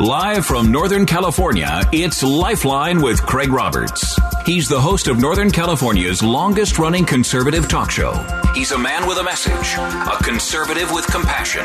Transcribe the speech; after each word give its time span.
Live 0.00 0.46
from 0.46 0.72
Northern 0.72 1.04
California, 1.04 1.82
it's 1.92 2.22
Lifeline 2.22 3.02
with 3.02 3.20
Craig 3.26 3.50
Roberts. 3.50 4.18
He's 4.46 4.66
the 4.66 4.80
host 4.80 5.08
of 5.08 5.20
Northern 5.20 5.50
California's 5.50 6.22
longest 6.22 6.78
running 6.78 7.04
conservative 7.04 7.68
talk 7.68 7.90
show. 7.90 8.39
He's 8.54 8.72
a 8.72 8.78
man 8.78 9.06
with 9.06 9.16
a 9.18 9.22
message, 9.22 9.74
a 9.78 10.16
conservative 10.22 10.90
with 10.90 11.06
compassion. 11.06 11.64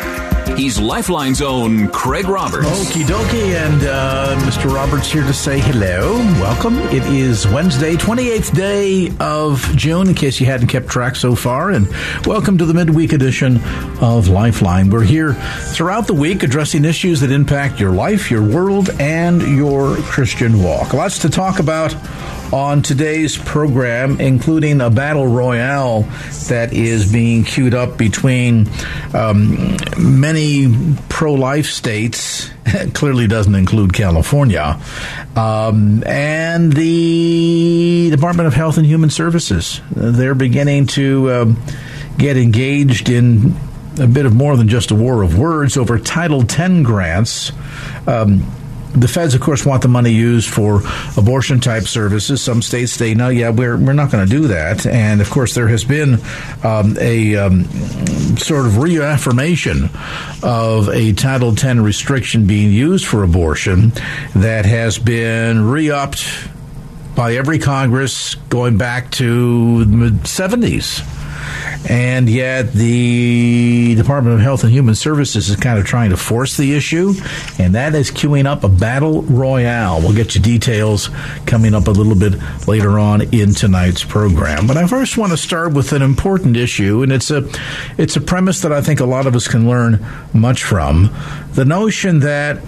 He's 0.55 0.79
Lifeline's 0.79 1.41
own 1.41 1.87
Craig 1.89 2.27
Roberts. 2.27 2.67
Okie 2.67 3.03
dokie, 3.03 3.55
and 3.55 3.83
uh, 3.83 4.35
Mr. 4.41 4.71
Roberts 4.71 5.11
here 5.11 5.23
to 5.23 5.33
say 5.33 5.59
hello. 5.59 6.17
Welcome. 6.39 6.77
It 6.95 7.03
is 7.07 7.47
Wednesday, 7.47 7.95
28th 7.95 8.55
day 8.55 9.11
of 9.19 9.61
June, 9.75 10.09
in 10.09 10.15
case 10.15 10.39
you 10.39 10.45
hadn't 10.45 10.67
kept 10.67 10.87
track 10.87 11.15
so 11.15 11.33
far, 11.33 11.71
and 11.71 11.87
welcome 12.25 12.57
to 12.59 12.65
the 12.65 12.73
midweek 12.73 13.13
edition 13.13 13.59
of 13.99 14.27
Lifeline. 14.27 14.91
We're 14.91 15.03
here 15.03 15.33
throughout 15.33 16.05
the 16.05 16.13
week 16.13 16.43
addressing 16.43 16.85
issues 16.85 17.19
that 17.21 17.31
impact 17.31 17.79
your 17.79 17.91
life, 17.91 18.29
your 18.29 18.47
world, 18.47 18.89
and 18.99 19.41
your 19.41 19.95
Christian 19.97 20.61
walk. 20.61 20.93
Lots 20.93 21.19
to 21.19 21.29
talk 21.29 21.59
about 21.59 21.95
on 22.53 22.81
today's 22.81 23.37
program, 23.37 24.19
including 24.19 24.81
a 24.81 24.89
battle 24.89 25.27
royale 25.27 26.01
that 26.47 26.73
is 26.73 27.11
being 27.11 27.43
queued 27.43 27.73
up 27.73 27.97
between 27.97 28.69
um, 29.13 29.77
many 29.97 30.73
pro 31.09 31.33
life 31.33 31.67
states. 31.67 32.49
clearly 32.93 33.27
doesn't 33.27 33.55
include 33.55 33.93
California. 33.93 34.79
Um, 35.35 36.03
and 36.05 36.73
the 36.73 38.09
Department 38.11 38.47
of 38.47 38.53
Health 38.53 38.77
and 38.77 38.85
Human 38.85 39.09
Services. 39.09 39.81
They're 39.91 40.35
beginning 40.35 40.87
to 40.87 41.31
um, 41.31 41.63
get 42.17 42.37
engaged 42.37 43.09
in 43.09 43.55
a 43.99 44.07
bit 44.07 44.25
of 44.25 44.35
more 44.35 44.57
than 44.57 44.67
just 44.67 44.91
a 44.91 44.95
war 44.95 45.21
of 45.21 45.37
words 45.37 45.77
over 45.77 45.97
Title 45.99 46.41
X 46.41 46.83
grants. 46.83 47.51
Um, 48.07 48.45
the 48.95 49.07
feds, 49.07 49.33
of 49.33 49.41
course, 49.41 49.65
want 49.65 49.81
the 49.81 49.87
money 49.87 50.11
used 50.11 50.49
for 50.49 50.81
abortion 51.17 51.59
type 51.59 51.83
services. 51.83 52.41
Some 52.41 52.61
states 52.61 52.93
say, 52.93 53.13
no, 53.13 53.29
yeah, 53.29 53.49
we're, 53.49 53.77
we're 53.77 53.93
not 53.93 54.11
going 54.11 54.27
to 54.27 54.29
do 54.29 54.47
that. 54.47 54.85
And 54.85 55.21
of 55.21 55.29
course, 55.29 55.53
there 55.53 55.67
has 55.67 55.83
been 55.83 56.19
um, 56.63 56.97
a 56.99 57.35
um, 57.35 57.65
sort 58.37 58.65
of 58.65 58.77
reaffirmation 58.77 59.89
of 60.43 60.89
a 60.89 61.13
Title 61.13 61.51
X 61.51 61.63
restriction 61.75 62.47
being 62.47 62.71
used 62.71 63.05
for 63.05 63.23
abortion 63.23 63.91
that 64.35 64.65
has 64.65 64.97
been 64.97 65.65
re 65.65 65.91
upped 65.91 66.25
by 67.15 67.35
every 67.35 67.59
Congress 67.59 68.35
going 68.35 68.77
back 68.77 69.11
to 69.11 69.85
the 69.85 70.09
70s. 70.27 71.03
And 71.89 72.29
yet, 72.29 72.73
the 72.73 73.95
Department 73.95 74.35
of 74.35 74.41
Health 74.41 74.63
and 74.63 74.71
Human 74.71 74.95
Services 74.95 75.49
is 75.49 75.55
kind 75.55 75.77
of 75.77 75.85
trying 75.85 76.09
to 76.09 76.17
force 76.17 76.57
the 76.57 76.73
issue, 76.73 77.13
and 77.59 77.75
that 77.75 77.93
is 77.93 78.11
queuing 78.11 78.45
up 78.45 78.63
a 78.63 78.69
battle 78.69 79.21
royale. 79.23 80.01
We'll 80.01 80.15
get 80.15 80.35
you 80.35 80.41
details 80.41 81.09
coming 81.45 81.73
up 81.73 81.87
a 81.87 81.91
little 81.91 82.15
bit 82.15 82.33
later 82.67 82.97
on 82.97 83.21
in 83.33 83.53
tonight's 83.53 84.03
program. 84.03 84.67
But 84.67 84.77
I 84.77 84.87
first 84.87 85.17
want 85.17 85.31
to 85.31 85.37
start 85.37 85.73
with 85.73 85.93
an 85.93 86.01
important 86.01 86.57
issue, 86.57 87.03
and 87.03 87.11
it's 87.11 87.29
a 87.29 87.47
it's 87.97 88.15
a 88.15 88.21
premise 88.21 88.61
that 88.61 88.71
I 88.71 88.81
think 88.81 88.99
a 88.99 89.05
lot 89.05 89.27
of 89.27 89.35
us 89.35 89.47
can 89.47 89.67
learn 89.67 90.05
much 90.33 90.63
from. 90.63 91.15
The 91.53 91.65
notion 91.65 92.19
that 92.21 92.61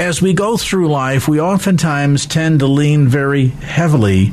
as 0.00 0.22
we 0.22 0.32
go 0.32 0.56
through 0.56 0.88
life, 0.88 1.28
we 1.28 1.40
oftentimes 1.40 2.24
tend 2.24 2.60
to 2.60 2.66
lean 2.66 3.06
very 3.06 3.48
heavily 3.48 4.32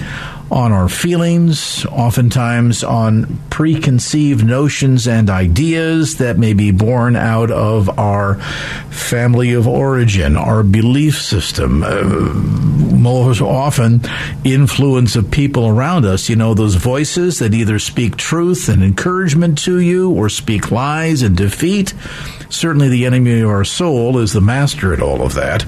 on 0.52 0.72
our 0.72 0.88
feelings, 0.88 1.86
oftentimes 1.88 2.84
on 2.84 3.40
preconceived 3.50 4.46
notions 4.46 5.08
and 5.08 5.30
ideas 5.30 6.18
that 6.18 6.38
may 6.38 6.54
be 6.54 6.72
born 6.72 7.16
out 7.16 7.52
of 7.52 8.00
our 8.00 8.36
family 8.90 9.54
of 9.54 9.68
origin, 9.68 10.38
our 10.38 10.64
belief 10.64 11.22
system, 11.22 11.84
uh, 11.84 11.92
most 12.98 13.42
often 13.42 14.02
influence 14.44 15.16
of 15.16 15.30
people 15.32 15.68
around 15.68 16.06
us. 16.06 16.30
You 16.30 16.36
know, 16.36 16.54
those 16.54 16.76
voices 16.76 17.40
that 17.40 17.54
either 17.54 17.80
speak 17.80 18.16
truth 18.16 18.70
and 18.70 18.84
encouragement 18.84 19.58
to 19.60 19.80
you 19.80 20.12
or 20.12 20.30
speak 20.30 20.72
lies 20.72 21.22
and 21.22 21.36
defeat. 21.36 21.94
Certainly, 22.50 22.90
the 22.90 23.06
enemy 23.06 23.42
of 23.42 23.50
our 23.50 23.66
soul 23.66 24.18
is 24.20 24.34
the 24.34 24.42
master 24.42 24.94
at 24.94 25.02
all 25.02 25.22
of 25.22 25.34
that. 25.36 25.66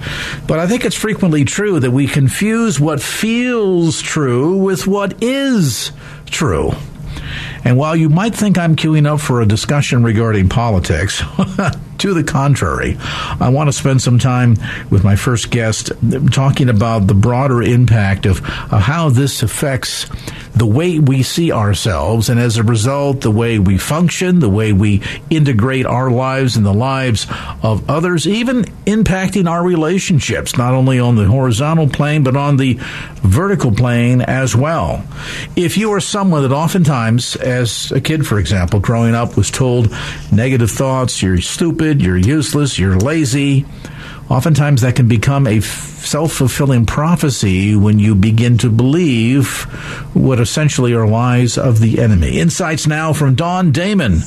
But 0.47 0.59
I 0.59 0.67
think 0.67 0.85
it's 0.85 0.95
frequently 0.95 1.45
true 1.45 1.79
that 1.79 1.91
we 1.91 2.07
confuse 2.07 2.79
what 2.79 3.01
feels 3.01 4.01
true 4.01 4.57
with 4.57 4.87
what 4.87 5.21
is 5.21 5.91
true. 6.25 6.71
And 7.63 7.77
while 7.77 7.95
you 7.95 8.09
might 8.09 8.33
think 8.33 8.57
I'm 8.57 8.75
queuing 8.75 9.05
up 9.05 9.19
for 9.19 9.41
a 9.41 9.45
discussion 9.45 10.03
regarding 10.03 10.49
politics, 10.49 11.21
to 11.99 12.13
the 12.13 12.23
contrary, 12.23 12.97
I 12.99 13.49
want 13.49 13.67
to 13.67 13.73
spend 13.73 14.01
some 14.01 14.19
time 14.19 14.55
with 14.89 15.03
my 15.03 15.15
first 15.15 15.51
guest 15.51 15.91
talking 16.31 16.69
about 16.69 17.07
the 17.07 17.13
broader 17.13 17.61
impact 17.61 18.25
of, 18.25 18.39
how 18.39 19.09
this 19.09 19.43
affects 19.43 20.07
the 20.55 20.65
way 20.65 20.99
we 20.99 21.23
see 21.23 21.51
ourselves, 21.51 22.29
and 22.29 22.39
as 22.39 22.57
a 22.57 22.63
result, 22.63 23.21
the 23.21 23.31
way 23.31 23.59
we 23.59 23.77
function, 23.77 24.39
the 24.39 24.49
way 24.49 24.73
we 24.73 25.01
integrate 25.29 25.85
our 25.85 26.09
lives 26.09 26.57
and 26.57 26.65
the 26.65 26.73
lives 26.73 27.27
of 27.61 27.89
others, 27.89 28.27
even 28.27 28.63
impacting 28.85 29.49
our 29.49 29.63
relationships, 29.63 30.57
not 30.57 30.73
only 30.73 30.99
on 30.99 31.15
the 31.15 31.25
horizontal 31.25 31.87
plane, 31.87 32.23
but 32.23 32.35
on 32.35 32.57
the 32.57 32.77
vertical 33.21 33.71
plane 33.71 34.21
as 34.21 34.55
well. 34.55 35.05
If 35.55 35.77
you 35.77 35.93
are 35.93 35.99
someone 35.99 36.41
that 36.43 36.51
oftentimes, 36.51 37.35
as 37.35 37.91
a 37.91 38.01
kid, 38.01 38.25
for 38.25 38.39
example, 38.39 38.79
growing 38.79 39.13
up, 39.13 39.37
was 39.37 39.51
told 39.51 39.93
negative 40.31 40.71
thoughts, 40.71 41.21
you're 41.21 41.41
stupid, 41.41 41.88
you're 41.97 42.17
useless, 42.17 42.77
you're 42.77 42.97
lazy, 42.97 43.65
oftentimes 44.29 44.81
that 44.81 44.95
can 44.95 45.07
become 45.07 45.47
a 45.47 45.59
self 45.61 46.31
fulfilling 46.33 46.85
prophecy 46.85 47.75
when 47.75 47.99
you 47.99 48.15
begin 48.15 48.57
to 48.59 48.69
believe 48.69 49.63
what 50.13 50.39
essentially 50.39 50.93
are 50.93 51.07
lies 51.07 51.57
of 51.57 51.79
the 51.79 51.99
enemy. 51.99 52.39
Insights 52.39 52.87
now 52.87 53.13
from 53.13 53.35
Dawn 53.35 53.71
Damon, 53.71 54.19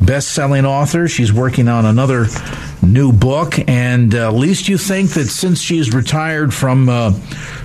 best 0.00 0.32
selling 0.32 0.66
author. 0.66 1.08
She's 1.08 1.32
working 1.32 1.68
on 1.68 1.84
another 1.84 2.26
new 2.82 3.12
book, 3.12 3.54
and 3.68 4.14
uh, 4.14 4.28
at 4.28 4.34
least 4.34 4.68
you 4.68 4.78
think 4.78 5.10
that 5.10 5.26
since 5.26 5.60
she's 5.60 5.94
retired 5.94 6.52
from 6.52 6.88
uh, 6.88 7.12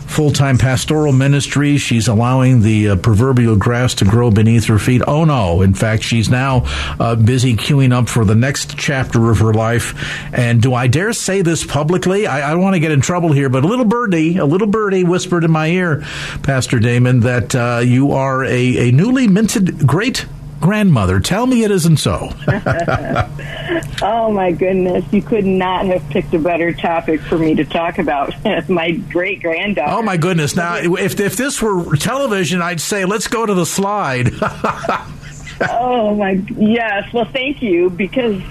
full 0.08 0.31
time 0.31 0.58
pastoral 0.58 1.14
ministry. 1.14 1.78
She's 1.78 2.08
allowing 2.08 2.62
the 2.62 2.90
uh, 2.90 2.96
proverbial 2.97 3.56
grass 3.56 3.96
to 3.96 4.06
grow 4.06 4.31
beneath 4.31 4.66
her 4.66 4.80
feet. 4.80 5.02
Oh 5.08 5.25
no. 5.25 5.62
In 5.62 5.74
fact, 5.74 6.03
she's 6.03 6.30
now 6.30 6.64
uh, 7.00 7.16
busy 7.16 7.56
queuing 7.56 7.94
up 7.94 8.09
for 8.09 8.25
the 8.25 8.36
next 8.36 8.78
chapter 8.78 9.30
of 9.31 9.40
her 9.40 9.53
life. 9.53 9.94
And 10.34 10.62
do 10.62 10.74
I 10.74 10.88
dare 10.88 11.14
say 11.14 11.41
this 11.41 11.66
publicly? 11.66 12.28
I, 12.28 12.50
I 12.50 12.52
don't 12.52 12.62
want 12.62 12.75
to 12.75 12.80
get 12.80 12.91
in 12.91 13.02
trouble 13.02 13.31
here, 13.31 13.50
but 13.50 13.64
a 13.64 13.68
little 13.68 13.86
birdie, 13.86 14.38
a 14.38 14.46
little 14.46 14.68
birdie 14.68 15.03
whispered 15.03 15.44
in 15.44 15.52
my 15.52 15.68
ear, 15.68 16.03
Pastor 16.44 16.80
Damon, 16.80 17.22
that 17.22 17.56
uh, 17.56 17.81
you 17.84 18.12
are 18.12 18.44
a, 18.44 18.90
a 18.90 18.91
newly 18.91 19.28
minted 19.28 19.85
great 19.88 20.25
grandmother. 20.63 21.19
Tell 21.19 21.46
me 21.46 21.63
it 21.66 21.72
isn't 21.72 21.97
so. 21.97 22.29
oh 24.01 24.31
my 24.31 24.53
goodness, 24.57 25.03
you 25.12 25.22
could 25.22 25.46
not 25.46 25.85
have 25.85 26.01
picked 26.09 26.34
a 26.34 26.40
better 26.40 26.72
topic 26.72 27.19
for 27.19 27.38
me 27.38 27.53
to 27.56 27.66
talk 27.66 28.00
about. 28.00 28.34
my 28.69 28.91
great 28.91 29.41
granddaughter. 29.41 29.91
Oh 29.94 30.02
my 30.02 30.16
goodness! 30.16 30.56
Now, 30.56 30.78
if 30.78 31.19
if 31.19 31.35
this 31.35 31.62
were 31.62 31.97
television, 31.97 32.62
I'd 32.62 32.79
say 32.79 33.03
let's 33.03 33.28
go 33.28 33.46
to 33.46 33.53
the 33.53 33.66
slide. 33.66 34.29
oh 35.69 36.16
my 36.16 36.31
yes. 36.56 37.12
Well, 37.13 37.25
thank 37.25 37.62
you 37.62 37.90
because 37.90 38.41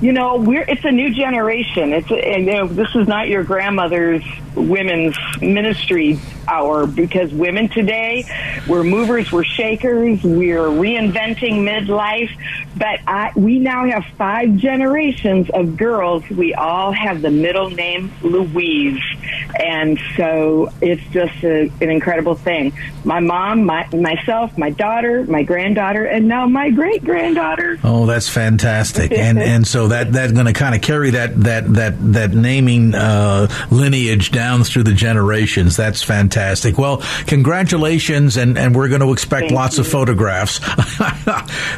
you 0.00 0.12
know 0.12 0.36
we're 0.36 0.62
it's 0.62 0.84
a 0.84 0.92
new 0.92 1.12
generation. 1.14 1.92
It's 1.92 2.10
a, 2.10 2.40
you 2.40 2.52
know 2.52 2.66
this 2.68 2.94
is 2.94 3.08
not 3.08 3.28
your 3.28 3.44
grandmother's 3.44 4.24
women's 4.54 5.16
ministry 5.40 6.20
hour 6.48 6.86
because 6.86 7.32
women 7.32 7.68
today, 7.68 8.24
we're 8.66 8.82
movers, 8.82 9.30
we're 9.30 9.44
shakers, 9.44 10.22
we're 10.22 10.66
reinventing 10.66 11.62
midlife. 11.62 12.30
But 12.76 13.00
I, 13.06 13.32
we 13.36 13.58
now 13.58 13.86
have 13.86 14.04
five 14.16 14.56
generations 14.56 15.50
of 15.50 15.76
girls. 15.76 16.28
We 16.28 16.54
all 16.54 16.92
have 16.92 17.22
the 17.22 17.30
middle 17.30 17.70
name 17.70 18.12
Louise. 18.22 19.02
And 19.58 19.98
so 20.16 20.72
it's 20.80 21.02
just 21.10 21.42
a, 21.42 21.70
an 21.80 21.90
incredible 21.90 22.34
thing. 22.34 22.72
My 23.04 23.20
mom, 23.20 23.64
my, 23.64 23.88
myself, 23.94 24.56
my 24.56 24.70
daughter, 24.70 25.24
my 25.24 25.42
granddaughter, 25.42 26.04
and 26.04 26.28
now 26.28 26.46
my 26.46 26.70
great 26.70 27.04
granddaughter. 27.04 27.78
Oh, 27.82 28.06
that's 28.06 28.28
fantastic. 28.28 29.12
and, 29.12 29.38
and 29.38 29.66
so 29.66 29.87
that, 29.88 30.12
that's 30.12 30.32
going 30.32 30.46
to 30.46 30.52
kind 30.52 30.74
of 30.74 30.80
carry 30.80 31.10
that, 31.10 31.38
that, 31.42 31.72
that, 31.74 32.12
that 32.12 32.32
naming, 32.32 32.94
uh, 32.94 33.48
lineage 33.70 34.30
down 34.30 34.64
through 34.64 34.84
the 34.84 34.94
generations. 34.94 35.76
That's 35.76 36.02
fantastic. 36.02 36.78
Well, 36.78 37.02
congratulations, 37.26 38.36
and, 38.36 38.58
and 38.58 38.74
we're 38.74 38.88
going 38.88 39.00
to 39.00 39.12
expect 39.12 39.48
Thank 39.48 39.52
lots 39.52 39.76
you. 39.76 39.82
of 39.82 39.88
photographs. 39.88 40.58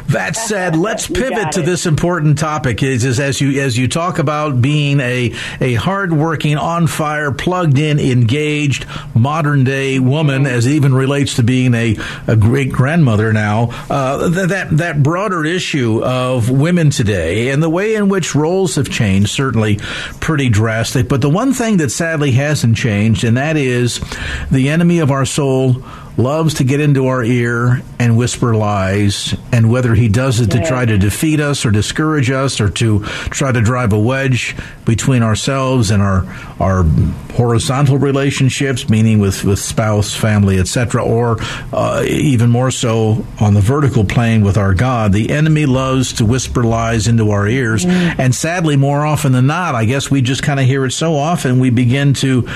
that 0.07 0.31
said, 0.35 0.75
let's 0.75 1.07
pivot 1.07 1.53
to 1.53 1.61
this 1.61 1.85
important 1.85 2.37
topic. 2.37 2.83
Is, 2.83 3.05
is 3.05 3.19
as 3.19 3.39
you 3.41 3.61
as 3.61 3.77
you 3.77 3.87
talk 3.87 4.19
about 4.19 4.61
being 4.61 4.99
a 4.99 5.33
a 5.59 5.73
hardworking, 5.75 6.57
on 6.57 6.87
fire, 6.87 7.31
plugged 7.31 7.77
in, 7.77 7.99
engaged, 7.99 8.85
modern 9.15 9.63
day 9.63 9.99
woman, 9.99 10.45
as 10.45 10.65
it 10.65 10.71
even 10.71 10.93
relates 10.93 11.35
to 11.35 11.43
being 11.43 11.73
a, 11.73 11.97
a 12.27 12.35
great 12.35 12.71
grandmother 12.71 13.33
now. 13.33 13.69
Uh, 13.89 14.29
that 14.29 14.67
that 14.71 15.03
broader 15.03 15.45
issue 15.45 16.03
of 16.03 16.49
women 16.49 16.89
today 16.89 17.49
and 17.49 17.61
the 17.61 17.69
way 17.69 17.95
in 17.95 18.00
which 18.09 18.35
roles 18.35 18.75
have 18.75 18.89
changed, 18.89 19.29
certainly 19.29 19.77
pretty 20.19 20.49
drastic. 20.49 21.07
But 21.07 21.21
the 21.21 21.29
one 21.29 21.53
thing 21.53 21.77
that 21.77 21.89
sadly 21.89 22.31
hasn't 22.31 22.77
changed, 22.77 23.23
and 23.23 23.37
that 23.37 23.57
is 23.57 24.01
the 24.49 24.69
enemy 24.69 24.99
of 24.99 25.11
our 25.11 25.25
soul 25.25 25.83
loves 26.17 26.55
to 26.55 26.63
get 26.63 26.79
into 26.79 27.07
our 27.07 27.23
ear 27.23 27.81
and 27.99 28.17
whisper 28.17 28.55
lies. 28.55 29.35
And 29.51 29.71
whether 29.71 29.95
he 29.95 30.09
does 30.09 30.39
it 30.39 30.51
to 30.51 30.63
try 30.63 30.85
to 30.85 30.97
defeat 30.97 31.39
us 31.39 31.65
or 31.65 31.71
discourage 31.71 32.29
us 32.29 32.59
or 32.59 32.69
to 32.71 33.03
try 33.29 33.51
to 33.51 33.61
drive 33.61 33.93
a 33.93 33.99
wedge 33.99 34.55
between 34.85 35.23
ourselves 35.23 35.91
and 35.91 36.01
our 36.01 36.25
our 36.59 36.83
horizontal 37.31 37.97
relationships, 37.97 38.89
meaning 38.89 39.19
with, 39.19 39.43
with 39.43 39.57
spouse, 39.57 40.13
family, 40.13 40.59
etc., 40.59 41.03
or 41.03 41.37
uh, 41.73 42.03
even 42.05 42.49
more 42.49 42.71
so 42.71 43.25
on 43.39 43.53
the 43.53 43.61
vertical 43.61 44.03
plane 44.03 44.43
with 44.43 44.57
our 44.57 44.73
God, 44.73 45.13
the 45.13 45.31
enemy 45.31 45.65
loves 45.65 46.13
to 46.13 46.25
whisper 46.25 46.63
lies 46.63 47.07
into 47.07 47.31
our 47.31 47.47
ears. 47.47 47.85
Mm. 47.85 48.19
And 48.19 48.35
sadly, 48.35 48.75
more 48.75 49.05
often 49.05 49.31
than 49.31 49.47
not, 49.47 49.75
I 49.75 49.85
guess 49.85 50.11
we 50.11 50.21
just 50.21 50.43
kind 50.43 50.59
of 50.59 50.65
hear 50.65 50.85
it 50.85 50.91
so 50.91 51.15
often, 51.15 51.59
we 51.59 51.69
begin 51.69 52.13
to 52.15 52.47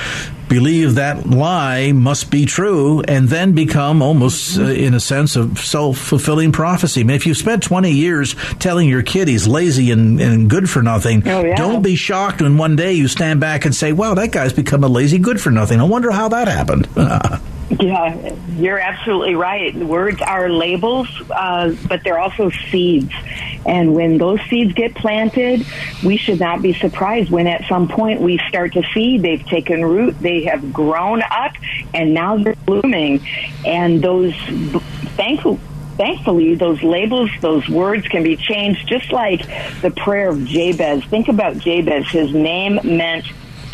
believe 0.47 0.95
that 0.95 1.27
lie 1.27 1.91
must 1.91 2.31
be 2.31 2.45
true 2.45 3.01
and 3.01 3.27
then 3.29 3.53
become 3.53 4.01
almost 4.01 4.57
uh, 4.57 4.63
in 4.63 4.93
a 4.93 4.99
sense 4.99 5.35
of 5.35 5.59
self-fulfilling 5.59 6.51
prophecy. 6.51 7.01
I 7.01 7.03
mean, 7.03 7.15
if 7.15 7.25
you 7.25 7.33
spent 7.33 7.63
20 7.63 7.91
years 7.91 8.35
telling 8.59 8.87
your 8.87 9.03
kid 9.03 9.27
he's 9.27 9.47
lazy 9.47 9.91
and, 9.91 10.19
and 10.19 10.49
good 10.49 10.69
for 10.69 10.81
nothing, 10.81 11.27
oh, 11.27 11.43
yeah. 11.43 11.55
don't 11.55 11.81
be 11.81 11.95
shocked 11.95 12.41
when 12.41 12.57
one 12.57 12.75
day 12.75 12.93
you 12.93 13.07
stand 13.07 13.39
back 13.39 13.65
and 13.65 13.73
say, 13.73 13.93
wow, 13.93 14.13
that 14.13 14.31
guy's 14.31 14.53
become 14.53 14.83
a 14.83 14.87
lazy 14.87 15.17
good 15.17 15.41
for 15.41 15.51
nothing. 15.51 15.79
I 15.79 15.83
wonder 15.83 16.11
how 16.11 16.29
that 16.29 16.47
happened. 16.47 16.87
Yeah, 17.69 18.35
you're 18.49 18.77
absolutely 18.77 19.33
right. 19.33 19.75
Words 19.75 20.21
are 20.21 20.49
labels, 20.49 21.07
uh, 21.31 21.75
but 21.87 22.03
they're 22.03 22.19
also 22.19 22.51
seeds. 22.69 23.11
And 23.65 23.95
when 23.95 24.19
those 24.19 24.39
seeds 24.49 24.73
get 24.73 24.93
planted, 24.93 25.65
we 26.03 26.17
should 26.17 26.39
not 26.39 26.61
be 26.61 26.73
surprised 26.73 27.31
when 27.31 27.47
at 27.47 27.67
some 27.67 27.87
point 27.87 28.21
we 28.21 28.39
start 28.47 28.73
to 28.73 28.83
see 28.93 29.17
they've 29.17 29.43
taken 29.47 29.83
root, 29.83 30.19
they 30.19 30.43
have 30.43 30.71
grown 30.71 31.23
up, 31.23 31.53
and 31.93 32.13
now 32.13 32.37
they're 32.37 32.55
blooming. 32.67 33.25
And 33.65 33.99
those, 33.99 34.35
thankful, 35.15 35.59
thankfully, 35.97 36.53
those 36.53 36.83
labels, 36.83 37.31
those 37.41 37.67
words 37.67 38.07
can 38.07 38.21
be 38.21 38.37
changed, 38.37 38.87
just 38.87 39.11
like 39.11 39.41
the 39.81 39.89
prayer 39.89 40.29
of 40.29 40.45
Jabez. 40.45 41.03
Think 41.05 41.29
about 41.29 41.57
Jabez. 41.57 42.07
His 42.09 42.31
name 42.31 42.79
meant 42.83 43.25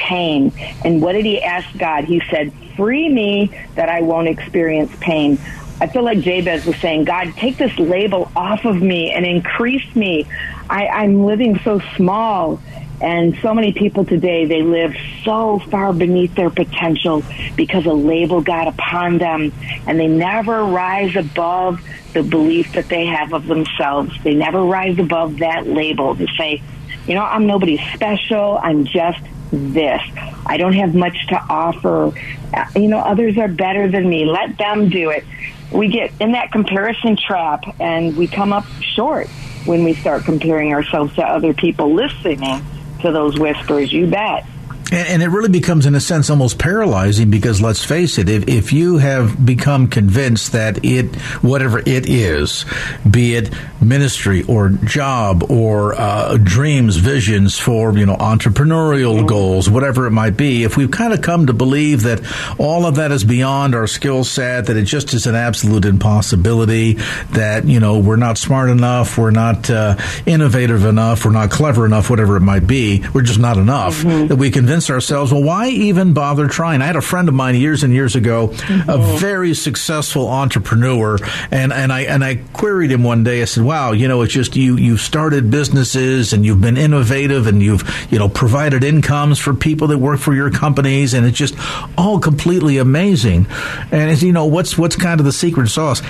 pain. 0.08 0.52
And 0.84 1.02
what 1.02 1.14
did 1.14 1.26
he 1.26 1.42
ask 1.42 1.68
God? 1.78 2.06
He 2.06 2.22
said, 2.30 2.54
free 2.76 3.10
me 3.10 3.52
that 3.76 3.90
I 3.90 4.02
won't 4.02 4.28
experience 4.28 4.92
pain. 5.00 5.40
I 5.80 5.88
feel 5.88 6.04
like 6.04 6.20
Jabez 6.20 6.66
was 6.66 6.76
saying, 6.78 7.06
God, 7.06 7.34
take 7.36 7.58
this 7.58 7.78
label 7.80 8.32
off 8.36 8.66
of 8.66 8.82
me 8.82 9.12
and 9.12 9.26
increase 9.26 9.96
me. 9.96 10.28
I, 10.70 10.88
I'm 10.88 11.26
living 11.26 11.60
so 11.60 11.80
small. 11.96 12.62
And 13.02 13.36
so 13.42 13.56
many 13.56 13.74
people 13.74 14.06
today, 14.06 14.46
they 14.46 14.62
live 14.62 14.96
so 15.24 15.58
far 15.58 15.92
beneath 15.92 16.36
their 16.36 16.52
potential 16.52 17.24
because 17.56 17.88
a 17.88 17.94
label 17.94 18.42
got 18.42 18.68
upon 18.68 19.18
them 19.18 19.52
and 19.88 20.00
they 20.00 20.08
never 20.08 20.64
rise 20.64 21.16
above 21.16 21.82
the 22.14 22.22
belief 22.22 22.74
that 22.74 22.90
they 22.90 23.08
have 23.08 23.34
of 23.34 23.48
themselves. 23.48 24.14
They 24.24 24.36
never 24.36 24.62
rise 24.64 25.00
above 25.00 25.40
that 25.40 25.66
label 25.66 26.16
to 26.16 26.28
say, 26.38 26.62
you 27.08 27.16
know, 27.16 27.24
I'm 27.24 27.48
nobody 27.48 27.84
special. 27.96 28.60
I'm 28.62 28.86
just 28.86 29.22
this. 29.52 30.02
I 30.46 30.58
don't 30.58 30.74
have 30.74 30.96
much 30.96 31.28
to 31.28 31.36
offer. 31.50 32.14
Uh, 32.54 32.66
you 32.76 32.88
know, 32.88 33.00
others 33.00 33.38
are 33.38 33.48
better 33.48 33.90
than 33.90 34.10
me. 34.10 34.26
Let 34.26 34.58
them 34.58 34.90
do 34.90 35.10
it. 35.10 35.26
We 35.72 35.88
get 35.88 36.12
in 36.20 36.34
that 36.34 36.52
comparison 36.52 37.16
trap 37.16 37.64
and 37.80 38.18
we 38.18 38.28
come 38.28 38.52
up 38.52 38.66
short 38.82 39.28
when 39.66 39.84
we 39.84 39.94
start 39.94 40.26
comparing 40.26 40.74
ourselves 40.74 41.16
to 41.16 41.24
other 41.24 41.54
people 41.54 41.94
listening 41.94 42.64
to 43.02 43.12
those 43.12 43.38
whispers. 43.38 43.92
You 43.92 44.08
bet. 44.08 44.46
And, 44.92 45.24
it 45.24 45.30
really 45.30 45.50
becomes, 45.50 45.86
in 45.86 45.96
a 45.96 46.02
sense, 46.02 46.30
almost 46.30 46.60
paralyzing 46.60 47.30
because 47.30 47.62
let's 47.62 47.84
face 47.84 48.18
it, 48.18 48.28
if, 48.28 48.50
if 48.50 48.74
you 48.74 48.98
have 48.98 49.44
become 49.46 49.88
convinced 49.88 50.52
that 50.52 50.84
it, 50.84 51.16
whatever 51.42 51.80
it 51.80 52.10
is, 52.10 52.66
be 53.10 53.36
it 53.36 53.52
ministry 53.82 54.44
or 54.44 54.70
job 54.70 55.50
or 55.50 55.94
uh, 55.94 56.38
dreams, 56.44 56.98
visions 56.98 57.58
for, 57.58 57.98
you 57.98 58.06
know, 58.06 58.18
entrepreneurial 58.18 59.26
goals, 59.26 59.70
whatever 59.70 60.08
it 60.08 60.12
might 60.12 60.36
be, 60.36 60.64
if 60.64 60.76
we've 60.76 60.92
kind 60.92 61.14
of 61.14 61.22
come 61.22 61.46
to 61.48 61.54
believe 61.54 62.04
that 62.04 62.22
all 62.60 62.86
of 62.86 62.96
that 62.96 63.14
is 63.14 63.24
beyond 63.24 63.74
our 63.74 63.88
skill 63.88 64.26
set, 64.26 64.66
that 64.66 64.76
it 64.76 64.84
just 64.84 65.14
is 65.14 65.26
an 65.26 65.36
absolute 65.36 65.86
impossibility, 65.86 66.94
that, 67.32 67.64
you 67.66 67.80
know, 67.80 68.00
we're 68.00 68.18
not 68.18 68.38
smart 68.38 68.70
enough, 68.70 69.18
we're 69.18 69.32
not 69.32 69.70
uh, 69.70 69.96
innovative 70.26 70.84
enough, 70.84 71.24
we're 71.24 71.32
not 71.32 71.50
clever 71.50 71.86
enough, 71.86 72.10
whatever 72.10 72.36
it 72.36 72.42
might 72.42 72.68
be, 72.68 73.06
we're 73.14 73.22
just 73.22 73.40
not 73.40 73.56
enough, 73.56 74.02
mm-hmm. 74.02 74.28
that 74.28 74.36
we 74.36 74.52
convince 74.52 74.81
ourselves, 74.90 75.32
well, 75.32 75.44
why 75.44 75.68
even 75.70 76.14
bother 76.14 76.48
trying? 76.48 76.82
I 76.82 76.86
had 76.86 76.96
a 76.96 77.02
friend 77.02 77.30
of 77.30 77.36
mine 77.36 77.56
years 77.56 77.84
and 77.84 77.94
years 77.94 78.16
ago, 78.16 78.50
mm-hmm. 78.50 78.90
a 78.90 78.98
very 79.18 79.54
successful 79.54 80.28
entrepreneur, 80.28 81.18
and, 81.52 81.72
and 81.72 81.92
I 81.92 82.02
and 82.02 82.24
I 82.24 82.36
queried 82.54 82.92
him 82.92 83.04
one 83.04 83.24
day. 83.24 83.42
I 83.42 83.46
said, 83.46 83.64
"Wow, 83.64 83.92
you 83.92 84.08
know, 84.08 84.22
it's 84.22 84.34
just 84.34 84.56
you 84.56 84.78
you've 84.78 85.02
started 85.02 85.52
businesses 85.52 86.34
and 86.34 86.46
you've 86.46 86.62
been 86.62 86.78
innovative 86.78 87.48
and 87.48 87.62
you've 87.62 87.84
you 88.12 88.20
know 88.20 88.30
provided 88.30 88.84
incomes 88.84 89.40
for 89.40 89.54
people 89.54 89.88
that 89.88 89.98
work 89.98 90.20
for 90.20 90.34
your 90.34 90.52
companies, 90.52 91.14
and 91.14 91.26
it's 91.26 91.38
just 91.38 91.56
all 91.98 92.20
completely 92.20 92.78
amazing." 92.78 93.48
And 93.92 94.10
as 94.10 94.24
you 94.24 94.32
know, 94.32 94.46
what's 94.46 94.78
what's 94.78 94.96
kind 94.96 95.20
of 95.20 95.26
the 95.26 95.34
secret 95.34 95.70
sauce? 95.70 96.02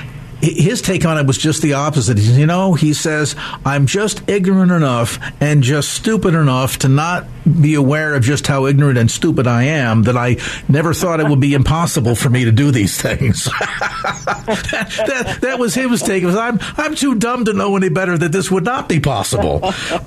his 0.41 0.81
take 0.81 1.05
on 1.05 1.17
it 1.17 1.27
was 1.27 1.37
just 1.37 1.61
the 1.61 1.73
opposite. 1.73 2.17
You 2.17 2.45
know, 2.45 2.73
he 2.73 2.93
says, 2.93 3.35
I'm 3.65 3.85
just 3.85 4.27
ignorant 4.29 4.71
enough 4.71 5.19
and 5.39 5.61
just 5.61 5.93
stupid 5.93 6.33
enough 6.33 6.79
to 6.79 6.87
not 6.87 7.27
be 7.45 7.75
aware 7.75 8.15
of 8.15 8.23
just 8.23 8.47
how 8.47 8.65
ignorant 8.65 8.97
and 8.97 9.09
stupid 9.09 9.47
I 9.47 9.63
am 9.63 10.03
that 10.03 10.17
I 10.17 10.37
never 10.67 10.93
thought 10.93 11.19
it 11.19 11.27
would 11.27 11.39
be 11.39 11.53
impossible 11.53 12.15
for 12.15 12.29
me 12.29 12.45
to 12.45 12.51
do 12.51 12.71
these 12.71 12.99
things. 13.01 13.45
that, 14.05 15.03
that, 15.07 15.39
that, 15.41 15.59
was 15.59 15.73
his 15.73 16.01
take. 16.01 16.23
Was, 16.23 16.35
I'm, 16.35 16.59
I'm 16.77 16.95
too 16.95 17.15
dumb 17.15 17.45
to 17.45 17.53
know 17.53 17.75
any 17.75 17.89
better 17.89 18.17
that 18.17 18.31
this 18.31 18.49
would 18.51 18.63
not 18.63 18.89
be 18.89 18.99
possible. 18.99 19.59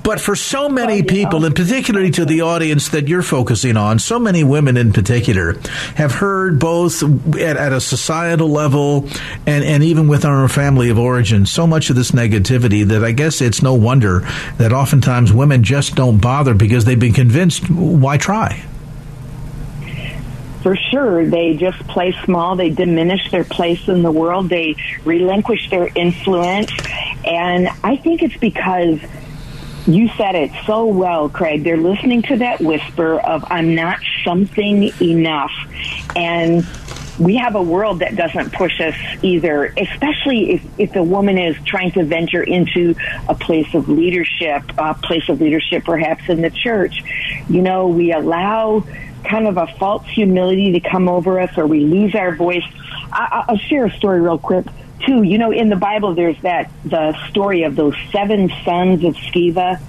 But 0.03 0.19
for 0.19 0.35
so 0.35 0.69
many 0.69 1.03
people, 1.03 1.45
and 1.45 1.55
particularly 1.55 2.11
to 2.11 2.25
the 2.25 2.41
audience 2.41 2.89
that 2.89 3.07
you're 3.07 3.21
focusing 3.21 3.77
on, 3.77 3.99
so 3.99 4.19
many 4.19 4.43
women 4.43 4.77
in 4.77 4.93
particular 4.93 5.59
have 5.95 6.13
heard 6.13 6.59
both 6.59 7.03
at, 7.35 7.57
at 7.57 7.73
a 7.73 7.81
societal 7.81 8.49
level 8.49 9.07
and, 9.45 9.63
and 9.63 9.83
even 9.83 10.07
within 10.07 10.31
our 10.31 10.47
family 10.47 10.89
of 10.89 10.97
origin 10.97 11.45
so 11.45 11.67
much 11.67 11.89
of 11.89 11.95
this 11.95 12.11
negativity 12.11 12.85
that 12.85 13.03
I 13.03 13.11
guess 13.11 13.41
it's 13.41 13.61
no 13.61 13.73
wonder 13.73 14.21
that 14.57 14.73
oftentimes 14.73 15.31
women 15.31 15.63
just 15.63 15.95
don't 15.95 16.19
bother 16.19 16.53
because 16.53 16.85
they've 16.85 16.99
been 16.99 17.13
convinced, 17.25 17.69
why 17.69 18.17
try? 18.17 18.63
for 20.61 20.75
sure. 20.75 21.29
They 21.29 21.53
just 21.53 21.77
play 21.87 22.11
small. 22.23 22.55
They 22.55 22.71
diminish 22.71 23.29
their 23.29 23.43
place 23.43 23.87
in 23.87 24.01
the 24.01 24.11
world. 24.11 24.49
They 24.49 24.75
relinquish 25.03 25.69
their 25.69 25.91
influence. 25.93 26.71
And 27.23 27.69
I 27.83 27.97
think 27.97 28.23
it's 28.23 28.37
because 28.37 28.99
you 29.85 30.07
said 30.17 30.33
it 30.33 30.49
so 30.65 30.87
well, 30.87 31.29
Craig. 31.29 31.63
They're 31.63 31.77
listening 31.77 32.23
to 32.23 32.37
that 32.37 32.61
whisper 32.61 33.19
of, 33.19 33.45
I'm 33.51 33.75
not 33.75 33.99
something 34.23 34.91
enough. 34.99 35.51
And 36.15 36.65
we 37.19 37.37
have 37.37 37.55
a 37.55 37.61
world 37.61 37.99
that 37.99 38.15
doesn't 38.15 38.51
push 38.51 38.79
us 38.81 38.95
either, 39.21 39.73
especially 39.77 40.53
if, 40.53 40.63
if 40.77 40.95
a 40.95 41.03
woman 41.03 41.37
is 41.37 41.55
trying 41.65 41.91
to 41.91 42.03
venture 42.03 42.43
into 42.43 42.95
a 43.29 43.35
place 43.35 43.73
of 43.73 43.87
leadership, 43.87 44.63
a 44.77 44.93
place 44.95 45.27
of 45.29 45.39
leadership 45.39 45.85
perhaps 45.85 46.27
in 46.29 46.41
the 46.41 46.49
church. 46.49 47.03
You 47.49 47.61
know, 47.61 47.87
we 47.87 48.11
allow 48.11 48.85
kind 49.23 49.47
of 49.47 49.57
a 49.57 49.67
false 49.79 50.07
humility 50.07 50.73
to 50.73 50.79
come 50.79 51.09
over 51.09 51.39
us 51.39 51.57
or 51.57 51.65
we 51.65 51.81
lose 51.81 52.15
our 52.15 52.35
voice. 52.35 52.63
I, 53.11 53.45
I'll 53.47 53.57
share 53.57 53.85
a 53.85 53.91
story 53.91 54.21
real 54.21 54.37
quick 54.37 54.65
too. 55.05 55.23
You 55.23 55.37
know, 55.37 55.51
in 55.51 55.69
the 55.69 55.75
Bible, 55.75 56.15
there's 56.15 56.39
that, 56.41 56.71
the 56.83 57.15
story 57.29 57.63
of 57.63 57.75
those 57.75 57.95
seven 58.11 58.51
sons 58.63 59.03
of 59.03 59.15
Sceva 59.15 59.79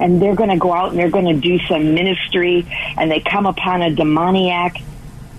and 0.00 0.20
they're 0.20 0.34
going 0.34 0.50
to 0.50 0.56
go 0.56 0.72
out 0.72 0.90
and 0.90 0.98
they're 0.98 1.10
going 1.10 1.26
to 1.26 1.40
do 1.40 1.58
some 1.66 1.94
ministry 1.94 2.66
and 2.96 3.10
they 3.10 3.20
come 3.20 3.46
upon 3.46 3.82
a 3.82 3.94
demoniac 3.94 4.76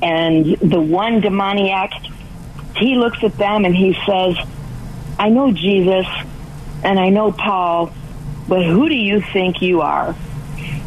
and 0.02 0.46
the 0.58 0.80
one 0.80 1.22
demoniac, 1.22 1.92
he 2.76 2.96
looks 2.96 3.24
at 3.24 3.38
them 3.38 3.66
and 3.66 3.76
he 3.76 3.98
says, 4.06 4.38
I 5.18 5.30
know 5.30 5.52
Jesus 5.52 6.06
and 6.84 7.00
I 7.00 7.10
know 7.10 7.32
Paul, 7.32 7.94
but 8.48 8.66
who 8.66 8.90
do 8.90 8.96
you 8.96 9.22
think 9.22 9.62
you 9.62 9.82
are? 9.82 10.16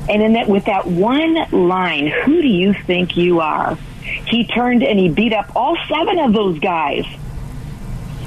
And 0.09 0.23
in 0.23 0.35
that, 0.35 0.49
with 0.49 0.67
that 0.67 0.87
one 0.87 1.35
line, 1.51 2.07
who 2.07 2.41
do 2.41 2.49
you 2.49 2.73
think 2.73 3.17
you 3.17 3.41
are? 3.41 3.77
He 4.27 4.47
turned 4.47 4.83
and 4.83 4.99
he 4.99 5.09
beat 5.09 5.33
up 5.33 5.55
all 5.57 5.77
seven 5.89 6.19
of 6.19 6.33
those 6.33 6.59
guys. 6.59 7.05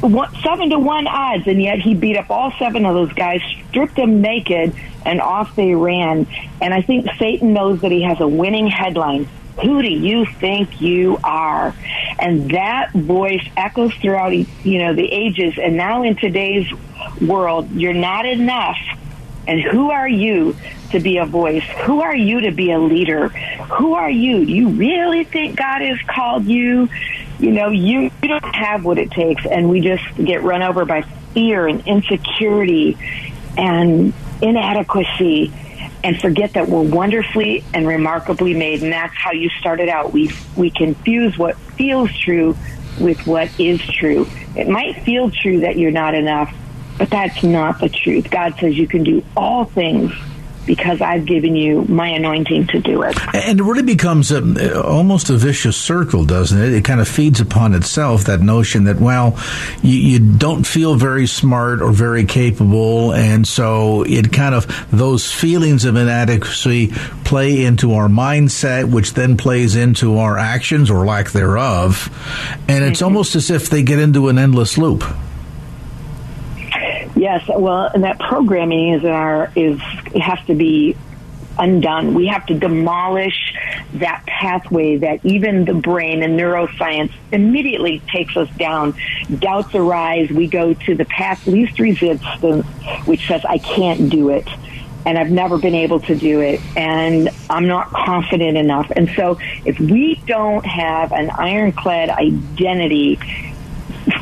One, 0.02 0.34
seven 0.42 0.72
to 0.72 0.80
one 0.80 1.06
odds, 1.06 1.48
and 1.48 1.62
yet 1.62 1.80
he 1.80 1.94
beat 1.94 2.18
up 2.18 2.32
all 2.32 2.52
seven 2.58 2.86
of 2.86 2.96
those 2.96 3.14
guys, 3.14 3.40
stripped 3.70 3.96
them 3.96 4.22
naked, 4.22 4.76
and 5.06 5.22
off 5.22 5.56
they 5.56 5.76
ran. 5.76 6.26
And 6.60 6.74
I 6.74 6.82
think 6.82 7.08
Satan 7.20 7.54
knows 7.54 7.82
that 7.82 7.92
he 7.92 8.02
has 8.02 8.20
a 8.20 8.28
winning 8.28 8.68
headline 8.68 9.28
who 9.60 9.82
do 9.82 9.90
you 9.90 10.26
think 10.26 10.80
you 10.82 11.20
are? 11.24 11.76
And 12.20 12.52
that 12.52 12.92
voice 12.94 13.46
echoes 13.58 13.94
throughout, 13.96 14.34
you 14.34 14.80
know, 14.80 14.94
the 14.94 15.12
ages. 15.12 15.56
And 15.62 15.76
now 15.76 16.04
in 16.04 16.16
today's 16.16 16.68
world, 17.20 17.72
you're 17.72 17.94
not 17.94 18.26
enough 18.26 18.78
And 19.48 19.60
who 19.60 19.92
are 19.92 20.08
you 20.08 20.56
to 20.92 21.00
be 21.00 21.18
a 21.18 21.26
voice? 21.26 21.64
Who 21.84 22.02
are 22.02 22.16
you 22.16 22.42
to 22.42 22.52
be 22.52 22.72
a 22.72 22.80
leader? 22.80 23.30
Who 23.30 23.94
are 23.96 24.10
you? 24.10 24.46
Do 24.46 24.52
you 24.52 24.70
really 24.70 25.24
think 25.24 25.58
God 25.58 25.82
has 25.82 26.00
called 26.08 26.46
you? 26.46 26.90
You 27.40 27.52
know, 27.52 27.70
you, 27.70 28.12
you 28.22 28.28
don't 28.28 28.56
have 28.56 28.86
what 28.86 28.98
it 28.98 29.12
takes. 29.12 29.46
And 29.46 29.70
we 29.70 29.82
just 29.82 30.04
get 30.16 30.44
run 30.44 30.62
over 30.62 30.86
by 30.86 31.02
fear 31.34 31.68
and 31.68 31.86
insecurity 31.88 32.98
and 33.58 34.14
inadequacy 34.42 35.52
and 36.04 36.20
forget 36.20 36.54
that 36.54 36.68
we're 36.68 36.82
wonderfully 36.82 37.64
and 37.74 37.88
remarkably 37.88 38.54
made. 38.54 38.84
And 38.84 38.92
that's 38.92 39.16
how 39.16 39.32
you 39.32 39.50
started 39.60 39.90
out. 39.90 40.12
We, 40.14 40.32
we 40.56 40.72
confuse 40.72 41.38
what 41.38 41.56
feels 41.58 42.16
true 42.18 42.58
with 43.00 43.26
what 43.28 43.50
is 43.60 43.82
true. 43.82 44.28
It 44.56 44.68
might 44.68 45.04
feel 45.04 45.30
true 45.30 45.62
that 45.62 45.78
you're 45.78 45.92
not 45.92 46.16
enough, 46.16 46.54
but 46.98 47.10
that's 47.10 47.44
not 47.44 47.80
the 47.80 47.90
truth. 47.90 48.30
God 48.30 48.56
says 48.60 48.78
you 48.78 48.88
can 48.88 49.04
do 49.04 49.24
all 49.36 49.66
things 49.66 50.12
because 50.66 51.02
I've 51.02 51.26
given 51.26 51.56
you 51.56 51.84
my 51.86 52.10
anointing 52.10 52.68
to 52.68 52.80
do 52.80 53.02
it. 53.04 53.18
And 53.34 53.60
it 53.60 53.64
really 53.64 53.84
becomes 53.84 54.32
a, 54.32 54.82
almost 54.82 55.30
a 55.30 55.38
vicious 55.38 55.78
circle, 55.78 56.26
doesn't 56.26 56.60
it? 56.60 56.74
It 56.74 56.86
kind 56.86 57.00
of 57.00 57.08
feeds 57.08 57.40
upon 57.40 57.74
itself 57.74 58.26
that 58.26 58.42
notion 58.42 58.86
that, 58.86 59.00
well, 59.00 59.38
you, 59.82 59.98
you, 59.98 60.20
don't 60.20 60.66
feel 60.66 60.96
very 60.96 61.28
smart 61.28 61.82
or 61.82 61.92
very 61.92 62.26
capable. 62.26 63.14
And 63.14 63.48
so 63.48 64.04
it 64.04 64.32
kind 64.32 64.56
of, 64.56 64.68
those 64.92 65.32
feelings 65.32 65.86
of 65.86 65.96
inadequacy 65.96 66.90
play 67.26 67.64
into 67.64 67.94
our 67.94 68.08
mindset, 68.08 68.92
which 68.92 69.14
then 69.14 69.38
plays 69.38 69.76
into 69.76 70.18
our 70.18 70.38
actions 70.38 70.90
or 70.90 71.06
lack 71.06 71.32
thereof. 71.32 72.10
And 72.68 72.84
it's 72.84 72.98
mm-hmm. 72.98 73.06
almost 73.06 73.36
as 73.36 73.50
if 73.50 73.70
they 73.70 73.84
get 73.84 74.00
into 74.00 74.30
an 74.30 74.38
endless 74.38 74.78
loop. 74.78 75.04
Yes, 77.32 77.48
well, 77.48 77.86
and 77.86 78.04
that 78.04 78.20
programming 78.20 78.94
is 78.96 79.06
our 79.06 79.54
is 79.56 79.80
has 79.80 80.46
to 80.48 80.54
be 80.54 80.98
undone. 81.58 82.14
We 82.14 82.28
have 82.28 82.46
to 82.48 82.54
demolish 82.60 83.54
that 83.94 84.26
pathway 84.26 84.98
that 84.98 85.26
even 85.26 85.64
the 85.64 85.74
brain 85.74 86.24
and 86.24 86.38
neuroscience 86.38 87.14
immediately 87.32 88.02
takes 88.12 88.36
us 88.36 88.50
down. 88.58 88.96
Doubts 89.40 89.74
arise. 89.74 90.30
We 90.30 90.48
go 90.48 90.74
to 90.74 90.96
the 90.96 91.06
path 91.06 91.48
least 91.48 91.80
resistance, 91.80 92.66
which 93.06 93.26
says, 93.28 93.46
I 93.46 93.60
can't 93.60 94.10
do 94.10 94.30
it. 94.30 94.50
And 95.06 95.18
I've 95.18 95.32
never 95.32 95.58
been 95.58 95.76
able 95.76 96.02
to 96.02 96.16
do 96.16 96.42
it. 96.42 96.60
And 96.76 97.30
I'm 97.50 97.68
not 97.68 97.92
confident 97.92 98.58
enough. 98.58 98.92
And 98.94 99.10
so 99.16 99.40
if 99.64 99.80
we 99.80 100.22
don't 100.26 100.66
have 100.66 101.14
an 101.14 101.30
ironclad 101.30 102.10
identity 102.10 103.20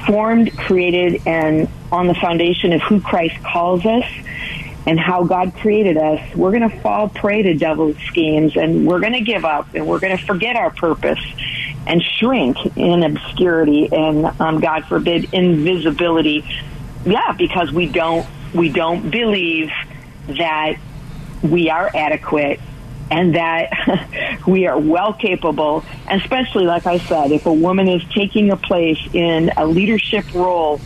formed, 0.06 0.56
created, 0.58 1.24
and 1.25 1.68
on 1.91 2.08
the 2.08 2.13
foundation 2.15 2.74
of 2.74 2.81
who 2.81 3.01
Christ 3.01 3.36
calls 3.43 3.86
us 3.86 4.05
and 4.86 5.00
how 5.00 5.24
God 5.24 5.53
created 5.55 5.98
us, 5.98 6.36
we're 6.36 6.51
going 6.51 6.69
to 6.69 6.79
fall 6.79 7.10
prey 7.10 7.43
to 7.43 7.53
devil's 7.53 7.98
schemes 8.08 8.55
and 8.55 8.88
we're 8.88 9.00
going 9.00 9.13
to 9.13 9.22
give 9.22 9.46
up 9.46 9.74
and 9.74 9.88
we're 9.88 10.00
going 10.00 10.17
to 10.17 10.24
forget 10.24 10.55
our 10.55 10.72
purpose 10.72 11.19
and 11.86 12.01
shrink 12.01 12.58
in 12.77 13.03
obscurity 13.03 13.89
and, 13.91 14.25
um, 14.39 14.60
God 14.60 14.86
forbid, 14.86 15.34
invisibility. 15.34 16.46
Yeah, 17.05 17.34
because 17.38 17.72
we 17.72 17.88
don't, 17.88 18.27
we 18.53 18.69
don't 18.69 19.10
believe 19.10 19.72
that 20.27 20.77
we 21.41 21.69
are 21.69 21.89
adequate 21.93 22.60
and 23.12 23.36
that 23.36 24.39
we 24.48 24.67
are 24.67 24.77
well 24.77 25.13
capable, 25.13 25.84
especially, 26.10 26.65
like 26.65 26.86
I 26.86 27.00
said, 27.00 27.31
if 27.31 27.46
a 27.46 27.53
woman 27.53 27.88
is 27.88 28.03
taking 28.13 28.51
a 28.51 28.58
place 28.58 29.00
in 29.13 29.51
a 29.58 29.65
leadership 29.65 30.25
role, 30.34 30.79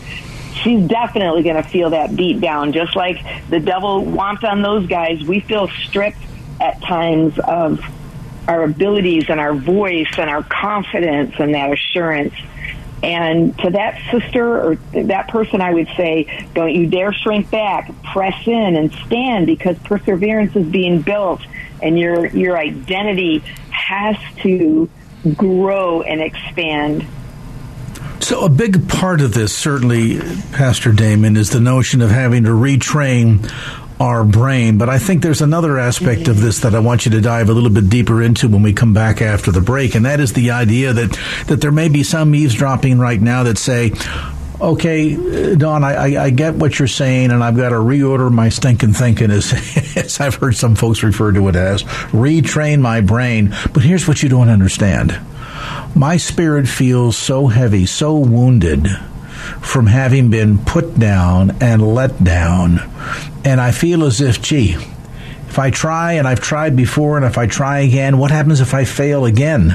she's 0.54 0.86
definitely 0.86 1.42
going 1.42 1.56
to 1.56 1.68
feel 1.68 1.90
that 1.90 2.14
beat 2.14 2.40
down. 2.40 2.72
Just 2.72 2.96
like 2.96 3.18
the 3.48 3.60
devil 3.60 4.04
wants 4.04 4.44
on 4.44 4.62
those 4.62 4.86
guys, 4.86 5.22
we 5.22 5.40
feel 5.40 5.68
stripped 5.68 6.18
at 6.60 6.80
times 6.82 7.38
of 7.38 7.80
our 8.46 8.64
abilities 8.64 9.24
and 9.28 9.40
our 9.40 9.54
voice 9.54 10.12
and 10.18 10.30
our 10.30 10.42
confidence 10.42 11.34
and 11.38 11.54
that 11.54 11.72
assurance. 11.72 12.34
And 13.02 13.58
to 13.58 13.70
that 13.70 14.00
sister 14.10 14.70
or 14.70 14.76
that 14.92 15.28
person, 15.28 15.60
I 15.60 15.74
would 15.74 15.88
say, 15.96 16.48
don't 16.54 16.74
you 16.74 16.86
dare 16.86 17.12
shrink 17.12 17.50
back. 17.50 17.90
Press 18.02 18.46
in 18.46 18.76
and 18.76 18.92
stand 19.06 19.46
because 19.46 19.78
perseverance 19.80 20.56
is 20.56 20.66
being 20.66 21.02
built 21.02 21.42
and 21.82 21.98
your, 21.98 22.26
your 22.28 22.56
identity 22.56 23.40
has 23.70 24.16
to 24.42 24.88
grow 25.36 26.02
and 26.02 26.22
expand 26.22 27.06
so, 28.24 28.44
a 28.44 28.48
big 28.48 28.88
part 28.88 29.20
of 29.20 29.34
this, 29.34 29.54
certainly, 29.54 30.18
Pastor 30.52 30.92
Damon, 30.92 31.36
is 31.36 31.50
the 31.50 31.60
notion 31.60 32.00
of 32.00 32.10
having 32.10 32.44
to 32.44 32.50
retrain 32.50 33.52
our 34.00 34.24
brain. 34.24 34.78
But 34.78 34.88
I 34.88 34.98
think 34.98 35.22
there's 35.22 35.42
another 35.42 35.78
aspect 35.78 36.28
of 36.28 36.40
this 36.40 36.60
that 36.60 36.74
I 36.74 36.78
want 36.78 37.04
you 37.04 37.10
to 37.12 37.20
dive 37.20 37.50
a 37.50 37.52
little 37.52 37.70
bit 37.70 37.90
deeper 37.90 38.22
into 38.22 38.48
when 38.48 38.62
we 38.62 38.72
come 38.72 38.94
back 38.94 39.20
after 39.20 39.52
the 39.52 39.60
break, 39.60 39.94
and 39.94 40.06
that 40.06 40.20
is 40.20 40.32
the 40.32 40.52
idea 40.52 40.94
that, 40.94 41.18
that 41.48 41.60
there 41.60 41.70
may 41.70 41.88
be 41.88 42.02
some 42.02 42.34
eavesdropping 42.34 42.98
right 42.98 43.20
now 43.20 43.42
that 43.42 43.58
say, 43.58 43.92
okay, 44.60 45.54
Dawn, 45.54 45.84
I, 45.84 45.94
I, 45.94 46.24
I, 46.24 46.30
get 46.30 46.54
what 46.54 46.78
you're 46.78 46.88
saying, 46.88 47.30
and 47.30 47.44
I've 47.44 47.56
got 47.56 47.70
to 47.70 47.76
reorder 47.76 48.32
my 48.32 48.48
stinking 48.48 48.94
thinking, 48.94 49.30
as, 49.30 49.52
as 49.96 50.18
I've 50.18 50.36
heard 50.36 50.56
some 50.56 50.76
folks 50.76 51.02
refer 51.02 51.32
to 51.32 51.48
it 51.48 51.56
as, 51.56 51.82
retrain 51.82 52.80
my 52.80 53.02
brain. 53.02 53.54
But 53.74 53.82
here's 53.82 54.08
what 54.08 54.22
you 54.22 54.28
don't 54.30 54.48
understand 54.48 55.20
my 55.94 56.16
spirit 56.16 56.68
feels 56.68 57.16
so 57.16 57.46
heavy, 57.46 57.86
so 57.86 58.16
wounded 58.16 58.88
from 59.60 59.86
having 59.86 60.30
been 60.30 60.58
put 60.58 60.98
down 60.98 61.56
and 61.60 61.94
let 61.94 62.22
down. 62.22 62.78
And 63.44 63.60
I 63.60 63.72
feel 63.72 64.04
as 64.04 64.20
if, 64.20 64.40
gee, 64.40 64.76
if 65.48 65.58
I 65.58 65.70
try 65.70 66.14
and 66.14 66.26
I've 66.26 66.40
tried 66.40 66.74
before 66.74 67.16
and 67.16 67.24
if 67.24 67.38
I 67.38 67.46
try 67.46 67.80
again, 67.80 68.18
what 68.18 68.32
happens 68.32 68.60
if 68.60 68.74
I 68.74 68.84
fail 68.84 69.24
again? 69.24 69.70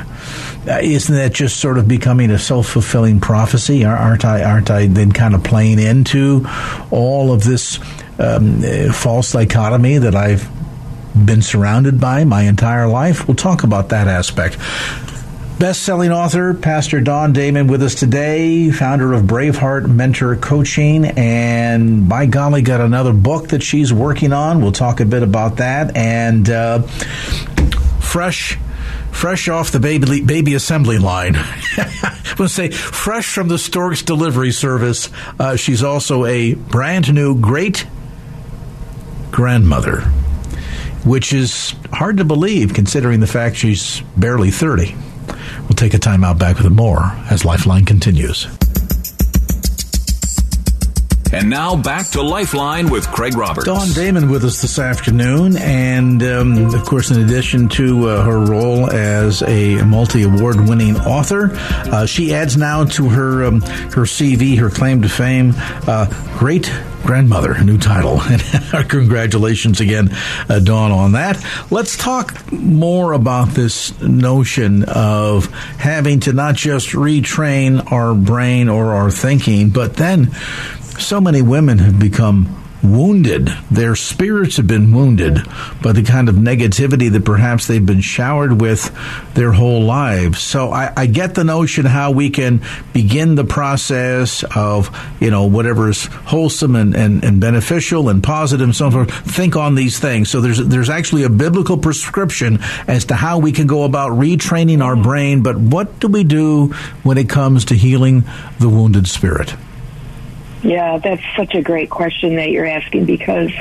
Uh, 0.68 0.80
isn't 0.82 1.16
that 1.16 1.34
just 1.34 1.58
sort 1.58 1.78
of 1.78 1.88
becoming 1.88 2.32
a 2.32 2.40
self 2.40 2.68
fulfilling 2.68 3.22
prophecy? 3.22 3.86
Aren't 3.86 4.26
I, 4.26 4.44
aren't 4.44 4.70
I 4.70 4.88
then 4.88 5.14
kind 5.14 5.34
of 5.34 5.44
playing 5.44 5.80
into 5.80 6.46
all 6.92 7.32
of 7.32 7.46
this 7.46 7.80
um, 8.20 8.62
uh, 8.62 8.92
false 8.92 9.32
dichotomy 9.32 10.00
that 10.00 10.16
I've 10.16 10.50
been 11.16 11.42
surrounded 11.42 12.02
by 12.02 12.26
my 12.26 12.42
entire 12.42 12.88
life? 12.88 13.28
We'll 13.28 13.36
talk 13.36 13.64
about 13.64 13.90
that 13.90 14.10
aspect. 14.10 14.58
Best 15.60 15.84
selling 15.84 16.14
author, 16.14 16.54
Pastor 16.54 17.02
Dawn 17.02 17.34
Damon, 17.34 17.68
with 17.68 17.84
us 17.84 17.94
today, 17.94 18.72
founder 18.72 19.12
of 19.12 19.24
Braveheart 19.24 19.94
Mentor 19.94 20.38
Coaching, 20.38 21.04
and 21.04 22.08
by 22.08 22.28
golly, 22.28 22.62
got 22.62 22.80
another 22.80 23.12
book 23.12 23.50
that 23.50 23.62
she's 23.62 23.92
working 23.92 24.32
on. 24.32 24.62
We'll 24.62 24.72
talk 24.72 25.02
a 25.02 25.06
bit 25.06 25.22
about 25.22 25.58
that. 25.58 25.98
And 25.98 26.50
uh, 26.50 26.84
fresh 28.00 28.58
fresh 29.12 29.50
off 29.50 29.72
the 29.72 29.82
baby 29.82 30.22
baby 30.22 30.54
assembly 30.54 30.98
line. 30.98 31.36
I 31.36 32.26
want 32.30 32.38
to 32.38 32.48
say 32.48 32.72
fresh 32.72 33.34
from 33.34 33.50
the 33.50 33.58
Storks 33.58 34.02
delivery 34.02 34.52
service. 34.52 35.10
Uh, 35.38 35.58
she's 35.58 35.84
also 35.84 36.24
a 36.24 36.54
brand 36.54 37.14
new 37.14 37.38
great 37.38 37.86
grandmother, 39.30 40.04
which 41.04 41.34
is 41.34 41.76
hard 41.92 42.16
to 42.18 42.24
believe 42.24 42.74
considering 42.74 43.20
the 43.20 43.28
fact 43.28 43.58
she's 43.58 44.00
barely 44.16 44.52
thirty. 44.52 44.96
We'll 45.80 45.90
take 45.90 45.98
a 45.98 46.00
time 46.00 46.26
out 46.26 46.38
back 46.38 46.58
with 46.58 46.70
more 46.70 47.04
as 47.30 47.46
Lifeline 47.46 47.86
continues. 47.86 48.48
And 51.32 51.50
now 51.50 51.78
back 51.78 52.08
to 52.08 52.22
Lifeline 52.22 52.90
with 52.90 53.08
Craig 53.08 53.38
Roberts. 53.38 53.66
Dawn 53.66 53.88
Damon 53.94 54.30
with 54.30 54.44
us 54.44 54.62
this 54.62 54.78
afternoon. 54.78 55.56
And 55.56 56.22
um, 56.22 56.76
of 56.76 56.84
course, 56.84 57.12
in 57.12 57.22
addition 57.24 57.70
to 57.70 58.10
uh, 58.10 58.24
her 58.26 58.40
role 58.40 58.92
as 58.92 59.42
a 59.44 59.82
multi 59.86 60.24
award 60.24 60.68
winning 60.68 60.98
author, 60.98 61.52
uh, 61.54 62.06
she 62.06 62.34
adds 62.34 62.58
now 62.58 62.84
to 62.84 63.08
her, 63.08 63.46
um, 63.46 63.62
her 63.62 64.04
CV, 64.04 64.58
her 64.58 64.70
claim 64.70 65.02
to 65.04 65.08
fame, 65.08 65.54
uh, 65.88 66.08
great 66.38 66.70
grandmother, 67.04 67.62
new 67.64 67.78
title. 67.78 68.20
And 68.30 68.44
our 68.74 68.84
congratulations 68.84 69.82
again, 69.82 70.10
uh, 70.50 70.60
Dawn, 70.60 70.92
on 70.92 71.14
that. 71.14 71.44
Let's 71.72 71.98
talk 71.98 72.52
more 72.52 73.14
about 73.14 73.50
this 73.50 74.00
notion 74.02 74.84
of 74.84 75.48
having 75.78 76.20
to 76.22 76.34
not 76.34 76.56
just 76.56 76.90
retrain 76.90 77.92
our 77.92 78.14
brain 78.14 78.70
or 78.70 78.94
our 78.94 79.10
thinking, 79.10 79.70
but 79.70 79.96
then 79.96 80.32
so 81.00 81.20
many 81.20 81.42
women 81.42 81.80
have 81.80 82.00
become 82.00 82.56
wounded. 82.84 83.48
Their 83.70 83.96
spirits 83.96 84.58
have 84.58 84.68
been 84.68 84.94
wounded 84.94 85.40
by 85.82 85.92
the 85.92 86.04
kind 86.04 86.30
of 86.30 86.36
negativity 86.36 87.12
that 87.12 87.26
perhaps 87.26 87.68
they've 87.68 87.86
been 87.86 88.02
showered 88.02 88.62
with 88.62 88.94
their 89.34 89.52
whole 89.52 89.82
lives. 89.82 90.40
So 90.40 90.72
I, 90.72 90.94
I, 90.96 91.06
get 91.06 91.36
the 91.36 91.44
notion 91.44 91.86
how 91.86 92.12
we 92.12 92.30
can 92.30 92.62
begin 92.94 93.36
the 93.36 93.44
process 93.44 94.44
of, 94.56 94.96
you 95.20 95.32
know, 95.32 95.46
whatever 95.46 95.90
is 95.90 96.06
wholesome 96.06 96.76
and, 96.76 96.96
and, 96.96 97.24
and 97.24 97.42
beneficial 97.42 98.10
and 98.10 98.24
positive 98.24 98.64
and 98.64 98.76
so 98.76 98.92
forth. 98.92 99.12
Think 99.12 99.56
on 99.56 99.76
these 99.76 100.00
things. 100.00 100.30
So 100.30 100.40
there's, 100.40 100.66
there's 100.66 100.90
actually 100.90 101.24
a 101.24 101.30
biblical 101.30 101.78
prescription 101.78 102.60
as 102.88 103.06
to 103.06 103.16
how 103.16 103.40
we 103.40 103.52
can 103.52 103.68
go 103.68 103.84
about 103.84 104.12
retraining 104.12 104.84
our 104.84 104.96
brain. 104.96 105.44
But 105.44 105.58
what 105.58 106.00
do 106.00 106.08
we 106.08 106.24
do 106.24 106.68
when 107.04 107.18
it 107.18 107.30
comes 107.30 107.66
to 107.66 107.76
healing 107.76 108.24
the 108.60 108.70
wounded 108.70 109.08
spirit? 109.08 109.54
Yeah, 110.62 110.98
that's 110.98 111.22
such 111.38 111.56
a 111.56 111.62
great 111.62 111.90
question 111.90 112.36
that 112.36 112.50
you're 112.50 112.66
asking 112.66 113.06
because 113.06 113.52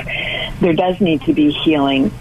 there 0.59 0.73
does 0.73 0.99
need 0.99 1.21
to 1.23 1.33
be 1.33 1.51
healing. 1.51 2.11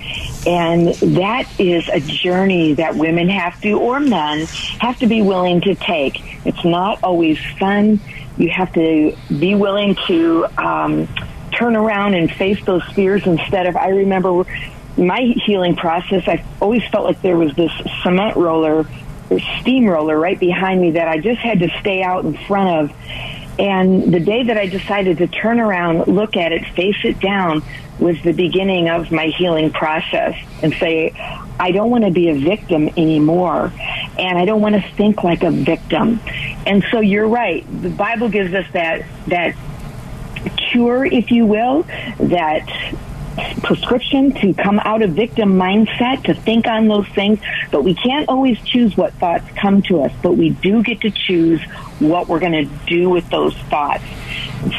And 0.47 0.95
that 0.95 1.49
is 1.59 1.89
a 1.89 2.01
journey 2.01 2.75
that 2.75 2.95
women 2.95 3.29
have 3.29 3.61
to, 3.63 3.73
or 3.73 3.99
men, 3.99 4.47
have 4.81 4.99
to 5.01 5.07
be 5.07 5.21
willing 5.21 5.61
to 5.63 5.75
take. 5.75 6.47
It's 6.47 6.65
not 6.65 7.03
always 7.03 7.39
fun. 7.59 8.01
You 8.37 8.51
have 8.51 8.73
to 8.75 9.17
be 9.37 9.57
willing 9.57 9.97
to 10.07 10.47
um, 10.57 11.09
turn 11.51 11.75
around 11.75 12.15
and 12.15 12.31
face 12.31 12.65
those 12.65 12.85
fears 12.93 13.27
instead 13.27 13.67
of, 13.67 13.77
I 13.77 13.89
remember 13.89 14.45
my 14.97 15.21
healing 15.45 15.75
process, 15.77 16.27
I 16.29 16.45
always 16.61 16.85
felt 16.89 17.05
like 17.05 17.21
there 17.21 17.37
was 17.37 17.55
this 17.55 17.73
cement 18.03 18.37
roller 18.37 18.87
steamroller 19.61 20.19
right 20.19 20.39
behind 20.39 20.81
me 20.81 20.93
that 20.93 21.09
I 21.09 21.19
just 21.19 21.41
had 21.41 21.61
to 21.61 21.69
stay 21.81 22.03
out 22.03 22.25
in 22.25 22.37
front 22.47 22.91
of. 22.91 22.97
And 23.59 24.15
the 24.15 24.21
day 24.21 24.45
that 24.45 24.57
I 24.57 24.67
decided 24.67 25.19
to 25.19 25.27
turn 25.27 25.59
around, 25.59 26.07
look 26.07 26.37
at 26.37 26.53
it, 26.53 26.65
face 26.75 26.99
it 27.05 27.19
down, 27.21 27.62
was 27.99 28.21
the 28.23 28.33
beginning 28.33 28.88
of 28.88 29.11
my 29.11 29.27
healing 29.27 29.73
process 29.73 30.37
and 30.62 30.73
say, 30.75 31.11
I 31.59 31.73
don't 31.73 31.91
want 31.91 32.05
to 32.05 32.12
be 32.12 32.29
a 32.29 32.35
victim 32.35 32.88
anymore. 32.97 33.73
And 34.19 34.38
I 34.38 34.45
don't 34.45 34.61
want 34.61 34.77
to 34.77 34.81
think 34.93 35.25
like 35.25 35.43
a 35.43 35.50
victim. 35.50 36.21
And 36.67 36.85
so 36.93 37.00
you're 37.00 37.27
right. 37.27 37.67
The 37.83 37.91
Bible 37.91 38.29
gives 38.29 38.55
us 38.55 38.67
that, 38.73 39.05
that 39.27 39.57
cure, 40.57 41.05
if 41.05 41.33
you 41.33 41.47
will, 41.47 41.83
that 42.19 42.69
prescription 43.62 44.33
to 44.33 44.54
come 44.54 44.78
out 44.80 45.02
of 45.02 45.11
victim 45.11 45.54
mindset, 45.54 46.25
to 46.25 46.35
think 46.35 46.66
on 46.66 46.88
those 46.88 47.07
things, 47.09 47.38
but 47.71 47.85
we 47.85 47.95
can't 47.95 48.28
always 48.28 48.61
choose 48.62 48.97
what 48.97 49.12
thoughts 49.14 49.47
come 49.57 49.83
to 49.83 50.02
us, 50.02 50.12
but 50.23 50.37
we 50.37 50.50
do 50.50 50.83
get 50.83 51.00
to 51.02 51.11
choose 51.11 51.62
what 51.99 52.28
we're 52.28 52.40
going 52.40 52.52
to 52.52 52.87
do 52.87 53.09
with 53.11 53.28
those 53.30 53.57
thoughts. 53.57 54.04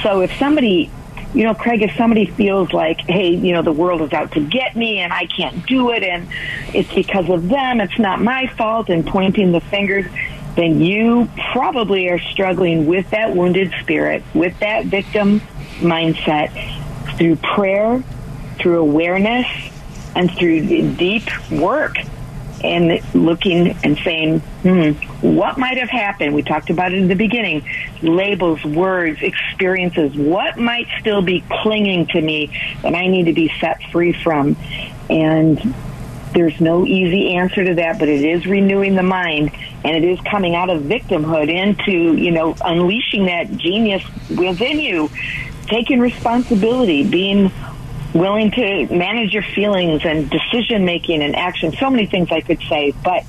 So 0.04 0.22
if 0.22 0.32
somebody 0.38 0.92
you 1.34 1.44
know, 1.44 1.54
Craig, 1.54 1.84
if 1.84 1.96
somebody 1.96 2.26
feels 2.26 2.74
like, 2.74 3.02
hey, 3.02 3.30
you 3.30 3.54
know, 3.54 3.62
the 3.62 3.72
world 3.72 4.02
is 4.02 4.12
out 4.14 4.32
to 4.32 4.40
get 4.40 4.76
me 4.76 5.00
and 5.00 5.14
I 5.14 5.28
can't 5.28 5.66
do 5.68 5.92
it 5.92 6.02
and 6.02 6.28
it's 6.74 6.92
because 6.94 7.30
of 7.30 7.50
them, 7.50 7.82
it's 7.82 8.00
not 8.00 8.20
my 8.20 8.48
fault, 8.58 8.90
and 8.90 9.06
pointing 9.06 9.52
the 9.52 9.62
fingers, 9.62 10.06
then 10.56 10.82
you 10.82 11.30
probably 11.52 12.10
are 12.10 12.20
struggling 12.20 12.88
with 12.88 13.12
that 13.12 13.36
wounded 13.36 13.72
spirit, 13.80 14.24
with 14.34 14.58
that 14.60 14.86
victim 14.86 15.42
mindset 15.80 16.50
through 17.18 17.36
prayer, 17.38 18.04
through 18.60 18.80
awareness, 18.80 19.48
and 20.16 20.32
through 20.32 20.96
deep 20.96 21.24
work 21.52 21.98
and 22.64 23.02
looking 23.16 23.70
and 23.84 23.98
saying, 24.00 24.40
hmm, 24.40 24.92
what 25.26 25.58
might 25.58 25.78
have 25.78 25.90
happened? 25.90 26.34
We 26.34 26.42
talked 26.42 26.70
about 26.70 26.92
it 26.92 27.00
in 27.00 27.08
the 27.08 27.16
beginning. 27.16 27.66
Labels, 28.02 28.64
words, 28.66 29.22
experiences. 29.22 30.16
What 30.16 30.58
might 30.58 30.88
still 31.00 31.22
be 31.22 31.44
clinging 31.50 32.08
to 32.08 32.22
me 32.22 32.52
that 32.82 32.96
I 32.96 33.08
need 33.08 33.26
to 33.26 33.34
be 33.34 33.52
set 33.60 33.82
free 33.92 34.12
from? 34.12 34.58
And 35.10 35.74
there's 36.34 36.60
no 36.60 36.86
easy 36.86 37.36
answer 37.36 37.64
to 37.64 37.76
that, 37.76 37.98
but 37.98 38.10
it 38.10 38.24
is 38.24 38.46
renewing 38.46 38.96
the 38.96 39.04
mind 39.04 39.52
and 39.84 39.96
it 39.96 40.04
is 40.04 40.20
coming 40.30 40.56
out 40.56 40.70
of 40.70 40.84
victimhood 40.84 41.50
into, 41.50 42.16
you 42.16 42.32
know, 42.32 42.56
unleashing 42.62 43.26
that 43.26 43.56
genius 43.58 44.04
within 44.30 44.80
you, 44.80 45.10
taking 45.68 46.00
responsibility, 46.00 47.10
being 47.10 47.52
willing 48.20 48.52
to 48.52 48.88
manage 48.94 49.34
your 49.34 49.44
feelings 49.44 50.06
and 50.06 50.30
decision 50.30 50.86
making 50.86 51.24
and 51.24 51.36
action. 51.36 51.72
So 51.74 51.90
many 51.90 52.06
things 52.06 52.32
I 52.32 52.42
could 52.42 52.62
say, 52.70 52.94
but 53.04 53.24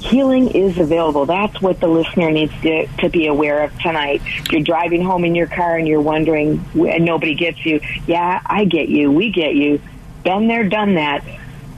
healing 0.00 0.48
is 0.48 0.78
available. 0.78 1.26
That's 1.26 1.60
what 1.60 1.80
the 1.80 1.88
listener 1.88 2.30
needs 2.30 2.52
to, 2.62 2.86
to 2.98 3.08
be 3.08 3.26
aware 3.26 3.64
of 3.64 3.78
tonight. 3.80 4.22
You're 4.50 4.62
driving 4.62 5.02
home 5.02 5.24
in 5.24 5.34
your 5.34 5.46
car 5.46 5.76
and 5.76 5.86
you're 5.86 6.00
wondering, 6.00 6.64
and 6.74 7.04
nobody 7.04 7.34
gets 7.34 7.64
you, 7.66 7.80
yeah, 8.06 8.40
I 8.46 8.64
get 8.64 8.88
you. 8.88 9.10
We 9.10 9.30
get 9.30 9.54
you. 9.54 9.80
Been 10.24 10.48
there, 10.48 10.68
done 10.68 10.94
that. 10.94 11.24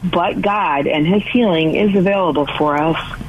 But 0.02 0.40
God 0.40 0.86
and 0.86 1.06
His 1.06 1.22
healing 1.24 1.74
is 1.74 1.94
available 1.94 2.46
for 2.58 2.76
us. 2.76 3.20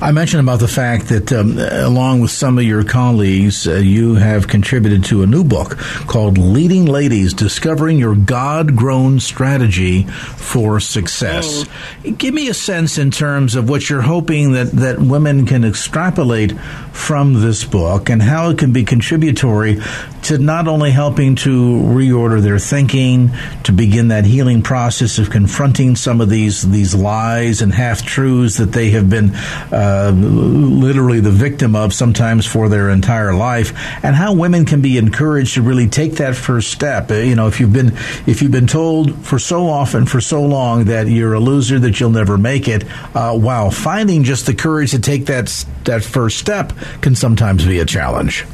I 0.00 0.12
mentioned 0.12 0.40
about 0.40 0.60
the 0.60 0.68
fact 0.68 1.08
that, 1.08 1.32
um, 1.32 1.58
along 1.58 2.20
with 2.20 2.30
some 2.30 2.58
of 2.58 2.64
your 2.64 2.84
colleagues, 2.84 3.66
uh, 3.66 3.74
you 3.74 4.14
have 4.14 4.48
contributed 4.48 5.04
to 5.04 5.22
a 5.22 5.26
new 5.26 5.44
book 5.44 5.78
called 6.06 6.38
Leading 6.38 6.86
Ladies 6.86 7.34
Discovering 7.34 7.98
Your 7.98 8.14
God 8.14 8.76
Grown 8.76 9.20
Strategy 9.20 10.04
for 10.04 10.80
Success. 10.80 11.64
Oh. 12.04 12.10
Give 12.10 12.34
me 12.34 12.48
a 12.48 12.54
sense 12.54 12.98
in 12.98 13.10
terms 13.10 13.54
of 13.54 13.68
what 13.68 13.88
you're 13.88 14.02
hoping 14.02 14.52
that, 14.52 14.72
that 14.72 14.98
women 14.98 15.46
can 15.46 15.64
extrapolate 15.64 16.52
from 16.98 17.34
this 17.34 17.64
book 17.64 18.10
and 18.10 18.20
how 18.20 18.50
it 18.50 18.58
can 18.58 18.72
be 18.72 18.84
contributory 18.84 19.80
to 20.22 20.36
not 20.36 20.68
only 20.68 20.90
helping 20.90 21.36
to 21.36 21.48
reorder 21.48 22.42
their 22.42 22.58
thinking, 22.58 23.30
to 23.62 23.72
begin 23.72 24.08
that 24.08 24.26
healing 24.26 24.62
process 24.62 25.18
of 25.18 25.30
confronting 25.30 25.96
some 25.96 26.20
of 26.20 26.28
these, 26.28 26.68
these 26.70 26.94
lies 26.94 27.62
and 27.62 27.72
half 27.72 28.04
truths 28.04 28.58
that 28.58 28.72
they 28.72 28.90
have 28.90 29.08
been. 29.08 29.30
Uh, 29.72 30.12
literally 30.14 31.20
the 31.20 31.30
victim 31.30 31.74
of 31.74 31.94
sometimes 31.94 32.44
for 32.44 32.68
their 32.68 32.90
entire 32.90 33.34
life, 33.34 33.72
and 34.04 34.14
how 34.14 34.34
women 34.34 34.64
can 34.64 34.80
be 34.80 34.98
encouraged 34.98 35.54
to 35.54 35.62
really 35.62 35.88
take 35.88 36.14
that 36.14 36.34
first 36.34 36.70
step. 36.70 37.10
Uh, 37.10 37.14
you 37.14 37.34
know, 37.34 37.46
if 37.46 37.60
you've 37.60 37.72
been 37.72 37.96
if 38.26 38.42
you've 38.42 38.52
been 38.52 38.66
told 38.66 39.14
for 39.24 39.38
so 39.38 39.66
often 39.66 40.04
for 40.04 40.20
so 40.20 40.42
long 40.42 40.86
that 40.86 41.06
you're 41.06 41.34
a 41.34 41.40
loser 41.40 41.78
that 41.78 42.00
you'll 42.00 42.10
never 42.10 42.36
make 42.36 42.68
it, 42.68 42.84
uh, 43.14 43.32
wow, 43.34 43.70
finding 43.70 44.24
just 44.24 44.46
the 44.46 44.54
courage 44.54 44.90
to 44.90 44.98
take 44.98 45.26
that 45.26 45.64
that 45.84 46.04
first 46.04 46.38
step 46.38 46.72
can 47.00 47.14
sometimes 47.14 47.66
be 47.66 47.78
a 47.80 47.84
challenge. 47.84 48.44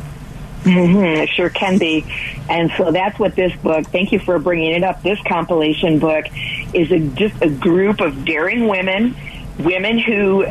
Mm-hmm, 0.62 1.22
it 1.22 1.28
sure 1.28 1.50
can 1.50 1.78
be. 1.78 2.06
And 2.48 2.72
so 2.78 2.90
that's 2.90 3.18
what 3.18 3.34
this 3.34 3.54
book, 3.56 3.86
thank 3.88 4.12
you 4.12 4.18
for 4.18 4.38
bringing 4.38 4.72
it 4.72 4.82
up. 4.82 5.02
This 5.02 5.18
compilation 5.28 5.98
book 5.98 6.24
is 6.72 6.90
a, 6.90 7.00
just 7.00 7.34
a 7.42 7.50
group 7.50 8.00
of 8.00 8.24
daring 8.24 8.66
women 8.66 9.14
women 9.58 9.98
who, 9.98 10.46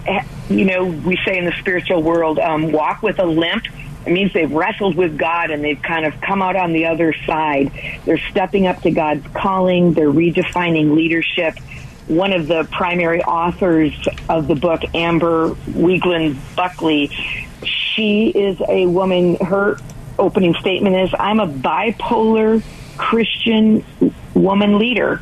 you 0.49 0.65
know, 0.65 0.85
we 0.85 1.17
say 1.25 1.37
in 1.37 1.45
the 1.45 1.53
spiritual 1.59 2.01
world, 2.01 2.39
um, 2.39 2.71
walk 2.71 3.01
with 3.01 3.19
a 3.19 3.25
limp. 3.25 3.65
It 4.05 4.11
means 4.11 4.33
they've 4.33 4.51
wrestled 4.51 4.95
with 4.95 5.17
God 5.17 5.49
and 5.49 5.63
they've 5.63 5.81
kind 5.81 6.05
of 6.05 6.19
come 6.21 6.41
out 6.41 6.55
on 6.55 6.73
the 6.73 6.87
other 6.87 7.13
side. 7.25 7.71
They're 8.05 8.21
stepping 8.31 8.67
up 8.67 8.81
to 8.81 8.91
God's 8.91 9.25
calling. 9.33 9.93
They're 9.93 10.11
redefining 10.11 10.95
leadership. 10.95 11.55
One 12.07 12.33
of 12.33 12.47
the 12.47 12.67
primary 12.71 13.21
authors 13.23 13.93
of 14.29 14.47
the 14.47 14.55
book, 14.55 14.81
Amber 14.93 15.49
Wiegland 15.69 16.37
Buckley, 16.55 17.09
she 17.63 18.29
is 18.29 18.61
a 18.67 18.85
woman. 18.87 19.35
Her 19.35 19.77
opening 20.19 20.53
statement 20.55 20.95
is, 20.95 21.13
I'm 21.17 21.39
a 21.39 21.47
bipolar 21.47 22.61
Christian 22.97 23.85
woman 24.33 24.77
leader. 24.79 25.21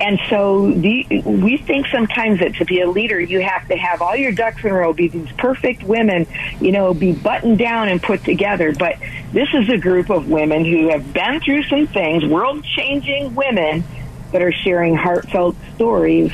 And 0.00 0.18
so 0.28 0.72
the, 0.72 1.22
we 1.24 1.58
think 1.58 1.86
sometimes 1.86 2.40
that 2.40 2.56
to 2.56 2.64
be 2.64 2.80
a 2.80 2.90
leader, 2.90 3.20
you 3.20 3.40
have 3.40 3.68
to 3.68 3.76
have 3.76 4.02
all 4.02 4.16
your 4.16 4.32
ducks 4.32 4.64
in 4.64 4.70
a 4.70 4.74
row, 4.74 4.92
be 4.92 5.06
these 5.06 5.30
perfect 5.32 5.84
women, 5.84 6.26
you 6.60 6.72
know, 6.72 6.92
be 6.92 7.12
buttoned 7.12 7.58
down 7.58 7.88
and 7.88 8.02
put 8.02 8.24
together. 8.24 8.72
But 8.72 8.96
this 9.32 9.48
is 9.54 9.68
a 9.68 9.78
group 9.78 10.10
of 10.10 10.28
women 10.28 10.64
who 10.64 10.88
have 10.88 11.12
been 11.12 11.40
through 11.40 11.62
some 11.64 11.86
things, 11.86 12.24
world 12.24 12.64
changing 12.64 13.36
women 13.36 13.84
that 14.32 14.42
are 14.42 14.52
sharing 14.52 14.94
heartfelt 14.94 15.56
stories, 15.74 16.32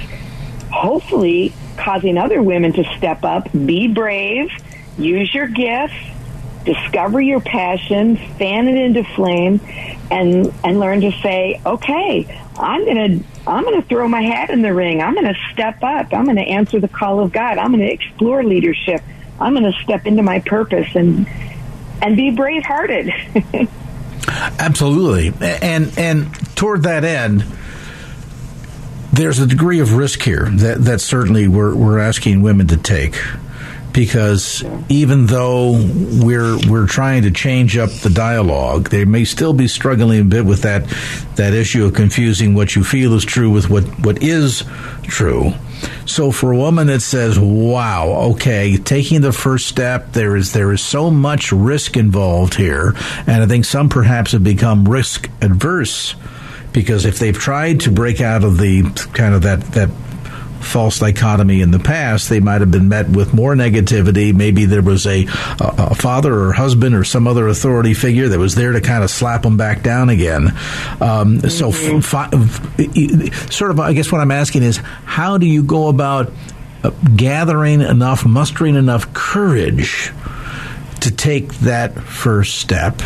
hopefully 0.70 1.52
causing 1.76 2.18
other 2.18 2.42
women 2.42 2.72
to 2.72 2.84
step 2.96 3.24
up, 3.24 3.50
be 3.52 3.88
brave, 3.88 4.50
use 4.98 5.32
your 5.32 5.48
gifts, 5.48 5.94
discover 6.64 7.20
your 7.20 7.40
passion, 7.40 8.16
fan 8.36 8.68
it 8.68 8.76
into 8.76 9.04
flame, 9.14 9.60
and 10.10 10.52
and 10.64 10.78
learn 10.78 11.00
to 11.00 11.12
say, 11.22 11.60
okay, 11.64 12.26
I'm 12.58 12.84
gonna 12.84 13.20
I'm 13.46 13.64
gonna 13.64 13.82
throw 13.82 14.08
my 14.08 14.22
hat 14.22 14.50
in 14.50 14.62
the 14.62 14.74
ring. 14.74 15.00
I'm 15.00 15.14
gonna 15.14 15.36
step 15.52 15.82
up. 15.82 16.12
I'm 16.12 16.26
gonna 16.26 16.40
answer 16.42 16.80
the 16.80 16.88
call 16.88 17.20
of 17.20 17.32
God. 17.32 17.58
I'm 17.58 17.70
gonna 17.70 17.84
explore 17.84 18.44
leadership. 18.44 19.02
I'm 19.40 19.54
gonna 19.54 19.72
step 19.84 20.06
into 20.06 20.22
my 20.22 20.40
purpose 20.40 20.94
and 20.94 21.28
and 22.02 22.16
be 22.16 22.30
brave 22.30 22.64
hearted. 22.64 23.12
Absolutely, 24.58 25.32
and 25.62 25.96
and 25.96 26.56
toward 26.56 26.82
that 26.82 27.04
end 27.04 27.44
there's 29.18 29.40
a 29.40 29.46
degree 29.46 29.80
of 29.80 29.94
risk 29.94 30.22
here 30.22 30.46
that, 30.48 30.84
that 30.84 31.00
certainly 31.00 31.48
we're, 31.48 31.74
we're 31.74 31.98
asking 31.98 32.40
women 32.40 32.68
to 32.68 32.76
take 32.76 33.16
because 33.92 34.62
even 34.88 35.26
though 35.26 35.72
we're 36.22 36.56
we're 36.68 36.86
trying 36.86 37.22
to 37.22 37.32
change 37.32 37.76
up 37.76 37.90
the 37.90 38.10
dialogue, 38.10 38.90
they 38.90 39.04
may 39.04 39.24
still 39.24 39.52
be 39.52 39.66
struggling 39.66 40.20
a 40.20 40.24
bit 40.24 40.44
with 40.44 40.62
that 40.62 40.86
that 41.34 41.52
issue 41.52 41.84
of 41.84 41.94
confusing 41.94 42.54
what 42.54 42.76
you 42.76 42.84
feel 42.84 43.14
is 43.14 43.24
true 43.24 43.50
with 43.50 43.68
what 43.68 43.82
what 44.00 44.22
is 44.22 44.62
true. 45.02 45.52
So 46.06 46.30
for 46.30 46.52
a 46.52 46.56
woman 46.56 46.86
that 46.88 47.00
says, 47.00 47.38
"Wow, 47.40 48.32
okay, 48.32 48.76
taking 48.76 49.20
the 49.20 49.32
first 49.32 49.66
step, 49.66 50.12
there 50.12 50.36
is 50.36 50.52
there 50.52 50.72
is 50.72 50.80
so 50.80 51.10
much 51.10 51.50
risk 51.50 51.96
involved 51.96 52.54
here," 52.54 52.94
and 53.26 53.42
I 53.42 53.46
think 53.46 53.64
some 53.64 53.88
perhaps 53.88 54.30
have 54.30 54.44
become 54.44 54.86
risk 54.86 55.28
adverse 55.40 56.14
because 56.72 57.04
if 57.04 57.18
they've 57.18 57.38
tried 57.38 57.80
to 57.80 57.90
break 57.90 58.20
out 58.20 58.44
of 58.44 58.58
the 58.58 58.82
kind 59.14 59.34
of 59.34 59.42
that 59.42 59.60
that 59.72 59.90
false 60.60 60.98
dichotomy 60.98 61.60
in 61.60 61.70
the 61.70 61.78
past, 61.78 62.28
they 62.28 62.40
might 62.40 62.60
have 62.60 62.70
been 62.70 62.88
met 62.88 63.08
with 63.08 63.32
more 63.32 63.54
negativity. 63.54 64.34
Maybe 64.34 64.64
there 64.66 64.82
was 64.82 65.06
a, 65.06 65.26
a, 65.60 65.94
father 65.94 66.34
or 66.34 66.52
husband 66.52 66.94
or 66.94 67.04
some 67.04 67.26
other 67.26 67.48
authority 67.48 67.94
figure 67.94 68.28
that 68.28 68.38
was 68.38 68.54
there 68.54 68.72
to 68.72 68.80
kind 68.80 69.02
of 69.02 69.10
slap 69.10 69.42
them 69.42 69.56
back 69.56 69.82
down 69.82 70.10
again. 70.10 70.48
Um, 71.00 71.40
mm-hmm. 71.40 71.48
So, 71.48 71.72
fi- 71.72 72.30
sort 73.50 73.70
of, 73.70 73.80
I 73.80 73.92
guess 73.92 74.12
what 74.12 74.20
I'm 74.20 74.30
asking 74.30 74.62
is, 74.62 74.78
how 75.04 75.38
do 75.38 75.46
you 75.46 75.62
go 75.62 75.88
about 75.88 76.32
uh, 76.82 76.90
gathering 77.16 77.80
enough, 77.80 78.26
mustering 78.26 78.76
enough 78.76 79.12
courage 79.12 80.12
to 81.00 81.10
take 81.10 81.54
that 81.60 81.94
first 81.94 82.58
step? 82.58 83.00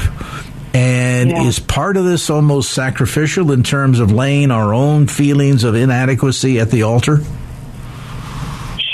And 0.74 1.30
yeah. 1.30 1.42
is 1.42 1.58
part 1.58 1.96
of 1.96 2.04
this 2.04 2.30
almost 2.30 2.72
sacrificial 2.72 3.52
in 3.52 3.62
terms 3.62 4.00
of 4.00 4.10
laying 4.10 4.50
our 4.50 4.72
own 4.72 5.06
feelings 5.06 5.64
of 5.64 5.74
inadequacy 5.74 6.58
at 6.60 6.70
the 6.70 6.84
altar? 6.84 7.20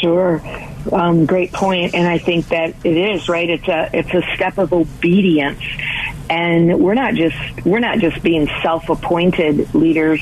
Sure. 0.00 0.42
Um, 0.92 1.26
great 1.26 1.52
point, 1.52 1.94
and 1.94 2.06
I 2.06 2.18
think 2.18 2.48
that 2.48 2.74
it 2.84 2.96
is 2.96 3.28
right. 3.28 3.48
It's 3.48 3.68
a 3.68 3.90
it's 3.92 4.14
a 4.14 4.22
step 4.34 4.58
of 4.58 4.72
obedience, 4.72 5.62
and 6.30 6.80
we're 6.80 6.94
not 6.94 7.14
just 7.14 7.36
we're 7.64 7.80
not 7.80 7.98
just 7.98 8.22
being 8.22 8.48
self-appointed 8.62 9.74
leaders. 9.74 10.20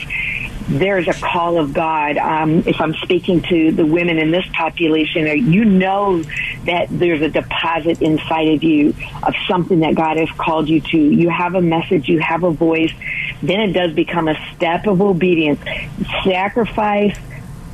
There's 0.69 1.07
a 1.07 1.15
call 1.15 1.59
of 1.59 1.73
God. 1.73 2.17
Um, 2.17 2.65
if 2.67 2.81
I'm 2.81 2.95
speaking 2.95 3.41
to 3.43 3.71
the 3.71 3.87
women 3.87 4.19
in 4.19 4.33
this 4.33 4.45
population, 4.53 5.53
you 5.53 5.65
know 5.65 6.23
that 6.65 6.89
there's 6.91 7.23
a 7.23 7.29
deposit 7.29 8.03
inside 8.03 8.49
of 8.49 8.65
you 8.65 8.95
of 9.23 9.35
something 9.47 9.81
that 9.81 9.95
God 9.95 10.17
has 10.17 10.31
called 10.31 10.69
you 10.69 10.81
to. 10.81 10.99
You 10.99 11.31
have 11.31 11.55
a 11.55 11.63
message, 11.63 12.09
you 12.09 12.19
have 12.19 12.43
a 12.43 12.51
voice. 12.51 12.93
Then 13.43 13.61
it 13.61 13.73
does 13.73 13.93
become 13.93 14.27
a 14.27 14.37
step 14.55 14.87
of 14.87 15.01
obedience, 15.01 15.61
sacrifice 16.25 17.17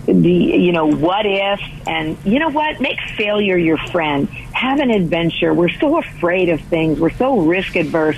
the 0.06 0.32
you 0.32 0.72
know 0.72 0.86
what 0.86 1.24
if 1.24 1.60
and 1.86 2.18
you 2.24 2.40
know 2.40 2.50
what 2.50 2.80
make 2.80 3.00
failure 3.16 3.56
your 3.56 3.78
friend 3.78 4.28
have 4.52 4.80
an 4.80 4.90
adventure 4.90 5.54
we're 5.54 5.68
so 5.68 5.96
afraid 5.98 6.48
of 6.48 6.60
things 6.62 6.98
we're 6.98 7.10
so 7.10 7.38
risk 7.40 7.76
adverse 7.76 8.16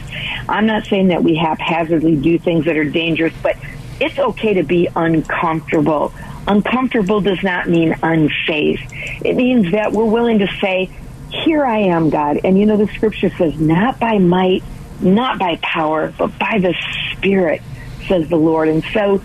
i'm 0.48 0.64
not 0.64 0.86
saying 0.86 1.08
that 1.08 1.22
we 1.22 1.36
haphazardly 1.36 2.16
do 2.16 2.38
things 2.38 2.64
that 2.64 2.78
are 2.78 2.88
dangerous 2.88 3.34
but 3.42 3.56
it's 4.00 4.18
okay 4.18 4.54
to 4.54 4.62
be 4.62 4.88
uncomfortable 4.94 6.12
uncomfortable 6.46 7.20
does 7.20 7.42
not 7.42 7.68
mean 7.68 7.94
unsafe 8.02 8.80
it 9.24 9.34
means 9.34 9.72
that 9.72 9.92
we're 9.92 10.04
willing 10.04 10.38
to 10.38 10.48
say 10.60 10.90
here 11.30 11.64
i 11.64 11.78
am 11.78 12.10
god 12.10 12.38
and 12.44 12.58
you 12.58 12.66
know 12.66 12.76
the 12.76 12.88
scripture 12.88 13.30
says 13.30 13.58
not 13.58 13.98
by 13.98 14.18
might 14.18 14.62
not 15.00 15.38
by 15.38 15.56
power 15.62 16.12
but 16.18 16.38
by 16.38 16.58
the 16.58 16.74
spirit 17.12 17.62
says 18.06 18.28
the 18.28 18.36
lord 18.36 18.68
and 18.68 18.84
so 18.92 19.20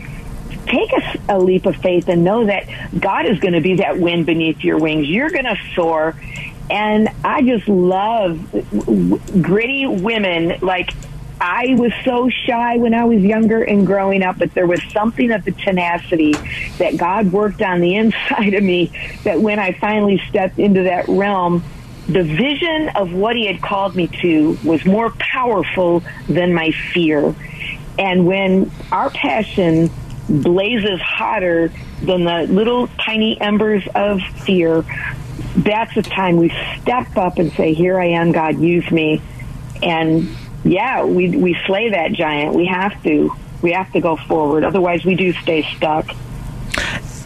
take 0.70 0.92
a, 0.94 1.36
a 1.36 1.38
leap 1.40 1.66
of 1.66 1.76
faith 1.78 2.08
and 2.08 2.24
know 2.24 2.46
that 2.46 2.68
God 2.98 3.26
is 3.26 3.40
going 3.40 3.54
to 3.54 3.62
be 3.62 3.78
that 3.78 4.00
wind 4.00 4.26
beneath 4.26 4.64
your 4.64 4.78
wings. 4.78 5.08
You're 5.08 5.30
going 5.30 5.46
to 5.46 5.58
soar. 5.76 6.16
And 6.70 7.10
I 7.24 7.42
just 7.42 7.68
love 7.68 8.40
gritty 9.42 9.88
women. 9.88 10.60
Like, 10.62 10.92
I 11.42 11.76
was 11.78 11.94
so 12.04 12.30
shy 12.30 12.78
when 12.78 12.94
I 12.94 13.06
was 13.06 13.22
younger 13.22 13.64
and 13.64 13.86
growing 13.88 14.24
up, 14.24 14.40
but 14.40 14.54
there 14.54 14.68
was 14.68 14.82
something 14.92 15.32
of 15.32 15.46
the 15.46 15.52
tenacity 15.52 16.34
that 16.78 16.98
God 16.98 17.32
worked 17.32 17.62
on 17.62 17.80
the 17.80 17.96
inside 17.96 18.54
of 18.54 18.64
me 18.64 18.92
that 19.24 19.40
when 19.40 19.60
I 19.60 19.72
finally 19.74 20.22
stepped 20.30 20.60
into 20.60 20.84
that 20.84 21.08
realm, 21.08 21.64
the 22.08 22.24
vision 22.24 22.90
of 22.96 23.14
what 23.14 23.36
he 23.36 23.46
had 23.46 23.62
called 23.62 23.96
me 23.96 24.08
to 24.22 24.58
was 24.64 24.84
more 24.84 25.12
powerful 25.12 26.04
than 26.28 26.54
my 26.54 26.72
fear. 26.72 27.36
And 28.00 28.26
when 28.26 28.72
our 28.92 29.10
passion 29.12 29.92
blazes 30.28 31.00
hotter 31.00 31.72
than 32.02 32.24
the 32.24 32.48
little 32.50 32.88
tiny 32.88 33.40
embers 33.40 33.88
of 33.94 34.22
fear, 34.44 34.84
that's 35.56 35.94
the 35.96 36.02
time 36.02 36.38
we 36.38 36.50
step 36.82 37.16
up 37.16 37.38
and 37.38 37.52
say, 37.54 37.74
Here 37.74 38.00
I 38.00 38.08
am, 38.08 38.32
God, 38.32 38.60
use 38.60 38.90
me. 38.90 39.22
And 39.82 40.36
yeah, 40.64 41.04
we, 41.04 41.30
we 41.30 41.58
slay 41.66 41.90
that 41.90 42.12
giant. 42.14 42.56
We 42.56 42.66
have 42.68 43.02
to. 43.04 43.32
We 43.62 43.74
have 43.74 43.92
to 43.92 44.00
go 44.00 44.16
forward. 44.16 44.64
Otherwise, 44.64 45.04
we 45.04 45.16
do 45.16 45.34
stay 45.34 45.64
stuck. 45.76 46.16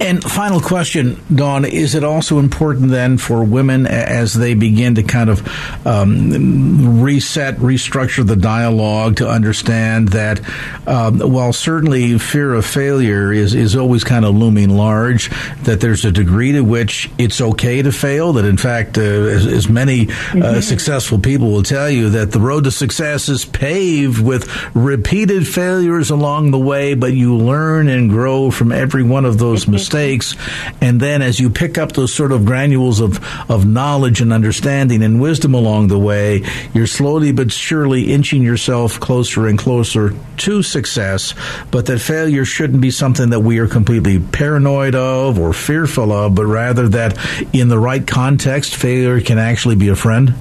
And 0.04 0.22
final 0.22 0.60
question, 0.60 1.18
Dawn: 1.34 1.64
Is 1.64 1.96
it 1.96 2.04
also 2.04 2.40
important 2.40 2.90
then 2.90 3.18
for 3.18 3.42
women 3.42 3.88
as 3.88 4.34
they 4.34 4.54
begin 4.54 4.96
to 4.96 5.04
kind 5.04 5.30
of 5.30 5.88
um, 5.88 7.02
reset, 7.02 7.56
restructure 7.56 8.28
the 8.28 8.36
dialogue 8.36 9.16
to 9.18 9.30
understand 9.30 10.10
that 10.10 10.42
um, 10.86 11.20
while 11.20 11.54
certainly 11.54 12.20
fear 12.20 12.54
of 12.54 12.66
failure 12.66 13.32
is 13.32 13.56
is 13.56 13.78
always 13.78 14.04
kind 14.04 14.26
of 14.26 14.36
looming 14.36 14.72
large, 14.72 15.30
that 15.64 15.80
there's 15.80 16.04
a 16.04 16.12
degree 16.12 16.52
to 16.52 16.62
which 16.66 17.10
it's 17.18 17.40
okay 17.40 17.82
to 17.82 17.94
fail. 17.94 18.34
That 18.34 18.44
in 18.44 18.58
fact, 18.58 18.98
uh, 18.98 19.02
as, 19.02 19.48
as, 19.48 19.70
many 19.70 20.02
uh, 20.02 20.12
mm-hmm. 20.12 20.60
successful 20.60 21.18
people 21.18 21.50
will 21.50 21.64
tell 21.64 21.90
you, 21.90 22.10
that 22.10 22.34
the 22.34 22.42
road 22.42 22.66
to 22.66 22.72
success 22.72 23.30
is 23.30 23.46
paved 23.46 24.22
with 24.22 24.52
repeated 24.76 25.48
failures 25.48 26.10
along 26.10 26.52
the 26.52 26.60
way, 26.60 26.94
but 26.94 27.14
you 27.14 27.38
learn 27.38 27.88
and 27.88 28.10
grow 28.10 28.52
from 28.52 28.74
every 28.74 29.04
one 29.04 29.24
of 29.24 29.38
those 29.38 29.66
mistakes 29.66 29.93
mistakes. 29.94 30.36
And 30.82 31.00
then 31.00 31.22
as 31.22 31.40
you 31.40 31.50
pick 31.50 31.78
up 31.78 31.92
those 31.92 32.14
sort 32.14 32.32
of 32.32 32.46
granules 32.46 33.00
of, 33.00 33.24
of 33.50 33.66
knowledge 33.66 34.22
and 34.22 34.34
understanding 34.34 35.04
and 35.04 35.22
wisdom 35.22 35.54
along 35.54 35.88
the 35.88 36.00
way, 36.00 36.44
you're 36.74 36.88
slowly 36.88 37.32
but 37.32 37.52
surely 37.52 38.12
inching 38.12 38.42
yourself 38.42 39.00
closer 39.00 39.48
and 39.48 39.58
closer 39.58 40.14
to 40.38 40.64
success. 40.64 41.36
But 41.70 41.86
that 41.86 42.00
failure 42.00 42.46
shouldn't 42.46 42.82
be 42.82 42.90
something 42.90 43.30
that 43.30 43.42
we 43.42 43.60
are 43.60 43.68
completely 43.68 44.20
paranoid 44.20 44.96
of 44.96 45.38
or 45.38 45.54
fearful 45.54 46.12
of, 46.12 46.34
but 46.34 46.46
rather 46.46 46.88
that 46.90 47.18
in 47.54 47.68
the 47.68 47.80
right 47.80 48.06
context, 48.06 48.76
failure 48.76 49.22
can 49.22 49.38
actually 49.38 49.76
be 49.76 49.90
a 49.90 49.96
friend 49.96 50.34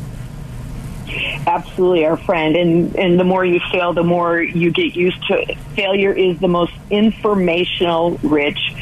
absolutely 1.46 2.04
our 2.06 2.16
friend 2.16 2.56
and 2.56 2.96
and 2.96 3.18
the 3.18 3.24
more 3.24 3.44
you 3.44 3.60
fail 3.70 3.92
the 3.92 4.02
more 4.02 4.40
you 4.40 4.70
get 4.70 4.94
used 4.94 5.20
to 5.26 5.34
it 5.34 5.58
failure 5.74 6.12
is 6.12 6.38
the 6.38 6.48
most 6.48 6.72
informational 6.90 8.12
rich 8.22 8.72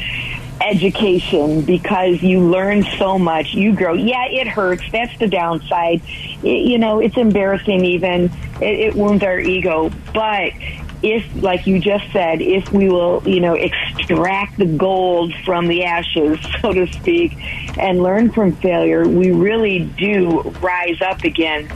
education 0.61 1.61
because 1.61 2.21
you 2.21 2.39
learn 2.39 2.83
so 2.97 3.17
much. 3.17 3.53
You 3.53 3.75
grow. 3.75 3.93
Yeah, 3.93 4.25
it 4.25 4.47
hurts. 4.47 4.83
That's 4.91 5.17
the 5.17 5.27
downside. 5.27 6.01
It, 6.43 6.67
you 6.67 6.77
know, 6.77 6.99
it's 6.99 7.17
embarrassing 7.17 7.83
even. 7.83 8.25
It, 8.61 8.79
it 8.79 8.95
wounds 8.95 9.23
our 9.23 9.39
ego. 9.39 9.91
But 10.13 10.53
if, 11.03 11.25
like 11.41 11.65
you 11.65 11.79
just 11.79 12.11
said, 12.11 12.41
if 12.41 12.71
we 12.71 12.87
will, 12.89 13.23
you 13.25 13.39
know, 13.39 13.55
extract 13.55 14.57
the 14.57 14.65
gold 14.65 15.33
from 15.43 15.67
the 15.67 15.83
ashes, 15.83 16.39
so 16.61 16.73
to 16.73 16.91
speak, 16.93 17.33
and 17.77 18.01
learn 18.03 18.31
from 18.31 18.53
failure, 18.53 19.07
we 19.07 19.31
really 19.31 19.79
do 19.79 20.41
rise 20.61 21.01
up 21.01 21.23
again. 21.23 21.69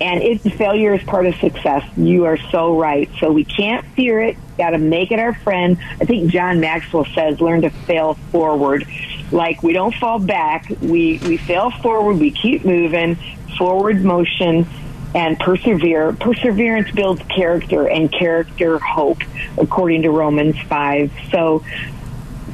And 0.00 0.22
if 0.22 0.42
failure 0.56 0.94
is 0.94 1.02
part 1.04 1.26
of 1.26 1.34
success, 1.36 1.84
you 1.96 2.24
are 2.24 2.36
so 2.50 2.78
right. 2.78 3.08
So 3.20 3.32
we 3.32 3.44
can't 3.44 3.86
fear 3.94 4.20
it. 4.22 4.36
Got 4.58 4.70
to 4.70 4.78
make 4.78 5.12
it 5.12 5.18
our 5.18 5.34
friend. 5.34 5.78
I 6.00 6.04
think 6.04 6.30
John 6.30 6.60
Maxwell 6.60 7.06
says, 7.14 7.40
learn 7.40 7.62
to 7.62 7.70
fail 7.70 8.14
forward. 8.32 8.86
Like 9.30 9.62
we 9.62 9.72
don't 9.72 9.94
fall 9.94 10.18
back. 10.18 10.68
We, 10.80 11.18
we 11.18 11.36
fail 11.36 11.70
forward. 11.70 12.18
We 12.18 12.30
keep 12.30 12.64
moving 12.64 13.16
forward 13.56 14.04
motion 14.04 14.66
and 15.14 15.38
persevere. 15.38 16.12
Perseverance 16.12 16.90
builds 16.90 17.22
character 17.28 17.88
and 17.88 18.10
character 18.10 18.78
hope, 18.80 19.22
according 19.56 20.02
to 20.02 20.10
Romans 20.10 20.58
5. 20.68 21.12
So 21.30 21.64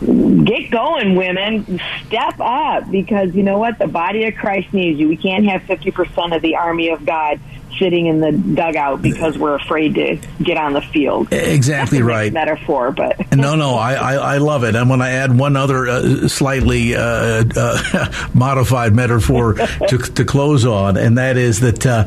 get 0.01 0.71
going, 0.71 1.15
women. 1.15 1.81
Step 2.07 2.41
up 2.41 2.91
because 2.91 3.35
you 3.35 3.43
know 3.43 3.59
what? 3.59 3.79
The 3.79 3.87
body 3.87 4.25
of 4.25 4.35
Christ 4.35 4.73
needs 4.73 4.99
you. 4.99 5.09
We 5.09 5.17
can't 5.17 5.47
have 5.47 5.63
50% 5.63 6.35
of 6.35 6.43
the 6.43 6.57
army 6.57 6.91
of 6.91 7.05
God 7.05 7.41
sitting 7.81 8.07
in 8.07 8.21
the 8.21 8.31
dugout 8.31 9.03
because 9.03 9.37
we're 9.39 9.55
afraid 9.55 9.95
to 9.95 10.21
get 10.43 10.59
on 10.59 10.75
the 10.75 10.83
field. 10.83 11.33
Exactly 11.33 12.03
right. 12.03 12.33
Metaphor, 12.33 12.93
but 12.93 13.33
no, 13.37 13.57
no, 13.57 13.75
I, 13.75 13.95
I, 13.95 14.15
I, 14.35 14.39
love 14.39 14.63
it. 14.63 14.77
And 14.77 14.89
when 14.91 15.01
I 15.01 15.13
add 15.13 15.37
one 15.37 15.57
other 15.57 15.89
uh, 15.89 16.29
slightly 16.29 16.95
uh, 16.95 17.45
uh, 17.57 18.29
modified 18.35 18.95
metaphor 18.95 19.55
to, 19.89 19.99
to 19.99 20.25
close 20.25 20.67
on, 20.67 20.97
and 20.97 21.19
that 21.19 21.37
is 21.37 21.61
that 21.61 21.87
uh, 21.87 22.07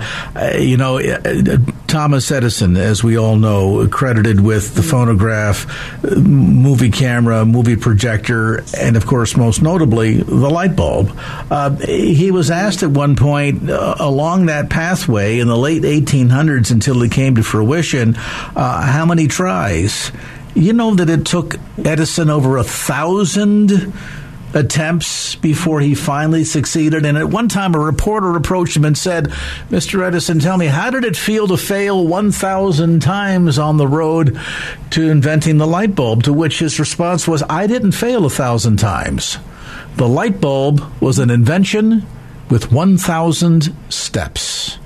you 0.58 0.78
know 0.78 1.00
uh, 1.00 1.58
Thomas 1.88 2.32
Edison, 2.32 2.78
as 2.78 3.04
we 3.04 3.18
all 3.18 3.36
know, 3.36 3.88
credited 3.88 4.40
with 4.40 4.76
the 4.76 4.84
phonograph, 4.84 5.66
movie 6.04 6.92
camera, 6.92 7.46
movie 7.46 7.76
projector, 7.76 8.64
and 8.78 8.96
of 8.96 9.08
course, 9.08 9.36
most 9.36 9.62
notably, 9.62 10.18
the 10.18 10.50
light 10.50 10.76
bulb. 10.76 11.18
Uh, 11.50 11.76
he 11.78 12.30
was 12.30 12.52
asked 12.52 12.84
at 12.84 12.92
one 12.92 13.16
point 13.16 13.70
along 13.70 14.46
that 14.46 14.70
pathway 14.70 15.40
in 15.40 15.48
the 15.48 15.63
late 15.64 15.84
1800s 15.84 16.72
until 16.72 17.02
it 17.04 17.12
came 17.14 17.36
to 17.36 17.42
fruition, 17.42 18.16
uh, 18.18 18.82
how 18.82 19.06
many 19.06 19.28
tries? 19.28 20.12
You 20.54 20.74
know 20.74 20.94
that 20.96 21.10
it 21.10 21.26
took 21.26 21.56
Edison 21.78 22.30
over 22.30 22.58
a 22.58 22.66
thousand 22.66 23.94
attempts 24.54 25.36
before 25.36 25.80
he 25.80 25.96
finally 25.96 26.44
succeeded. 26.44 27.06
And 27.06 27.18
at 27.18 27.30
one 27.30 27.48
time, 27.48 27.76
a 27.76 27.80
reporter 27.80 28.36
approached 28.36 28.76
him 28.76 28.84
and 28.84 28.98
said, 28.98 29.30
Mr. 29.70 30.06
Edison, 30.06 30.40
tell 30.40 30.58
me, 30.58 30.66
how 30.66 30.90
did 30.90 31.06
it 31.06 31.16
feel 31.16 31.48
to 31.48 31.56
fail 31.56 32.06
1,000 32.06 33.02
times 33.02 33.58
on 33.58 33.78
the 33.78 33.88
road 33.88 34.38
to 34.92 35.10
inventing 35.10 35.60
the 35.60 35.66
light 35.66 35.96
bulb? 35.96 36.24
To 36.24 36.34
which 36.34 36.60
his 36.60 36.78
response 36.78 37.26
was, 37.26 37.42
I 37.50 37.68
didn't 37.68 37.94
fail 37.94 38.26
a 38.26 38.30
thousand 38.30 38.80
times. 38.80 39.38
The 39.96 40.10
light 40.10 40.42
bulb 40.42 40.84
was 41.02 41.20
an 41.20 41.30
invention 41.30 42.06
with 42.50 42.70
1,000 42.70 43.74
steps. 43.90 44.78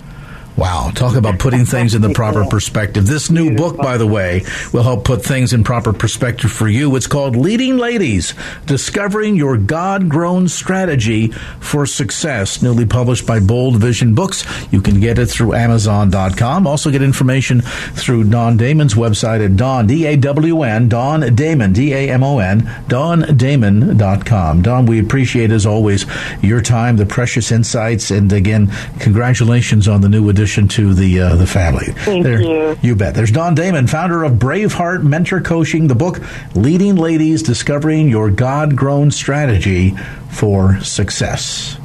Wow, 0.58 0.90
talk 0.90 1.16
about 1.16 1.38
putting 1.38 1.66
things 1.66 1.94
in 1.94 2.02
the 2.02 2.10
proper 2.10 2.44
perspective. 2.44 3.06
This 3.06 3.30
new 3.30 3.56
book, 3.56 3.78
by 3.78 3.98
the 3.98 4.08
way, 4.08 4.44
will 4.74 4.82
help 4.82 5.04
put 5.04 5.24
things 5.24 5.54
in 5.54 5.64
proper 5.64 5.94
perspective 5.94 6.52
for 6.52 6.68
you. 6.68 6.96
It's 6.96 7.06
called 7.06 7.36
Leading 7.36 7.78
Ladies 7.78 8.34
Discovering 8.66 9.36
Your 9.36 9.58
God 9.58 10.10
Grown 10.10 10.48
Strategy 10.48 11.28
for 11.60 11.86
Success, 11.86 12.64
newly 12.64 12.88
published 12.88 13.28
by 13.28 13.40
Bold 13.40 13.76
Vision 13.76 14.16
Books. 14.16 14.46
You 14.72 14.82
can 14.82 15.00
get 15.00 15.20
it 15.20 15.28
through 15.28 15.54
Amazon.com. 15.54 16.66
Also, 16.66 16.90
get 16.90 17.04
information 17.04 17.62
through 17.62 18.24
Dawn 18.24 18.58
Damon's 18.58 18.96
website 18.96 19.46
at 19.46 19.58
Dawn, 19.58 19.86
D 19.86 20.08
A 20.08 20.18
W 20.18 20.64
N, 20.64 20.90
Dawn 20.90 21.36
Damon, 21.36 21.72
D 21.72 21.94
A 21.94 22.10
M 22.10 22.24
O 22.24 22.40
N, 22.40 22.62
DawnDamon.com. 22.88 24.64
Dawn, 24.64 24.88
we 24.88 25.00
appreciate, 25.00 25.52
as 25.52 25.68
always, 25.68 26.08
your 26.42 26.62
time, 26.62 26.98
the 26.98 27.06
precious 27.06 27.52
insights, 27.52 28.10
and 28.10 28.34
again, 28.34 28.72
congratulations 29.00 29.88
on 29.88 30.02
the 30.02 30.10
new 30.10 30.28
edition 30.30 30.47
addition 30.48 30.70
to 30.70 30.94
the 30.94 31.20
uh, 31.20 31.36
the 31.36 31.46
family. 31.46 31.88
Thank 31.88 32.24
there, 32.24 32.42
you. 32.42 32.78
You 32.82 32.96
bet. 32.96 33.14
There's 33.14 33.32
Dawn 33.32 33.54
Damon, 33.54 33.86
founder 33.86 34.24
of 34.24 34.34
Braveheart 34.34 35.04
Mentor 35.04 35.42
Coaching, 35.42 35.88
the 35.88 35.96
book 35.96 36.22
Leading 36.56 36.96
Ladies 36.96 37.44
Discovering 37.44 38.08
Your 38.08 38.32
God 38.32 38.78
Grown 38.78 39.12
Strategy 39.12 39.94
for 40.30 40.80
Success. 40.80 41.78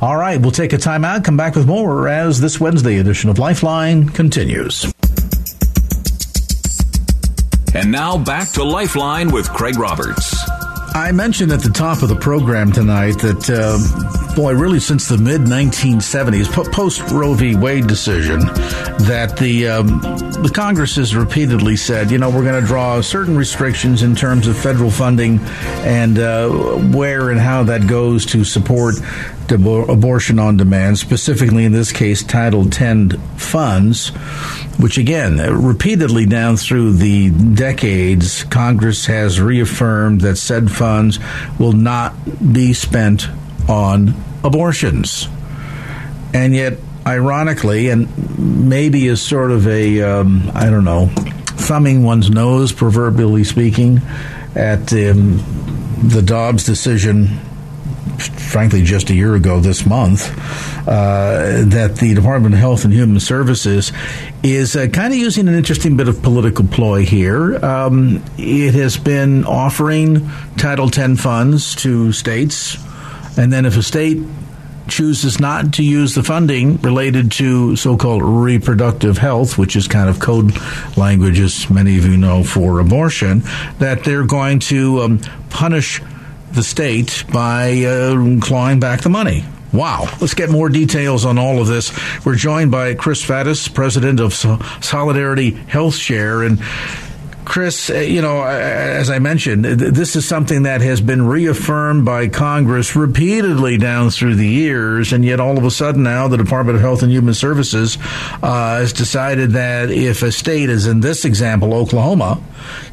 All 0.00 0.16
right, 0.16 0.40
we'll 0.40 0.52
take 0.52 0.72
a 0.72 0.78
time 0.78 1.04
out, 1.04 1.24
come 1.24 1.36
back 1.36 1.56
with 1.56 1.66
more 1.66 2.06
as 2.06 2.40
this 2.40 2.60
Wednesday 2.60 2.98
edition 2.98 3.30
of 3.30 3.40
Lifeline 3.40 4.08
continues. 4.08 4.84
And 7.74 7.90
now 7.90 8.16
back 8.16 8.48
to 8.52 8.62
Lifeline 8.62 9.32
with 9.32 9.48
Craig 9.50 9.76
Roberts. 9.76 10.36
I 10.94 11.10
mentioned 11.12 11.50
at 11.50 11.62
the 11.62 11.70
top 11.70 12.02
of 12.04 12.08
the 12.08 12.14
program 12.14 12.70
tonight 12.70 13.18
that, 13.18 13.50
uh, 13.50 14.23
boy, 14.34 14.54
really 14.54 14.80
since 14.80 15.08
the 15.08 15.18
mid 15.18 15.42
1970s, 15.42 16.72
post 16.72 17.00
Roe 17.12 17.34
v. 17.34 17.54
Wade 17.54 17.86
decision, 17.86 18.40
that 18.40 19.36
the 19.38 19.68
um, 19.68 20.00
the 20.42 20.50
Congress 20.52 20.96
has 20.96 21.14
repeatedly 21.14 21.76
said, 21.76 22.10
you 22.10 22.18
know, 22.18 22.28
we're 22.30 22.44
going 22.44 22.60
to 22.60 22.66
draw 22.66 23.00
certain 23.00 23.36
restrictions 23.36 24.02
in 24.02 24.14
terms 24.14 24.46
of 24.46 24.56
federal 24.56 24.90
funding 24.90 25.38
and 25.84 26.18
uh, 26.18 26.48
where 26.94 27.30
and 27.30 27.40
how 27.40 27.62
that 27.64 27.86
goes 27.86 28.26
to 28.26 28.44
support 28.44 28.96
abortion 29.50 30.38
on 30.38 30.56
demand, 30.56 30.98
specifically 30.98 31.64
in 31.64 31.72
this 31.72 31.92
case, 31.92 32.22
Title 32.22 32.66
X 32.66 33.14
funds, 33.36 34.08
which 34.78 34.98
again, 34.98 35.36
repeatedly 35.62 36.26
down 36.26 36.56
through 36.56 36.94
the 36.94 37.30
decades, 37.30 38.44
Congress 38.44 39.06
has 39.06 39.40
reaffirmed 39.40 40.22
that 40.22 40.36
said 40.36 40.70
funds 40.70 41.18
will 41.58 41.72
not 41.72 42.14
be 42.52 42.72
spent 42.72 43.28
on 43.68 44.14
abortions. 44.42 45.28
And 46.32 46.54
yet, 46.54 46.78
ironically, 47.06 47.88
and 47.90 48.08
maybe 48.68 49.06
as 49.08 49.22
sort 49.22 49.50
of 49.50 49.66
a 49.66 50.02
um, 50.02 50.50
I 50.54 50.70
don't 50.70 50.84
know, 50.84 51.06
thumbing 51.06 52.02
one's 52.02 52.30
nose, 52.30 52.72
proverbially 52.72 53.44
speaking, 53.44 54.00
at 54.54 54.92
um, 54.92 55.42
the 56.02 56.22
Dobbs 56.22 56.64
decision 56.64 57.40
frankly, 58.18 58.82
just 58.82 59.10
a 59.10 59.14
year 59.14 59.34
ago 59.34 59.60
this 59.60 59.86
month, 59.86 60.30
uh, 60.88 61.64
that 61.66 61.96
the 61.96 62.14
Department 62.14 62.54
of 62.54 62.60
Health 62.60 62.84
and 62.84 62.92
Human 62.92 63.20
Services 63.20 63.92
is 64.42 64.76
uh, 64.76 64.86
kind 64.88 65.12
of 65.12 65.18
using 65.18 65.48
an 65.48 65.54
interesting 65.54 65.96
bit 65.96 66.08
of 66.08 66.22
political 66.22 66.66
ploy 66.66 67.04
here. 67.04 67.56
Um, 67.64 68.22
it 68.38 68.74
has 68.74 68.96
been 68.96 69.44
offering 69.44 70.30
Title 70.56 70.86
X 70.86 71.20
funds 71.20 71.74
to 71.76 72.12
states, 72.12 72.76
and 73.36 73.52
then 73.52 73.66
if 73.66 73.76
a 73.76 73.82
state 73.82 74.18
chooses 74.88 75.40
not 75.40 75.72
to 75.74 75.82
use 75.82 76.14
the 76.14 76.22
funding 76.22 76.76
related 76.78 77.32
to 77.32 77.74
so-called 77.76 78.22
reproductive 78.22 79.16
health, 79.16 79.56
which 79.56 79.76
is 79.76 79.88
kind 79.88 80.08
of 80.08 80.20
code 80.20 80.52
language, 80.96 81.40
as 81.40 81.70
many 81.70 81.96
of 81.96 82.04
you 82.04 82.16
know, 82.16 82.44
for 82.44 82.80
abortion, 82.80 83.42
that 83.78 84.04
they're 84.04 84.26
going 84.26 84.58
to 84.58 85.00
um, 85.00 85.18
punish 85.50 86.02
the 86.52 86.62
state 86.62 87.24
by 87.32 87.82
uh, 87.84 88.40
clawing 88.40 88.78
back 88.78 89.00
the 89.00 89.08
money. 89.08 89.44
Wow. 89.72 90.06
Let's 90.20 90.34
get 90.34 90.50
more 90.50 90.68
details 90.68 91.24
on 91.24 91.36
all 91.36 91.60
of 91.60 91.66
this. 91.66 91.92
We're 92.24 92.36
joined 92.36 92.70
by 92.70 92.94
Chris 92.94 93.24
Faddis, 93.24 93.72
president 93.72 94.20
of 94.20 94.32
Solidarity 94.32 95.50
Health 95.50 95.96
Share. 95.96 96.44
And 96.44 96.60
Chris, 97.44 97.90
uh, 97.90 97.94
you 97.94 98.22
know, 98.22 98.42
uh, 98.42 98.46
as 98.48 99.10
I 99.10 99.18
mentioned, 99.18 99.64
this 99.64 100.16
is 100.16 100.26
something 100.26 100.62
that 100.62 100.80
has 100.80 101.00
been 101.00 101.26
reaffirmed 101.26 102.04
by 102.04 102.28
Congress 102.28 102.96
repeatedly 102.96 103.76
down 103.76 104.10
through 104.10 104.36
the 104.36 104.46
years, 104.46 105.12
and 105.12 105.24
yet 105.24 105.40
all 105.40 105.58
of 105.58 105.64
a 105.64 105.70
sudden 105.70 106.02
now 106.02 106.26
the 106.26 106.38
Department 106.38 106.76
of 106.76 106.82
Health 106.82 107.02
and 107.02 107.12
Human 107.12 107.34
Services 107.34 107.98
uh, 108.42 108.78
has 108.78 108.92
decided 108.92 109.52
that 109.52 109.90
if 109.90 110.22
a 110.22 110.32
state, 110.32 110.70
as 110.70 110.86
in 110.86 111.00
this 111.00 111.24
example, 111.24 111.74
Oklahoma, 111.74 112.40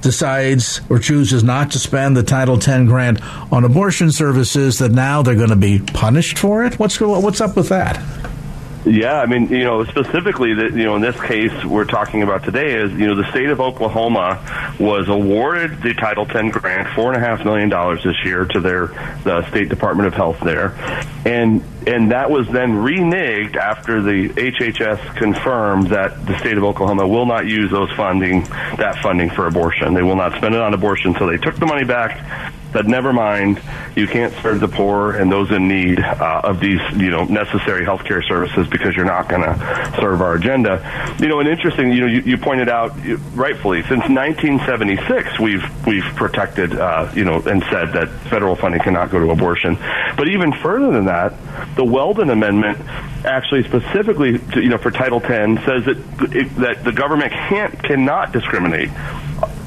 decides 0.02 0.82
or 0.90 1.00
chooses 1.00 1.44
not 1.44 1.72
to 1.72 1.80
spend 1.80 2.18
the 2.18 2.24
Title 2.24 2.58
X 2.58 2.68
grant 2.88 3.22
on 3.54 3.64
abortion 3.64 4.12
services, 4.12 4.80
that 4.80 4.92
now 4.92 5.22
they're 5.22 5.36
going 5.36 5.50
to 5.50 5.56
be 5.56 5.80
punished 5.80 6.38
for 6.38 6.66
it. 6.66 6.78
What's 6.78 7.00
what's 7.00 7.42
up 7.42 7.56
with 7.56 7.70
that? 7.70 8.02
Yeah, 8.86 9.22
I 9.22 9.28
mean, 9.28 9.50
you 9.50 9.63
know, 9.63 9.84
specifically, 9.84 10.56
that 10.56 10.72
you 10.72 10.84
know, 10.86 10.96
in 10.96 11.04
this 11.04 11.20
case 11.22 11.63
we're 11.63 11.86
talking 11.86 12.24
about 12.24 12.44
today 12.44 12.74
is, 12.82 12.91
you 12.94 13.06
know, 13.06 13.15
the 13.15 13.30
state 13.30 13.50
of 13.50 13.62
Oklahoma 13.62 14.76
was 14.80 15.08
awarded 15.08 15.84
the 15.84 15.94
Title 15.94 16.26
X 16.28 16.58
grant, 16.58 16.88
four 16.96 17.13
and 17.13 17.22
a 17.22 17.26
half 17.26 17.46
million 17.46 17.70
dollars 17.70 18.04
this 18.04 18.15
year 18.26 18.46
to 18.46 18.60
their 18.60 18.88
the 19.24 19.48
State 19.50 19.70
Department 19.70 20.08
of 20.08 20.15
Health 20.15 20.39
there, 20.39 20.74
and 21.26 21.63
and 21.86 22.12
that 22.12 22.32
was 22.32 22.48
then 22.48 22.72
reneged 22.72 23.56
after 23.56 24.02
the 24.02 24.30
HHS 24.30 25.15
confirmed 25.15 25.88
that 25.88 26.26
the 26.26 26.38
state 26.39 26.58
of 26.58 26.63
Oklahoma 26.63 27.08
will 27.08 27.28
not 27.28 27.46
use 27.46 27.70
those 27.70 27.91
funding 27.91 28.44
that 28.78 28.98
funding 29.04 29.30
for 29.30 29.46
abortion. 29.46 29.94
They 29.94 30.04
will 30.04 30.15
not 30.15 30.36
spend 30.38 30.56
it 30.56 30.62
on 30.62 30.74
abortion. 30.74 31.15
So 31.20 31.28
they 31.28 31.38
took 31.38 31.56
the 31.56 31.67
money 31.67 31.86
back 31.86 32.52
said, 32.72 32.88
never 32.88 33.14
mind, 33.14 33.62
you 33.96 34.08
can't 34.08 34.34
serve 34.42 34.60
the 34.60 34.68
poor 34.68 35.12
and 35.12 35.32
those 35.32 35.52
in 35.52 35.68
need 35.68 36.00
uh, 36.00 36.42
of 36.44 36.60
these, 36.60 36.80
you 36.96 37.10
know, 37.10 37.26
necessary 37.26 37.86
healthcare 37.86 38.26
services 38.28 38.68
because 38.68 38.96
you're 38.96 39.06
not 39.06 39.28
going 39.28 39.42
to 39.42 39.98
serve 40.00 40.22
our 40.22 40.36
agenda. 40.36 41.16
You 41.20 41.28
know, 41.28 41.40
and 41.40 41.50
interesting, 41.50 41.92
you 41.92 42.02
know, 42.02 42.08
you, 42.08 42.22
you 42.22 42.38
pointed 42.38 42.70
out 42.70 42.94
rightfully, 43.36 43.82
since 43.84 44.08
1976, 44.08 45.40
we've 45.40 45.86
we've 45.86 46.04
protected, 46.16 46.74
uh, 46.74 47.12
you 47.14 47.26
know, 47.26 47.42
and 47.42 47.64
said 47.70 47.94
that 47.94 48.10
federal 48.30 48.56
funding 48.56 48.82
cannot 48.82 49.12
go 49.12 49.20
to 49.20 49.32
abortion. 49.32 49.78
But 50.16 50.28
even 50.30 50.54
further 50.54 50.92
than 50.92 51.06
that, 51.06 51.34
the 51.76 51.86
Weldon 51.86 52.30
Amendment 52.30 52.80
actually 53.26 53.64
specifically, 53.64 54.40
to, 54.40 54.62
you 54.62 54.70
know, 54.70 54.78
for 54.78 54.92
Title 54.92 55.22
X 55.24 55.64
says 55.66 55.86
that 55.86 55.98
it, 56.36 56.56
that 56.56 56.84
the 56.84 56.92
government 56.92 57.32
can't 57.32 57.82
cannot 57.84 58.32
discriminate 58.32 58.90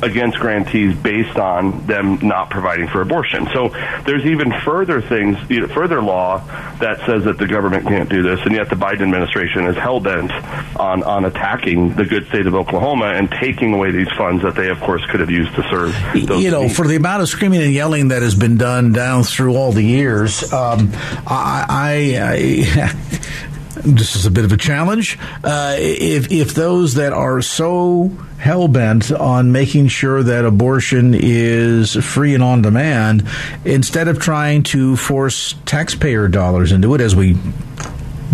against 0.02 0.38
grantees 0.38 0.94
based 0.96 1.36
on 1.36 1.86
them 1.86 2.18
not 2.22 2.50
providing 2.50 2.88
for 2.88 3.00
abortion. 3.00 3.48
So 3.52 3.68
there's 4.04 4.24
even 4.26 4.52
further 4.64 5.00
things, 5.00 5.38
further 5.72 6.02
law 6.02 6.38
that 6.78 7.04
says 7.06 7.24
that 7.24 7.38
the 7.38 7.46
government 7.46 7.86
can't 7.86 8.08
do 8.08 8.22
this, 8.22 8.40
and 8.44 8.54
yet 8.54 8.70
the 8.70 8.76
Biden 8.76 9.02
administration 9.02 9.66
is 9.66 9.76
hell 9.76 10.00
bent 10.00 10.32
on 10.78 11.02
on 11.02 11.24
attacking 11.24 11.94
the 11.94 12.04
good 12.04 12.26
state 12.28 12.46
of 12.46 12.54
Oklahoma 12.54 13.06
and 13.06 13.30
taking 13.30 13.74
away 13.74 13.90
these 13.90 14.10
funds 14.16 14.42
that 14.42 14.54
they, 14.54 14.68
of 14.68 14.80
course, 14.80 15.04
could 15.06 15.20
have 15.20 15.30
used 15.30 15.54
to 15.54 15.62
serve. 15.70 15.94
you 16.14 16.50
know, 16.50 16.62
needs. 16.62 16.76
for 16.76 16.86
the 16.86 16.96
amount 16.96 17.22
of 17.22 17.28
screaming 17.28 17.62
and 17.62 17.72
yelling 17.72 18.08
that 18.08 18.22
has 18.22 18.34
been 18.34 18.56
done 18.56 18.92
down 18.92 19.22
through 19.24 19.54
all 19.56 19.72
the 19.72 19.82
years, 19.82 20.52
um, 20.52 20.90
I, 21.26 21.66
I, 21.68 22.82
I 22.82 23.44
this 23.74 24.16
is 24.16 24.26
a 24.26 24.30
bit 24.30 24.44
of 24.44 24.52
a 24.52 24.56
challenge. 24.56 25.18
Uh, 25.42 25.76
if 25.78 26.30
if 26.30 26.54
those 26.54 26.94
that 26.94 27.12
are 27.12 27.42
so 27.42 28.10
hell 28.38 28.68
bent 28.68 29.10
on 29.10 29.52
making 29.52 29.88
sure 29.88 30.22
that 30.22 30.44
abortion 30.44 31.14
is 31.14 31.94
free 31.94 32.34
and 32.34 32.42
on 32.42 32.62
demand, 32.62 33.26
instead 33.64 34.08
of 34.08 34.18
trying 34.18 34.62
to 34.62 34.96
force 34.96 35.54
taxpayer 35.66 36.28
dollars 36.28 36.72
into 36.72 36.94
it, 36.94 37.00
as 37.00 37.16
we 37.16 37.36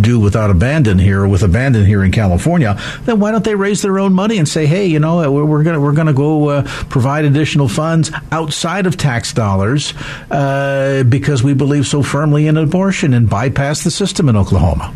do 0.01 0.19
without 0.19 0.51
abandon 0.51 0.99
here 0.99 1.27
with 1.27 1.43
abandon 1.43 1.85
here 1.85 2.03
in 2.03 2.11
California, 2.13 2.81
then 3.05 3.21
why 3.21 3.31
don't 3.31 3.45
they 3.45 3.55
raise 3.55 3.83
their 3.83 3.99
own 3.99 4.13
money 4.13 4.39
and 4.39 4.49
say, 4.49 4.67
hey, 4.67 4.87
you 4.87 4.99
know, 4.99 5.31
we're, 5.31 5.63
gonna 5.63 5.81
we're 5.81 5.93
gonna 5.93 6.13
go 6.13 6.49
uh, 6.49 6.63
provide 6.89 7.25
additional 7.25 7.69
funds 7.69 8.11
outside 8.33 8.87
of 8.87 8.97
tax 8.97 9.33
dollars 9.33 9.93
uh, 10.31 11.05
because 11.09 11.43
we 11.43 11.55
believe 11.55 11.87
so 11.87 12.03
firmly 12.03 12.47
in 12.47 12.57
abortion 12.57 13.15
and 13.15 13.29
bypass 13.29 13.85
the 13.85 13.91
system 13.91 14.29
in 14.29 14.37
Oklahoma. 14.37 14.95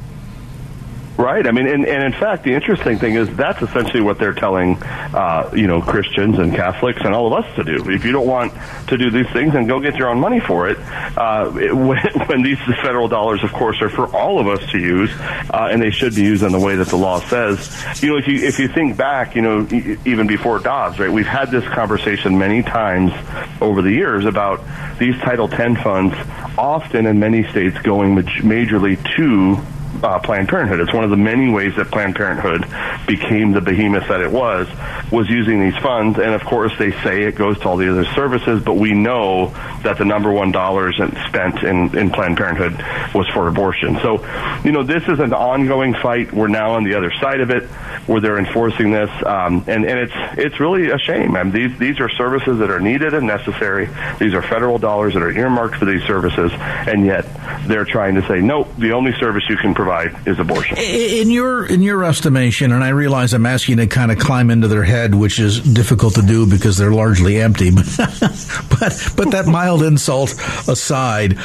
Right. 1.16 1.46
I 1.46 1.52
mean, 1.52 1.68
and, 1.68 1.86
and 1.86 2.02
in 2.02 2.12
fact, 2.12 2.42
the 2.42 2.54
interesting 2.54 2.98
thing 2.98 3.14
is 3.14 3.34
that's 3.36 3.62
essentially 3.62 4.00
what 4.00 4.18
they're 4.18 4.32
telling, 4.32 4.82
uh, 4.82 5.48
you 5.54 5.68
know, 5.68 5.80
Christians 5.80 6.40
and 6.40 6.52
Catholics 6.52 7.02
and 7.04 7.14
all 7.14 7.32
of 7.32 7.44
us 7.44 7.54
to 7.54 7.62
do. 7.62 7.88
If 7.88 8.04
you 8.04 8.10
don't 8.10 8.26
want 8.26 8.52
to 8.88 8.96
do 8.96 9.12
these 9.12 9.30
things, 9.32 9.52
then 9.52 9.68
go 9.68 9.78
get 9.78 9.94
your 9.94 10.08
own 10.08 10.18
money 10.18 10.40
for 10.40 10.68
it. 10.68 10.78
Uh, 11.16 11.50
when, 11.52 11.98
when 12.26 12.42
these 12.42 12.58
federal 12.82 13.06
dollars, 13.06 13.44
of 13.44 13.52
course, 13.52 13.80
are 13.80 13.88
for 13.88 14.08
all 14.14 14.40
of 14.40 14.48
us 14.48 14.68
to 14.72 14.78
use, 14.78 15.10
uh, 15.20 15.68
and 15.70 15.80
they 15.80 15.92
should 15.92 16.16
be 16.16 16.22
used 16.22 16.42
in 16.42 16.50
the 16.50 16.58
way 16.58 16.74
that 16.74 16.88
the 16.88 16.96
law 16.96 17.20
says. 17.20 18.02
You 18.02 18.10
know, 18.10 18.16
if 18.16 18.26
you 18.26 18.44
if 18.44 18.58
you 18.58 18.66
think 18.66 18.96
back, 18.96 19.36
you 19.36 19.42
know, 19.42 19.68
even 20.04 20.26
before 20.26 20.58
Dobbs, 20.58 20.98
right? 20.98 21.12
We've 21.12 21.26
had 21.26 21.48
this 21.52 21.64
conversation 21.68 22.38
many 22.38 22.64
times 22.64 23.12
over 23.60 23.82
the 23.82 23.92
years 23.92 24.24
about 24.24 24.60
these 24.98 25.16
Title 25.20 25.48
X 25.52 25.80
funds 25.80 26.14
often 26.58 27.06
in 27.06 27.20
many 27.20 27.44
states 27.50 27.78
going 27.78 28.16
majorly 28.16 28.96
to 29.16 29.73
uh, 30.02 30.18
Planned 30.18 30.48
Parenthood. 30.48 30.80
It's 30.80 30.92
one 30.92 31.04
of 31.04 31.10
the 31.10 31.16
many 31.16 31.50
ways 31.50 31.76
that 31.76 31.90
Planned 31.90 32.16
Parenthood 32.16 32.66
became 33.06 33.52
the 33.52 33.60
behemoth 33.60 34.08
that 34.08 34.20
it 34.20 34.30
was, 34.30 34.68
was 35.10 35.28
using 35.28 35.60
these 35.60 35.76
funds. 35.82 36.18
And 36.18 36.34
of 36.34 36.44
course, 36.44 36.72
they 36.78 36.92
say 37.02 37.22
it 37.22 37.36
goes 37.36 37.58
to 37.60 37.68
all 37.68 37.76
the 37.76 37.90
other 37.90 38.04
services, 38.04 38.62
but 38.62 38.74
we 38.74 38.92
know 38.92 39.48
that 39.82 39.98
the 39.98 40.04
number 40.04 40.32
one 40.32 40.52
dollars 40.52 40.96
spent 41.26 41.62
in, 41.62 41.96
in 41.96 42.10
Planned 42.10 42.36
Parenthood 42.36 42.74
was 43.14 43.28
for 43.28 43.48
abortion. 43.48 43.98
So, 44.00 44.24
you 44.64 44.72
know, 44.72 44.82
this 44.82 45.02
is 45.08 45.20
an 45.20 45.32
ongoing 45.32 45.94
fight. 45.94 46.32
We're 46.32 46.48
now 46.48 46.72
on 46.72 46.84
the 46.84 46.94
other 46.94 47.12
side 47.20 47.40
of 47.40 47.50
it, 47.50 47.64
where 48.06 48.20
they're 48.20 48.38
enforcing 48.38 48.90
this, 48.90 49.10
um, 49.24 49.64
and 49.66 49.84
and 49.84 49.98
it's 49.98 50.12
it's 50.38 50.60
really 50.60 50.90
a 50.90 50.98
shame. 50.98 51.36
I 51.36 51.42
mean, 51.42 51.52
these 51.52 51.78
these 51.78 52.00
are 52.00 52.08
services 52.08 52.58
that 52.58 52.70
are 52.70 52.80
needed 52.80 53.14
and 53.14 53.26
necessary. 53.26 53.88
These 54.18 54.34
are 54.34 54.42
federal 54.42 54.78
dollars 54.78 55.14
that 55.14 55.22
are 55.22 55.30
earmarked 55.30 55.76
for 55.76 55.84
these 55.84 56.02
services, 56.02 56.52
and 56.52 57.06
yet 57.06 57.24
they're 57.66 57.84
trying 57.84 58.16
to 58.16 58.26
say, 58.26 58.40
no, 58.40 58.64
the 58.78 58.92
only 58.92 59.12
service 59.14 59.44
you 59.48 59.56
can 59.56 59.74
provide 59.74 59.83
is 60.26 60.38
abortion. 60.38 60.76
In 60.78 61.30
your 61.30 61.66
in 61.66 61.82
your 61.82 62.04
estimation, 62.04 62.72
and 62.72 62.82
I 62.82 62.90
realize 62.90 63.32
I'm 63.32 63.46
asking 63.46 63.78
to 63.78 63.86
kind 63.86 64.10
of 64.10 64.18
climb 64.18 64.50
into 64.50 64.68
their 64.68 64.84
head, 64.84 65.14
which 65.14 65.38
is 65.38 65.60
difficult 65.60 66.14
to 66.14 66.22
do 66.22 66.46
because 66.46 66.76
they're 66.76 66.92
largely 66.92 67.40
empty. 67.40 67.70
but 67.74 69.12
but 69.16 69.30
that 69.30 69.44
mild 69.46 69.82
insult 69.82 70.32
aside, 70.68 71.38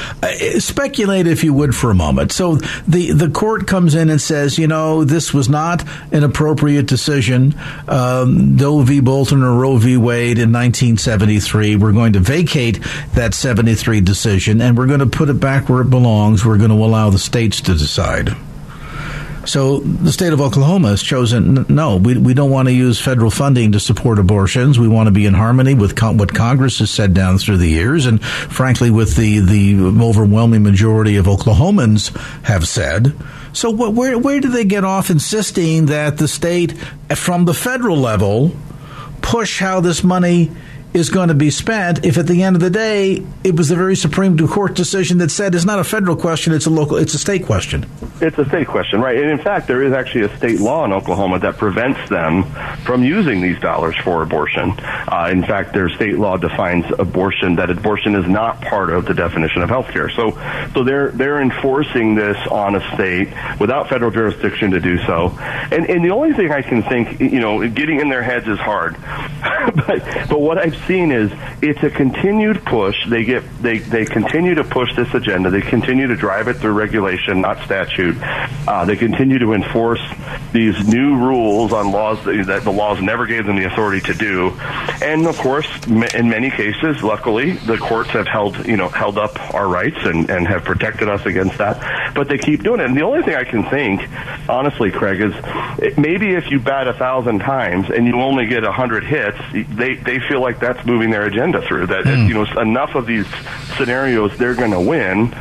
speculate 0.59 1.27
if 1.27 1.43
you 1.43 1.53
would 1.53 1.75
for 1.75 1.91
a 1.91 1.95
moment. 1.95 2.31
So 2.31 2.55
the 2.87 3.11
the 3.11 3.29
court 3.29 3.67
comes 3.67 3.95
in 3.95 4.09
and 4.09 4.21
says, 4.21 4.57
you 4.57 4.67
know, 4.67 5.03
this 5.03 5.33
was 5.33 5.49
not 5.49 5.83
an 6.11 6.23
appropriate 6.23 6.87
decision. 6.87 7.55
Um, 7.87 8.55
Doe 8.55 8.81
v. 8.81 8.99
Bolton 8.99 9.43
or 9.43 9.53
Roe 9.55 9.77
v. 9.77 9.97
Wade 9.97 10.37
in 10.37 10.51
1973. 10.51 11.75
We're 11.75 11.91
going 11.91 12.13
to 12.13 12.19
vacate 12.19 12.79
that 13.13 13.33
73 13.33 14.01
decision 14.01 14.61
and 14.61 14.77
we're 14.77 14.87
going 14.87 14.99
to 14.99 15.05
put 15.05 15.29
it 15.29 15.39
back 15.39 15.69
where 15.69 15.81
it 15.81 15.89
belongs. 15.89 16.45
We're 16.45 16.57
going 16.57 16.69
to 16.69 16.75
allow 16.75 17.09
the 17.09 17.19
states 17.19 17.61
to 17.61 17.73
decide. 17.73 18.28
So 19.49 19.79
the 19.79 20.11
state 20.11 20.31
of 20.31 20.41
Oklahoma 20.41 20.89
has 20.89 21.01
chosen 21.01 21.65
no, 21.69 21.97
we, 21.97 22.15
we 22.15 22.35
don't 22.35 22.51
want 22.51 22.67
to 22.67 22.71
use 22.71 23.01
federal 23.01 23.31
funding 23.31 23.71
to 23.71 23.79
support 23.79 24.19
abortions. 24.19 24.77
We 24.77 24.87
want 24.87 25.07
to 25.07 25.11
be 25.11 25.25
in 25.25 25.33
harmony 25.33 25.73
with 25.73 25.99
what 25.99 26.35
Congress 26.35 26.77
has 26.77 26.91
said 26.91 27.15
down 27.15 27.39
through 27.39 27.57
the 27.57 27.67
years, 27.67 28.05
and 28.05 28.23
frankly, 28.23 28.91
with 28.91 29.15
the, 29.15 29.39
the 29.39 30.03
overwhelming 30.05 30.61
majority 30.61 31.15
of 31.15 31.25
Oklahomans 31.25 32.15
have 32.43 32.67
said. 32.67 33.15
So 33.51 33.71
where 33.71 34.19
where 34.19 34.39
do 34.39 34.49
they 34.49 34.65
get 34.65 34.83
off 34.83 35.09
insisting 35.09 35.87
that 35.87 36.19
the 36.19 36.27
state, 36.27 36.77
from 37.15 37.45
the 37.45 37.55
federal 37.55 37.97
level, 37.97 38.51
push 39.23 39.59
how 39.59 39.79
this 39.79 40.03
money 40.03 40.51
is 40.93 41.09
going 41.09 41.27
to 41.27 41.35
be 41.35 41.51
spent 41.51 42.03
if 42.03 42.17
at 42.17 42.25
the 42.27 42.41
end 42.43 42.55
of 42.55 42.61
the 42.61 42.69
day 42.69 43.23
it 43.43 43.55
was 43.55 43.69
the 43.69 43.75
very 43.75 43.95
Supreme 43.95 44.37
Court 44.47 44.73
decision 44.73 45.19
that 45.19 45.29
said 45.29 45.53
it's 45.53 45.65
not 45.65 45.79
a 45.79 45.83
federal 45.83 46.15
question, 46.15 46.53
it's 46.53 46.65
a 46.65 46.69
local, 46.69 46.97
it's 46.97 47.13
a 47.13 47.19
state 47.19 47.45
question. 47.45 47.85
It's 48.21 48.37
a 48.37 48.45
state 48.45 48.67
question, 48.67 48.99
right? 48.99 49.17
And 49.17 49.29
in 49.29 49.37
fact, 49.37 49.67
there 49.67 49.83
is 49.83 49.93
actually 49.93 50.25
a 50.25 50.37
state 50.37 50.59
law 50.59 50.83
in 50.85 50.91
Oklahoma 50.91 51.39
that 51.39 51.57
prevents 51.57 52.09
them 52.09 52.43
from 52.83 53.03
using 53.03 53.39
these 53.41 53.59
dollars 53.59 53.95
for 53.97 54.23
abortion. 54.23 54.71
Uh, 54.79 55.29
in 55.31 55.43
fact, 55.43 55.73
their 55.73 55.89
state 55.89 56.17
law 56.17 56.37
defines 56.37 56.85
abortion 56.97 57.55
that 57.55 57.69
abortion 57.69 58.15
is 58.15 58.27
not 58.27 58.59
part 58.61 58.89
of 58.89 59.05
the 59.05 59.13
definition 59.13 59.61
of 59.61 59.69
health 59.69 59.89
care. 59.89 60.09
So, 60.09 60.31
so 60.73 60.83
they're 60.83 61.11
they're 61.11 61.41
enforcing 61.41 62.15
this 62.15 62.37
on 62.47 62.75
a 62.75 62.95
state 62.95 63.29
without 63.59 63.89
federal 63.89 64.11
jurisdiction 64.11 64.71
to 64.71 64.79
do 64.79 64.97
so. 65.05 65.37
And 65.39 65.89
and 65.89 66.03
the 66.03 66.11
only 66.11 66.33
thing 66.33 66.51
I 66.51 66.61
can 66.61 66.83
think, 66.83 67.19
you 67.19 67.39
know, 67.39 67.67
getting 67.69 67.99
in 67.99 68.09
their 68.09 68.23
heads 68.23 68.47
is 68.47 68.59
hard. 68.59 68.97
but 69.75 70.03
but 70.29 70.39
what 70.39 70.57
I've 70.57 70.78
seen 70.87 71.11
is 71.11 71.31
it's 71.61 71.81
a 71.83 71.89
continued 71.89 72.63
push. 72.65 72.95
They 73.07 73.23
get 73.23 73.43
they 73.61 73.79
they 73.79 74.05
continue 74.05 74.55
to 74.55 74.63
push 74.63 74.95
this 74.95 75.13
agenda. 75.13 75.49
They 75.49 75.61
continue 75.61 76.07
to 76.07 76.15
drive 76.15 76.47
it 76.47 76.57
through 76.57 76.73
regulation, 76.73 77.41
not 77.41 77.63
statute. 77.63 78.15
Uh, 78.67 78.85
they 78.85 78.95
continue 78.95 79.39
to 79.39 79.53
enforce 79.53 80.01
these 80.51 80.87
new 80.87 81.17
rules 81.17 81.73
on 81.73 81.91
laws 81.91 82.23
that, 82.25 82.45
that 82.47 82.63
the 82.63 82.71
laws 82.71 83.01
never 83.01 83.25
gave 83.25 83.45
them 83.45 83.55
the 83.55 83.65
authority 83.65 84.01
to 84.01 84.13
do. 84.13 84.49
And 85.01 85.25
of 85.27 85.37
course, 85.37 85.67
in 85.87 86.29
many 86.29 86.49
cases, 86.49 87.03
luckily, 87.03 87.51
the 87.51 87.77
courts 87.77 88.09
have 88.11 88.27
held 88.27 88.65
you 88.65 88.77
know 88.77 88.89
held 88.89 89.17
up 89.17 89.39
our 89.53 89.67
rights 89.67 89.97
and 90.03 90.29
and 90.29 90.47
have 90.47 90.63
protected 90.63 91.09
us 91.09 91.25
against 91.25 91.57
that. 91.57 92.13
But 92.15 92.27
they 92.29 92.37
keep 92.37 92.63
doing 92.63 92.79
it. 92.79 92.85
And 92.85 92.97
the 92.97 93.03
only 93.03 93.23
thing 93.23 93.35
I 93.35 93.43
can 93.43 93.63
think, 93.69 94.01
honestly, 94.49 94.91
Craig, 94.91 95.21
is 95.21 95.97
maybe 95.97 96.33
if 96.33 96.51
you 96.51 96.59
bat 96.59 96.87
a 96.87 96.93
thousand 96.93 97.39
times 97.39 97.89
and 97.89 98.07
you 98.07 98.15
only 98.21 98.47
get 98.47 98.63
a 98.63 98.71
hundred 98.71 99.03
hits, 99.03 99.37
they 99.51 99.95
they 99.95 100.19
feel 100.19 100.41
like 100.41 100.59
that 100.59 100.68
that's 100.73 100.85
moving 100.85 101.09
their 101.09 101.25
agenda 101.25 101.61
through. 101.61 101.87
That 101.87 102.05
mm. 102.05 102.27
you 102.27 102.33
know 102.33 102.45
enough 102.61 102.95
of 102.95 103.05
these 103.05 103.25
scenarios 103.77 104.37
they're 104.37 104.55
going 104.55 104.71
to 104.71 104.79
win. 104.79 105.33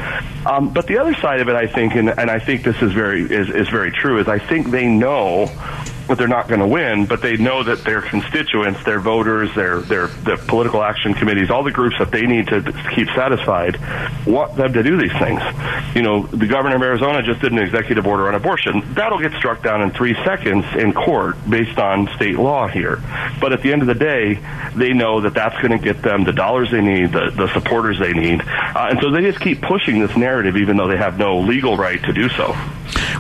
Um, 0.47 0.73
but 0.73 0.87
the 0.87 0.99
other 0.99 1.15
side 1.15 1.41
of 1.41 1.49
it, 1.49 1.57
I 1.57 1.67
think, 1.67 1.95
and, 1.95 2.09
and 2.09 2.31
I 2.31 2.39
think 2.39 2.63
this 2.63 2.81
is 2.81 2.93
very 2.93 3.23
is, 3.23 3.51
is 3.51 3.69
very 3.69 3.91
true, 3.91 4.19
is 4.19 4.29
I 4.29 4.39
think 4.39 4.71
they 4.71 4.87
know 4.87 5.51
but 6.09 6.19
they're 6.19 6.27
not 6.27 6.49
going 6.49 6.61
to 6.61 6.67
win. 6.67 7.07
But 7.07 7.23
they 7.23 7.37
know 7.37 7.63
that 7.63 7.85
their 7.85 8.01
constituents, 8.03 8.83
their 8.85 8.99
voters, 8.99 9.55
their 9.55 9.81
their 9.81 10.09
the 10.09 10.37
political 10.49 10.83
action 10.83 11.15
committees, 11.15 11.51
all 11.51 11.63
the 11.63 11.71
groups 11.71 11.97
that 11.99 12.11
they 12.11 12.27
need 12.27 12.49
to 12.49 12.63
keep 12.95 13.09
satisfied, 13.11 13.79
want 14.27 14.57
them 14.57 14.73
to 14.73 14.83
do 14.83 14.97
these 14.97 15.13
things. 15.13 15.41
You 15.95 16.03
know, 16.03 16.27
the 16.27 16.47
governor 16.47 16.77
of 16.77 16.83
Arizona 16.83 17.23
just 17.23 17.41
did 17.41 17.53
an 17.53 17.59
executive 17.59 18.07
order 18.07 18.27
on 18.29 18.35
abortion. 18.35 18.83
That'll 18.95 19.21
get 19.21 19.33
struck 19.35 19.63
down 19.63 19.83
in 19.83 19.91
three 19.91 20.15
seconds 20.25 20.65
in 20.75 20.93
court 20.93 21.37
based 21.49 21.79
on 21.79 22.09
state 22.17 22.39
law 22.39 22.67
here. 22.67 23.03
But 23.41 23.53
at 23.53 23.63
the 23.63 23.73
end 23.73 23.83
of 23.83 23.89
the 23.89 23.95
day, 23.95 24.41
they 24.75 24.93
know 24.93 25.21
that 25.21 25.35
that's 25.35 25.57
going 25.57 25.79
to 25.79 25.79
get 25.79 26.03
them 26.03 26.25
the 26.25 26.33
dollars 26.33 26.71
they 26.71 26.81
need, 26.81 27.13
the, 27.13 27.31
the 27.35 27.53
supporters 27.53 27.99
they 27.99 28.13
need, 28.13 28.41
uh, 28.41 28.89
and 28.91 28.99
so 29.01 29.11
they 29.11 29.21
just 29.23 29.41
keep 29.41 29.61
pushing 29.61 30.01
this 30.01 30.17
narrative, 30.17 30.57
even 30.57 30.77
though 30.77 30.89
they 30.89 30.97
have 30.97 31.19
no 31.19 31.39
legal 31.41 31.77
right 31.77 32.03
to 32.05 32.13
do 32.13 32.29
so. 32.31 32.57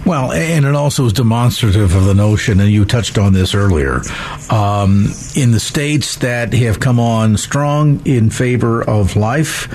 Well, 0.06 0.32
and 0.32 0.64
it 0.64 0.74
also 0.74 1.04
is 1.06 1.12
demonstrative 1.12 1.94
of 1.94 2.04
the 2.04 2.14
notion, 2.14 2.60
and 2.60 2.70
you 2.70 2.77
touched 2.84 3.18
on 3.18 3.32
this 3.32 3.54
earlier. 3.54 4.02
Um, 4.50 5.12
in 5.34 5.52
the 5.52 5.60
states 5.60 6.16
that 6.16 6.52
have 6.52 6.80
come 6.80 7.00
on 7.00 7.36
strong 7.36 8.00
in 8.06 8.30
favor 8.30 8.82
of 8.82 9.16
life, 9.16 9.68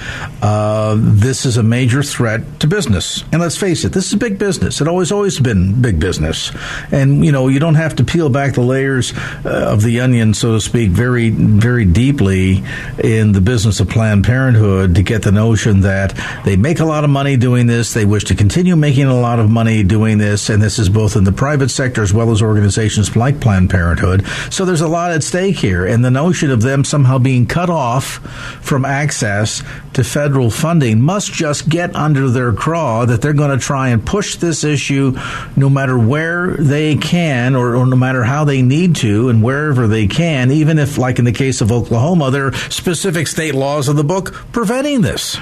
uh, 0.43 0.95
this 0.97 1.45
is 1.45 1.57
a 1.57 1.63
major 1.63 2.03
threat 2.03 2.59
to 2.59 2.67
business. 2.67 3.23
And 3.31 3.41
let's 3.41 3.57
face 3.57 3.85
it, 3.85 3.93
this 3.93 4.11
is 4.11 4.15
big 4.15 4.37
business. 4.37 4.81
It 4.81 4.87
always, 4.87 5.11
always 5.11 5.39
been 5.39 5.81
big 5.81 5.99
business. 5.99 6.51
And, 6.91 7.25
you 7.25 7.31
know, 7.31 7.47
you 7.47 7.59
don't 7.59 7.75
have 7.75 7.95
to 7.97 8.03
peel 8.03 8.29
back 8.29 8.53
the 8.53 8.61
layers 8.61 9.13
uh, 9.45 9.71
of 9.73 9.81
the 9.81 10.01
onion, 10.01 10.33
so 10.33 10.53
to 10.53 10.61
speak, 10.61 10.89
very, 10.91 11.29
very 11.29 11.85
deeply 11.85 12.63
in 13.03 13.31
the 13.31 13.41
business 13.41 13.79
of 13.79 13.89
Planned 13.89 14.23
Parenthood 14.23 14.95
to 14.95 15.03
get 15.03 15.23
the 15.23 15.31
notion 15.31 15.81
that 15.81 16.13
they 16.45 16.55
make 16.55 16.79
a 16.79 16.85
lot 16.85 17.03
of 17.03 17.09
money 17.09 17.37
doing 17.37 17.67
this. 17.67 17.93
They 17.93 18.05
wish 18.05 18.25
to 18.25 18.35
continue 18.35 18.75
making 18.75 19.05
a 19.05 19.19
lot 19.19 19.39
of 19.39 19.49
money 19.49 19.83
doing 19.83 20.17
this. 20.17 20.49
And 20.49 20.61
this 20.61 20.79
is 20.79 20.89
both 20.89 21.15
in 21.15 21.23
the 21.23 21.31
private 21.31 21.69
sector 21.69 22.01
as 22.01 22.13
well 22.13 22.31
as 22.31 22.41
organizations 22.41 22.92
organizations 22.93 23.15
like 23.15 23.39
Planned 23.39 23.69
Parenthood. 23.69 24.25
So 24.51 24.65
there's 24.65 24.81
a 24.81 24.87
lot 24.87 25.11
at 25.11 25.23
stake 25.23 25.57
here. 25.57 25.85
And 25.85 26.03
the 26.03 26.11
notion 26.11 26.51
of 26.51 26.61
them 26.61 26.83
somehow 26.83 27.19
being 27.19 27.45
cut 27.45 27.69
off 27.69 28.19
from 28.61 28.85
access 28.85 29.63
to 29.93 30.03
federal 30.03 30.49
funding 30.49 31.01
must 31.01 31.31
just 31.31 31.69
get 31.69 31.95
under 31.95 32.29
their 32.29 32.53
craw 32.53 33.05
that 33.05 33.21
they're 33.21 33.33
going 33.33 33.57
to 33.57 33.63
try 33.63 33.89
and 33.89 34.05
push 34.05 34.37
this 34.37 34.63
issue 34.63 35.17
no 35.55 35.69
matter 35.69 35.97
where 35.97 36.55
they 36.57 36.95
can 36.95 37.55
or, 37.55 37.75
or 37.75 37.85
no 37.85 37.95
matter 37.95 38.23
how 38.23 38.43
they 38.43 38.61
need 38.61 38.95
to 38.97 39.29
and 39.29 39.43
wherever 39.43 39.87
they 39.87 40.07
can, 40.07 40.51
even 40.51 40.79
if, 40.79 40.97
like 40.97 41.19
in 41.19 41.25
the 41.25 41.31
case 41.31 41.61
of 41.61 41.71
Oklahoma, 41.71 42.31
there 42.31 42.47
are 42.47 42.53
specific 42.69 43.27
state 43.27 43.55
laws 43.55 43.87
of 43.87 43.95
the 43.95 44.03
book 44.03 44.33
preventing 44.51 45.01
this. 45.01 45.37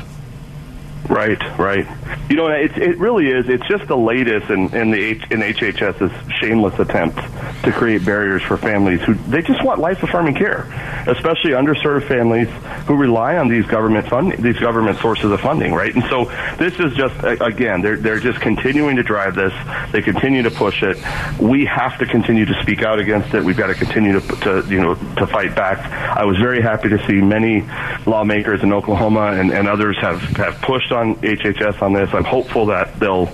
Right, 1.10 1.42
right. 1.58 1.88
You 2.30 2.36
know, 2.36 2.48
it, 2.48 2.78
it 2.78 2.98
really 2.98 3.28
is. 3.28 3.50
It's 3.50 3.68
just 3.68 3.88
the 3.88 3.98
latest 3.98 4.50
in, 4.50 4.74
in 4.76 4.92
the 4.92 5.02
H, 5.02 5.24
in 5.32 5.40
HHS's 5.40 6.34
shameless 6.40 6.78
attempt 6.80 7.18
to 7.64 7.72
create 7.72 8.06
barriers 8.06 8.42
for 8.44 8.58
families 8.58 9.02
who 9.02 9.14
they 9.14 9.42
just 9.42 9.64
want 9.64 9.80
life 9.80 10.02
affirming 10.04 10.36
care, 10.36 10.62
especially 11.08 11.52
underserved 11.52 12.08
families 12.08 12.48
who 12.86 12.96
rely 12.96 13.38
on 13.38 13.50
these 13.50 13.66
government 13.66 14.08
funding, 14.08 14.42
these 14.42 14.58
government 14.58 15.00
sources 15.00 15.32
of 15.32 15.42
funding. 15.42 15.74
Right, 15.74 15.94
and 15.94 16.04
so 16.06 16.26
this 16.58 16.80
is 16.80 16.94
just 16.94 17.16
again, 17.24 17.82
they're 17.82 17.98
they're 17.98 18.20
just 18.20 18.40
continuing 18.40 18.96
to 18.96 19.04
drive 19.04 19.36
this. 19.36 19.54
They 19.92 20.02
continue 20.02 20.44
to 20.44 20.52
push 20.52 20.84
it. 20.84 20.98
We 21.40 21.66
have 21.66 21.98
to 22.00 22.06
continue 22.06 22.46
to 22.46 22.62
speak 22.62 22.84
out 22.84 23.00
against 23.00 23.34
it. 23.34 23.44
We've 23.44 23.58
got 23.58 23.68
to 23.68 23.76
continue 23.76 24.20
to, 24.20 24.28
to 24.38 24.66
you 24.70 24.82
know 24.82 24.96
to 24.96 25.28
fight 25.28 25.56
back. 25.56 25.80
I 26.18 26.26
was 26.26 26.38
very 26.38 26.62
happy 26.62 26.90
to 26.90 27.06
see 27.08 27.22
many 27.22 27.62
lawmakers 28.06 28.64
in 28.64 28.72
Oklahoma 28.72 29.34
and, 29.34 29.52
and 29.52 29.68
others 29.68 29.98
have 30.00 30.22
have 30.38 30.62
pushed 30.62 30.91
on 30.92 31.16
HHS 31.16 31.82
on 31.82 31.94
this. 31.94 32.14
I'm 32.14 32.24
hopeful 32.24 32.66
that 32.68 33.00
they'll 33.00 33.30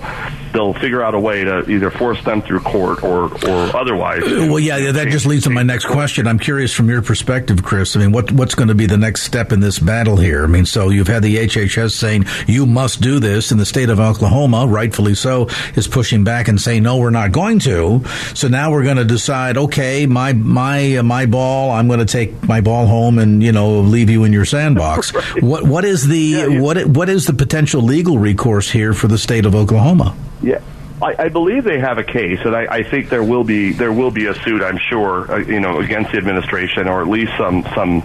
they'll 0.58 0.74
figure 0.74 1.02
out 1.02 1.14
a 1.14 1.20
way 1.20 1.44
to 1.44 1.70
either 1.70 1.88
force 1.88 2.22
them 2.24 2.42
through 2.42 2.60
court 2.60 3.04
or 3.04 3.32
or 3.48 3.76
otherwise. 3.76 4.22
Well, 4.24 4.58
yeah, 4.58 4.90
that 4.90 5.08
just 5.08 5.24
leads 5.24 5.44
to 5.44 5.50
my 5.50 5.62
next 5.62 5.86
question. 5.86 6.26
I'm 6.26 6.38
curious 6.38 6.74
from 6.74 6.88
your 6.88 7.00
perspective, 7.00 7.62
Chris. 7.62 7.94
I 7.94 8.00
mean, 8.00 8.10
what 8.10 8.32
what's 8.32 8.56
going 8.56 8.68
to 8.68 8.74
be 8.74 8.86
the 8.86 8.96
next 8.96 9.22
step 9.22 9.52
in 9.52 9.60
this 9.60 9.78
battle 9.78 10.16
here? 10.16 10.42
I 10.42 10.46
mean, 10.48 10.66
so 10.66 10.90
you've 10.90 11.06
had 11.06 11.22
the 11.22 11.36
HHS 11.36 11.92
saying 11.92 12.24
you 12.48 12.66
must 12.66 13.00
do 13.00 13.20
this, 13.20 13.52
and 13.52 13.60
the 13.60 13.66
state 13.66 13.88
of 13.88 14.00
Oklahoma, 14.00 14.66
rightfully 14.66 15.14
so, 15.14 15.48
is 15.76 15.86
pushing 15.86 16.24
back 16.24 16.48
and 16.48 16.60
saying 16.60 16.82
no, 16.82 16.96
we're 16.96 17.10
not 17.10 17.30
going 17.30 17.60
to. 17.60 18.04
So 18.34 18.48
now 18.48 18.72
we're 18.72 18.84
going 18.84 18.96
to 18.96 19.04
decide, 19.04 19.56
okay, 19.56 20.06
my 20.06 20.32
my 20.32 20.96
uh, 20.96 21.02
my 21.04 21.26
ball, 21.26 21.70
I'm 21.70 21.86
going 21.86 22.00
to 22.00 22.06
take 22.06 22.42
my 22.48 22.60
ball 22.60 22.86
home 22.86 23.18
and 23.20 23.42
you 23.42 23.52
know 23.52 23.80
leave 23.80 24.10
you 24.10 24.24
in 24.24 24.32
your 24.32 24.44
sandbox. 24.44 25.14
right. 25.34 25.42
What 25.42 25.64
what 25.64 25.84
is 25.84 26.08
the 26.08 26.18
yeah, 26.18 26.46
yeah. 26.46 26.60
what 26.60 26.84
what 26.86 27.08
is 27.08 27.26
the 27.26 27.32
potential 27.32 27.80
legal 27.80 28.18
recourse 28.18 28.68
here 28.68 28.92
for 28.92 29.06
the 29.06 29.18
state 29.18 29.46
of 29.46 29.54
Oklahoma? 29.54 30.16
Yeah. 30.42 30.60
I, 31.00 31.14
I 31.18 31.28
believe 31.28 31.62
they 31.62 31.78
have 31.78 31.98
a 31.98 32.04
case, 32.04 32.40
and 32.44 32.56
I, 32.56 32.66
I 32.68 32.82
think 32.82 33.08
there 33.08 33.22
will 33.22 33.44
be 33.44 33.72
there 33.72 33.92
will 33.92 34.10
be 34.10 34.26
a 34.26 34.34
suit. 34.34 34.62
I'm 34.62 34.78
sure, 34.78 35.30
uh, 35.30 35.36
you 35.38 35.60
know, 35.60 35.78
against 35.78 36.10
the 36.10 36.18
administration, 36.18 36.88
or 36.88 37.00
at 37.00 37.06
least 37.08 37.32
some 37.38 37.62
some 37.74 38.02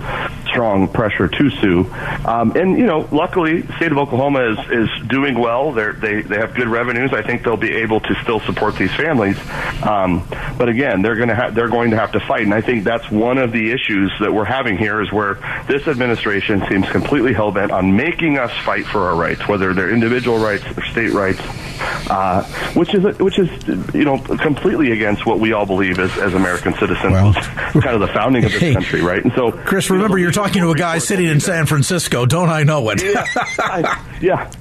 strong 0.53 0.87
pressure 0.87 1.27
to 1.27 1.49
sue. 1.49 1.91
Um, 2.25 2.55
and 2.55 2.77
you 2.77 2.85
know, 2.85 3.07
luckily, 3.11 3.61
the 3.61 3.75
state 3.75 3.91
of 3.91 3.97
Oklahoma 3.97 4.51
is 4.51 4.59
is 4.71 5.07
doing 5.07 5.37
well. 5.37 5.73
They're, 5.73 5.93
they 5.93 6.21
they 6.21 6.37
have 6.37 6.53
good 6.53 6.67
revenues. 6.67 7.11
I 7.11 7.23
think 7.23 7.43
they'll 7.43 7.57
be 7.57 7.73
able 7.73 7.99
to 7.99 8.15
still 8.21 8.39
support 8.41 8.77
these 8.77 8.93
families. 8.93 9.37
Um, 9.83 10.25
but 10.57 10.69
again, 10.69 11.01
they're 11.01 11.15
going 11.15 11.29
to 11.29 11.35
have 11.35 11.55
they're 11.55 11.69
going 11.69 11.91
to 11.91 11.97
have 11.97 12.11
to 12.13 12.19
fight, 12.19 12.43
and 12.43 12.53
I 12.53 12.61
think 12.61 12.83
that's 12.83 13.09
one 13.09 13.37
of 13.37 13.51
the 13.51 13.71
issues 13.71 14.13
that 14.19 14.31
we're 14.31 14.45
having 14.45 14.77
here 14.77 15.01
is 15.01 15.11
where 15.11 15.35
this 15.67 15.87
administration 15.87 16.63
seems 16.69 16.87
completely 16.89 17.33
hell 17.33 17.51
bent 17.51 17.71
on 17.71 17.95
making 17.95 18.37
us 18.37 18.51
fight 18.63 18.85
for 18.85 19.01
our 19.09 19.15
rights, 19.15 19.47
whether 19.47 19.73
they're 19.73 19.91
individual 19.91 20.37
rights 20.37 20.63
or 20.77 20.83
state 20.85 21.11
rights. 21.11 21.41
Uh, 22.09 22.43
which 22.73 22.93
is 22.93 23.17
which 23.17 23.39
is 23.39 23.49
you 23.93 24.05
know 24.05 24.17
completely 24.19 24.91
against 24.91 25.25
what 25.25 25.39
we 25.39 25.53
all 25.53 25.65
believe 25.65 25.99
as, 25.99 26.15
as 26.17 26.33
American 26.33 26.73
citizens, 26.75 27.11
well, 27.11 27.33
kind 27.33 27.87
of 27.87 27.99
the 27.99 28.07
founding 28.07 28.43
of 28.45 28.51
this 28.51 28.61
hey, 28.61 28.73
country, 28.73 29.01
right? 29.01 29.23
And 29.23 29.33
so, 29.33 29.51
Chris, 29.51 29.89
remember 29.89 30.17
you 30.17 30.27
are 30.27 30.31
talking 30.31 30.42
to 30.51 30.71
a 30.71 30.75
guy 30.75 30.97
sitting 30.97 31.27
in 31.27 31.39
San 31.39 31.65
Francisco. 31.65 32.25
Don't 32.25 32.49
I 32.49 32.63
know 32.63 32.89
it? 32.89 33.01
yeah, 33.01 33.25
I, 33.59 34.03
yeah 34.21 34.51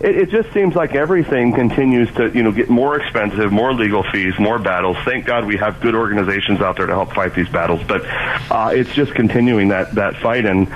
it, 0.00 0.16
it 0.16 0.30
just 0.30 0.52
seems 0.52 0.74
like 0.74 0.94
everything 0.94 1.52
continues 1.52 2.12
to 2.14 2.30
you 2.30 2.42
know 2.42 2.52
get 2.52 2.68
more 2.68 3.00
expensive, 3.00 3.52
more 3.52 3.72
legal 3.72 4.02
fees, 4.04 4.38
more 4.38 4.58
battles. 4.58 4.96
Thank 5.04 5.26
God 5.26 5.44
we 5.44 5.56
have 5.56 5.80
good 5.80 5.94
organizations 5.94 6.60
out 6.60 6.76
there 6.76 6.86
to 6.86 6.94
help 6.94 7.12
fight 7.12 7.34
these 7.34 7.48
battles, 7.48 7.82
but 7.86 8.02
uh, 8.50 8.70
it's 8.74 8.92
just 8.92 9.14
continuing 9.14 9.68
that 9.68 9.94
that 9.94 10.16
fight, 10.16 10.46
and 10.46 10.68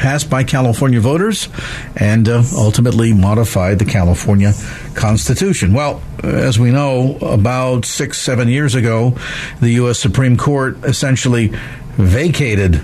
passed 0.00 0.30
by 0.30 0.42
California 0.42 0.98
voters 0.98 1.50
and 1.94 2.26
uh, 2.26 2.42
ultimately 2.56 3.12
modified 3.12 3.78
the 3.78 3.84
California 3.84 4.54
Constitution. 4.94 5.74
Well, 5.74 6.02
as 6.24 6.58
we 6.58 6.70
know, 6.70 7.18
about 7.18 7.84
six, 7.84 8.18
seven 8.18 8.48
years 8.48 8.74
ago, 8.74 9.18
the 9.60 9.72
U.S. 9.72 9.98
Supreme 9.98 10.38
Court 10.38 10.82
essentially 10.84 11.52
vacated 11.98 12.82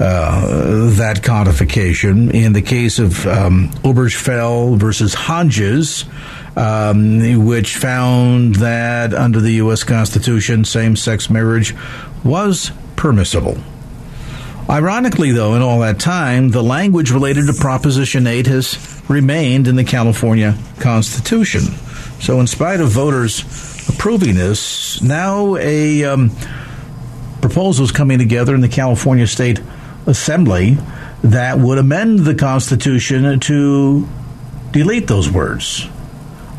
uh, 0.00 0.88
that 0.96 1.20
codification 1.22 2.30
in 2.30 2.54
the 2.54 2.62
case 2.62 2.98
of 2.98 3.26
um, 3.26 3.68
Obergefell 3.82 4.78
versus 4.78 5.12
Hodges, 5.12 6.06
um, 6.56 7.44
which 7.44 7.76
found 7.76 8.54
that 8.56 9.12
under 9.12 9.40
the 9.40 9.52
U.S. 9.64 9.84
Constitution, 9.84 10.64
same 10.64 10.96
sex 10.96 11.28
marriage 11.28 11.74
was 12.24 12.72
permissible. 12.96 13.58
Ironically, 14.68 15.32
though, 15.32 15.54
in 15.54 15.62
all 15.62 15.80
that 15.80 16.00
time, 16.00 16.48
the 16.48 16.62
language 16.62 17.10
related 17.10 17.46
to 17.48 17.52
Proposition 17.52 18.26
8 18.26 18.46
has 18.46 19.02
remained 19.08 19.68
in 19.68 19.76
the 19.76 19.84
California 19.84 20.56
Constitution. 20.80 21.62
So, 22.20 22.40
in 22.40 22.46
spite 22.46 22.80
of 22.80 22.88
voters 22.88 23.42
approving 23.90 24.36
this, 24.36 25.02
now 25.02 25.56
a 25.56 26.04
um, 26.04 26.30
proposal 27.42 27.84
is 27.84 27.92
coming 27.92 28.18
together 28.18 28.54
in 28.54 28.62
the 28.62 28.68
California 28.68 29.26
State 29.26 29.60
Assembly 30.06 30.78
that 31.22 31.58
would 31.58 31.76
amend 31.76 32.20
the 32.20 32.34
Constitution 32.34 33.38
to 33.40 34.08
delete 34.72 35.06
those 35.06 35.30
words. 35.30 35.86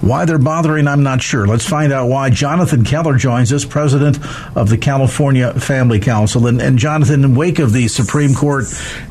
Why 0.01 0.25
they're 0.25 0.37
bothering, 0.37 0.87
I'm 0.87 1.03
not 1.03 1.21
sure. 1.21 1.47
Let's 1.47 1.67
find 1.67 1.91
out 1.91 2.09
why. 2.09 2.29
Jonathan 2.29 2.83
Keller 2.83 3.17
joins 3.17 3.51
us, 3.51 3.65
president 3.65 4.19
of 4.55 4.69
the 4.69 4.77
California 4.77 5.53
Family 5.53 5.99
Council. 5.99 6.47
And, 6.47 6.61
and 6.61 6.77
Jonathan, 6.77 7.23
in 7.23 7.35
wake 7.35 7.59
of 7.59 7.73
the 7.73 7.87
Supreme 7.87 8.35
Court 8.35 8.65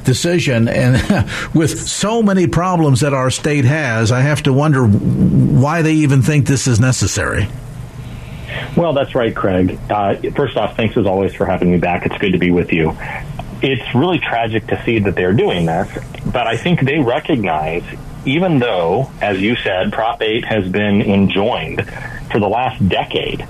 decision, 0.05 0.69
and 0.69 0.95
with 1.55 1.81
so 1.89 2.23
many 2.23 2.47
problems 2.47 3.01
that 3.01 3.15
our 3.15 3.31
state 3.31 3.65
has, 3.65 4.13
I 4.13 4.21
have 4.21 4.43
to 4.45 4.53
wonder 4.53 4.87
why 4.87 5.83
they 5.83 5.95
even 5.95 6.23
think 6.23 6.47
this 6.47 6.67
is 6.67 6.79
necessary. 6.79 7.49
Well, 8.77 8.93
that's 8.93 9.15
right, 9.15 9.35
Craig. 9.35 9.79
Uh, 9.91 10.17
first 10.33 10.57
off, 10.57 10.77
thanks 10.77 10.97
as 10.97 11.07
always 11.07 11.35
for 11.35 11.47
having 11.47 11.71
me 11.71 11.79
back. 11.79 12.07
It's 12.07 12.19
good 12.19 12.33
to 12.33 12.39
be 12.39 12.51
with 12.51 12.73
you. 12.73 12.97
It's 13.63 13.95
really 13.95 14.19
tragic 14.19 14.67
to 14.69 14.83
see 14.85 14.99
that 15.01 15.15
they're 15.15 15.33
doing 15.33 15.67
this, 15.67 15.89
but 16.27 16.47
I 16.47 16.57
think 16.57 16.81
they 16.83 16.99
recognize 16.99 17.85
even 18.27 18.59
though, 18.59 19.11
as 19.21 19.41
you 19.41 19.57
said, 19.57 19.93
Prop 19.93 20.23
8 20.23 20.45
has 20.45 20.69
been 20.69 21.03
enjoined 21.03 21.87
for 22.31 22.39
the 22.39 22.49
last 22.49 22.87
decade, 22.89 23.47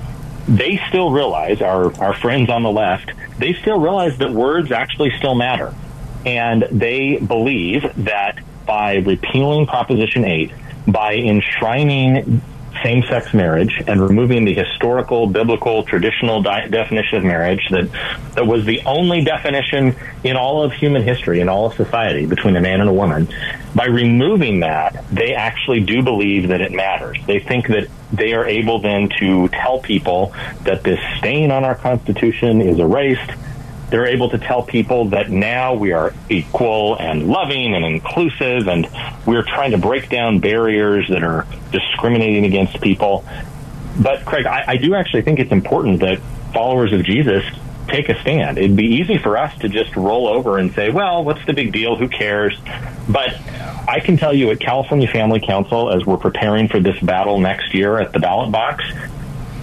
they 0.47 0.81
still 0.89 1.11
realize, 1.11 1.63
our, 1.63 1.95
our 2.03 2.15
friends 2.15 2.51
on 2.51 2.63
the 2.63 2.71
left, 2.71 3.13
they 3.39 3.55
still 3.55 3.81
realize 3.81 4.19
that 4.19 4.31
words 4.31 4.73
actually 4.73 5.11
still 5.17 5.35
matter. 5.35 5.75
And 6.27 6.67
they 6.71 7.17
believe 7.17 7.83
that 8.05 8.39
by 8.67 8.97
repealing 8.97 9.67
Proposition 9.67 10.25
8, 10.25 10.53
by 10.87 11.15
enshrining 11.15 12.43
same 12.85 13.03
sex 13.05 13.33
marriage 13.33 13.83
and 13.87 14.01
removing 14.01 14.45
the 14.45 14.53
historical, 14.53 15.27
biblical, 15.27 15.83
traditional 15.85 16.43
di- 16.43 16.69
definition 16.69 17.17
of 17.17 17.25
marriage 17.25 17.67
that, 17.71 17.91
that 18.35 18.47
was 18.47 18.67
the 18.67 18.83
only 18.85 19.25
definition 19.25 19.97
in 20.23 20.37
all 20.37 20.63
of 20.63 20.73
human 20.73 21.03
history, 21.03 21.41
in 21.41 21.49
all 21.49 21.67
of 21.67 21.75
society, 21.75 22.27
between 22.27 22.55
a 22.57 22.61
man 22.61 22.81
and 22.81 22.91
a 22.91 22.93
woman. 22.93 23.27
By 23.75 23.87
removing 23.87 24.61
that, 24.61 25.05
they 25.11 25.35
actually 25.35 25.81
do 25.81 26.03
believe 26.03 26.49
that 26.49 26.61
it 26.61 26.73
matters. 26.73 27.19
They 27.27 27.41
think 27.41 27.69
that 27.69 27.89
they 28.13 28.35
are 28.35 28.47
able 28.47 28.79
then 28.81 29.09
to 29.19 29.49
tell 29.49 29.79
people 29.79 30.35
that 30.65 30.85
this 30.85 31.01
stain 31.19 31.51
on 31.51 31.65
our 31.65 31.75
Constitution 31.75 32.61
is 32.61 32.79
erased 32.79 33.33
they're 33.91 34.07
able 34.07 34.31
to 34.31 34.39
tell 34.39 34.63
people 34.63 35.07
that 35.11 35.31
now 35.31 35.75
we 35.75 35.93
are 35.93 36.13
equal 36.29 36.97
and 36.97 37.29
loving 37.29 37.75
and 37.75 37.85
inclusive, 37.85 38.69
and 38.69 38.89
we're 39.27 39.43
trying 39.43 39.73
to 39.73 39.79
break 39.79 40.09
down 40.09 40.41
barriers 40.41 41.09
that 41.09 41.23
are 41.23 41.47
discriminating 41.71 42.45
against 42.45 42.81
people. 42.81 43.25
But, 44.01 44.25
Craig, 44.25 44.47
I, 44.47 44.65
I 44.67 44.77
do 44.77 44.95
actually 44.95 45.23
think 45.23 45.39
it's 45.39 45.53
important 45.53 46.01
that 46.01 46.19
followers 46.53 46.93
of 46.93 47.05
Jesus 47.05 47.45
take 47.89 48.09
a 48.09 48.21
stand. 48.21 48.59
It'd 48.59 48.77
be 48.77 48.97
easy 48.97 49.19
for 49.19 49.37
us 49.37 49.57
to 49.59 49.69
just 49.69 49.95
roll 49.97 50.27
over 50.27 50.59
and 50.59 50.73
say, 50.73 50.91
well, 50.91 51.23
what's 51.23 51.45
the 51.47 51.53
big 51.53 51.73
deal? 51.73 51.97
Who 51.97 52.09
cares? 52.09 52.59
But 53.09 53.39
I 53.87 54.01
can 54.01 54.17
tell 54.17 54.33
you 54.33 54.51
at 54.51 54.61
California 54.61 55.07
Family 55.07 55.41
Council, 55.41 55.93
as 55.95 56.05
we're 56.07 56.17
preparing 56.17 56.69
for 56.69 56.81
this 56.81 56.99
battle 57.01 57.39
next 57.39 57.75
year 57.75 57.99
at 57.99 58.13
the 58.13 58.19
ballot 58.19 58.51
box, 58.51 58.85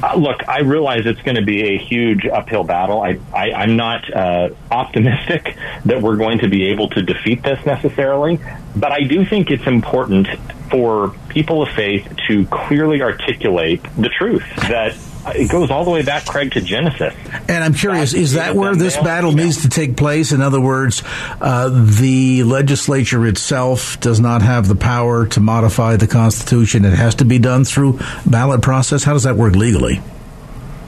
uh, 0.03 0.15
look, 0.15 0.47
I 0.47 0.61
realize 0.61 1.05
it's 1.05 1.21
going 1.21 1.35
to 1.35 1.43
be 1.43 1.75
a 1.75 1.77
huge 1.77 2.25
uphill 2.25 2.63
battle. 2.63 3.01
I, 3.01 3.19
I, 3.33 3.63
am 3.63 3.75
not 3.75 4.11
uh, 4.13 4.49
optimistic 4.69 5.57
that 5.85 6.01
we're 6.01 6.17
going 6.17 6.39
to 6.39 6.47
be 6.47 6.65
able 6.69 6.89
to 6.89 7.01
defeat 7.01 7.43
this 7.43 7.63
necessarily, 7.65 8.39
but 8.75 8.91
I 8.91 9.01
do 9.01 9.25
think 9.25 9.51
it's 9.51 9.67
important 9.67 10.27
for 10.69 11.09
people 11.29 11.61
of 11.61 11.69
faith 11.69 12.07
to 12.27 12.45
clearly 12.47 13.01
articulate 13.01 13.83
the 13.97 14.09
truth 14.09 14.45
that 14.55 14.95
it 15.27 15.49
goes 15.49 15.69
all 15.69 15.83
the 15.83 15.91
way 15.91 16.01
back, 16.01 16.25
Craig, 16.25 16.51
to 16.53 16.61
Genesis. 16.61 17.13
And 17.47 17.63
I'm 17.63 17.73
curious, 17.73 18.13
is 18.13 18.33
that 18.33 18.55
where 18.55 18.75
this 18.75 18.97
battle 18.97 19.31
needs 19.31 19.63
to 19.63 19.69
take 19.69 19.97
place? 19.97 20.31
In 20.31 20.41
other 20.41 20.61
words, 20.61 21.03
uh, 21.39 21.69
the 21.69 22.43
legislature 22.43 23.25
itself 23.27 23.99
does 23.99 24.19
not 24.19 24.41
have 24.41 24.67
the 24.67 24.75
power 24.75 25.27
to 25.27 25.39
modify 25.39 25.95
the 25.95 26.07
Constitution. 26.07 26.85
It 26.85 26.93
has 26.93 27.15
to 27.15 27.25
be 27.25 27.39
done 27.39 27.65
through 27.65 27.99
ballot 28.25 28.61
process. 28.61 29.03
How 29.03 29.13
does 29.13 29.23
that 29.23 29.35
work 29.35 29.55
legally? 29.55 30.01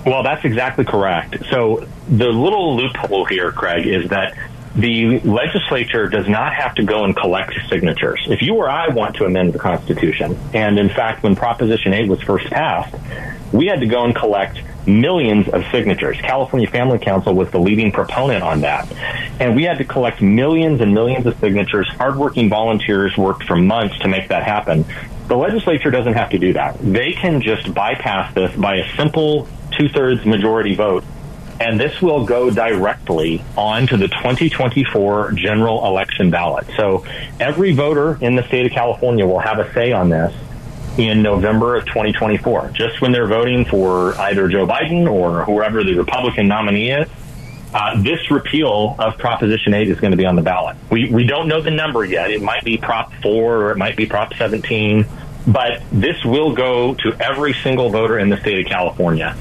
Well, 0.05 0.23
that's 0.23 0.43
exactly 0.43 0.84
correct. 0.84 1.45
So 1.49 1.88
the 2.09 2.27
little 2.27 2.75
loophole 2.75 3.25
here, 3.25 3.51
Craig, 3.51 3.88
is 3.88 4.09
that 4.09 4.36
the 4.76 5.19
legislature 5.19 6.07
does 6.07 6.28
not 6.28 6.53
have 6.53 6.76
to 6.76 6.84
go 6.84 7.03
and 7.03 7.15
collect 7.15 7.53
signatures. 7.69 8.26
If 8.28 8.41
you 8.41 8.55
or 8.55 8.69
I 8.69 8.89
want 8.89 9.15
to 9.17 9.26
amend 9.26 9.53
the 9.53 9.59
Constitution, 9.59 10.38
and 10.53 10.80
in 10.80 10.89
fact, 10.89 11.24
when 11.24 11.36
Proposition 11.36 11.93
8 11.93 12.09
was 12.09 12.21
first 12.21 12.47
passed, 12.47 12.95
we 13.51 13.67
had 13.67 13.82
to 13.82 13.86
go 13.86 14.03
and 14.03 14.15
collect 14.15 14.59
millions 14.88 15.47
of 15.49 15.63
signatures. 15.71 16.17
California 16.21 16.67
Family 16.67 16.97
Council 16.97 17.34
was 17.34 17.51
the 17.51 17.59
leading 17.59 17.91
proponent 17.91 18.43
on 18.43 18.61
that. 18.61 18.91
And 19.39 19.55
we 19.55 19.63
had 19.63 19.78
to 19.78 19.86
collect 19.86 20.21
millions 20.21 20.82
and 20.82 20.93
millions 20.93 21.26
of 21.26 21.38
signatures. 21.39 21.88
Hardworking 21.89 22.49
volunteers 22.49 23.15
worked 23.15 23.43
for 23.43 23.55
months 23.55 23.97
to 23.99 24.07
make 24.07 24.30
that 24.30 24.43
happen. 24.43 24.86
The 25.28 25.38
legislature 25.38 25.91
doesn't 25.91 26.13
have 26.13 26.32
to 26.32 26.39
do 26.39 26.53
that. 26.53 26.78
They 26.80 27.13
can 27.13 27.41
just 27.41 27.74
bypass 27.74 28.34
this 28.34 28.55
by 28.55 28.78
a 28.78 28.95
simple 28.95 29.47
two 29.78 29.88
thirds 29.88 30.26
majority 30.26 30.76
vote. 30.76 31.03
And 31.60 31.80
this 31.80 32.01
will 32.01 32.26
go 32.26 32.49
directly 32.49 33.43
onto 33.56 33.95
the 33.97 34.08
2024 34.08 35.34
general 35.34 35.86
election 35.86 36.30
ballot. 36.30 36.68
So 36.76 37.06
every 37.39 37.74
voter 37.74 38.18
in 38.22 38.36
the 38.36 38.43
state 38.47 38.66
of 38.66 38.72
California 38.72 39.26
will 39.26 39.39
have 39.39 39.60
a 39.60 39.72
say 39.74 39.91
on 39.91 40.10
this 40.10 40.34
in 40.97 41.22
November 41.22 41.76
of 41.76 41.86
2024, 41.86 42.72
just 42.74 43.01
when 43.01 43.12
they're 43.12 43.28
voting 43.28 43.66
for 43.66 44.16
either 44.16 44.47
Joe 44.47 44.68
Biden 44.68 45.12
or 45.12 45.43
whoever 45.45 45.84
the 45.84 45.95
Republican 45.95 46.47
nominee 46.47 46.91
is. 46.91 47.10
Uh, 47.74 47.99
this 48.04 48.30
repeal 48.30 48.95
of 48.99 49.18
Proposition 49.18 49.74
8 49.74 49.89
is 49.89 49.99
going 49.99 50.12
to 50.12 50.18
be 50.18 50.26
on 50.26 50.36
the 50.36 50.43
ballot. 50.43 50.78
We, 50.91 51.10
we 51.10 51.26
don't 51.26 51.47
know 51.47 51.60
the 51.60 51.72
number 51.72 52.06
yet. 52.06 52.30
It 52.30 52.43
might 52.43 52.64
be 52.64 52.78
Prop 52.78 53.12
4 53.24 53.32
or 53.32 53.72
it 53.72 53.78
might 53.78 53.95
be 53.95 54.06
Prop 54.06 54.36
17, 54.36 55.08
but 55.47 55.82
this 55.91 56.24
will 56.24 56.54
go 56.54 56.93
to 56.93 57.16
every 57.20 57.54
single 57.54 57.89
voter 57.89 58.20
in 58.20 58.30
the 58.30 58.38
state 58.38 58.64
of 58.64 58.72
California. 58.72 59.36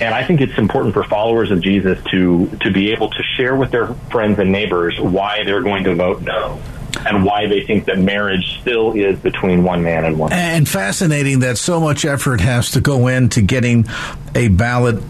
And 0.00 0.14
I 0.14 0.24
think 0.24 0.40
it's 0.40 0.56
important 0.58 0.94
for 0.94 1.04
followers 1.04 1.50
of 1.50 1.60
Jesus 1.60 2.02
to, 2.10 2.46
to 2.62 2.72
be 2.72 2.92
able 2.92 3.10
to 3.10 3.22
share 3.36 3.54
with 3.54 3.70
their 3.70 3.88
friends 4.10 4.38
and 4.38 4.50
neighbors 4.50 4.98
why 4.98 5.44
they're 5.44 5.62
going 5.62 5.84
to 5.84 5.94
vote 5.94 6.22
no 6.22 6.60
and 7.06 7.24
why 7.24 7.46
they 7.46 7.62
think 7.62 7.86
that 7.86 7.98
marriage 7.98 8.58
still 8.60 8.92
is 8.92 9.18
between 9.18 9.62
one 9.62 9.82
man 9.82 10.04
and 10.04 10.18
one. 10.18 10.32
And 10.32 10.68
fascinating 10.68 11.40
that 11.40 11.58
so 11.58 11.80
much 11.80 12.04
effort 12.04 12.40
has 12.40 12.72
to 12.72 12.80
go 12.80 13.06
into 13.06 13.42
getting 13.42 13.86
a 14.34 14.48
ballot 14.48 15.02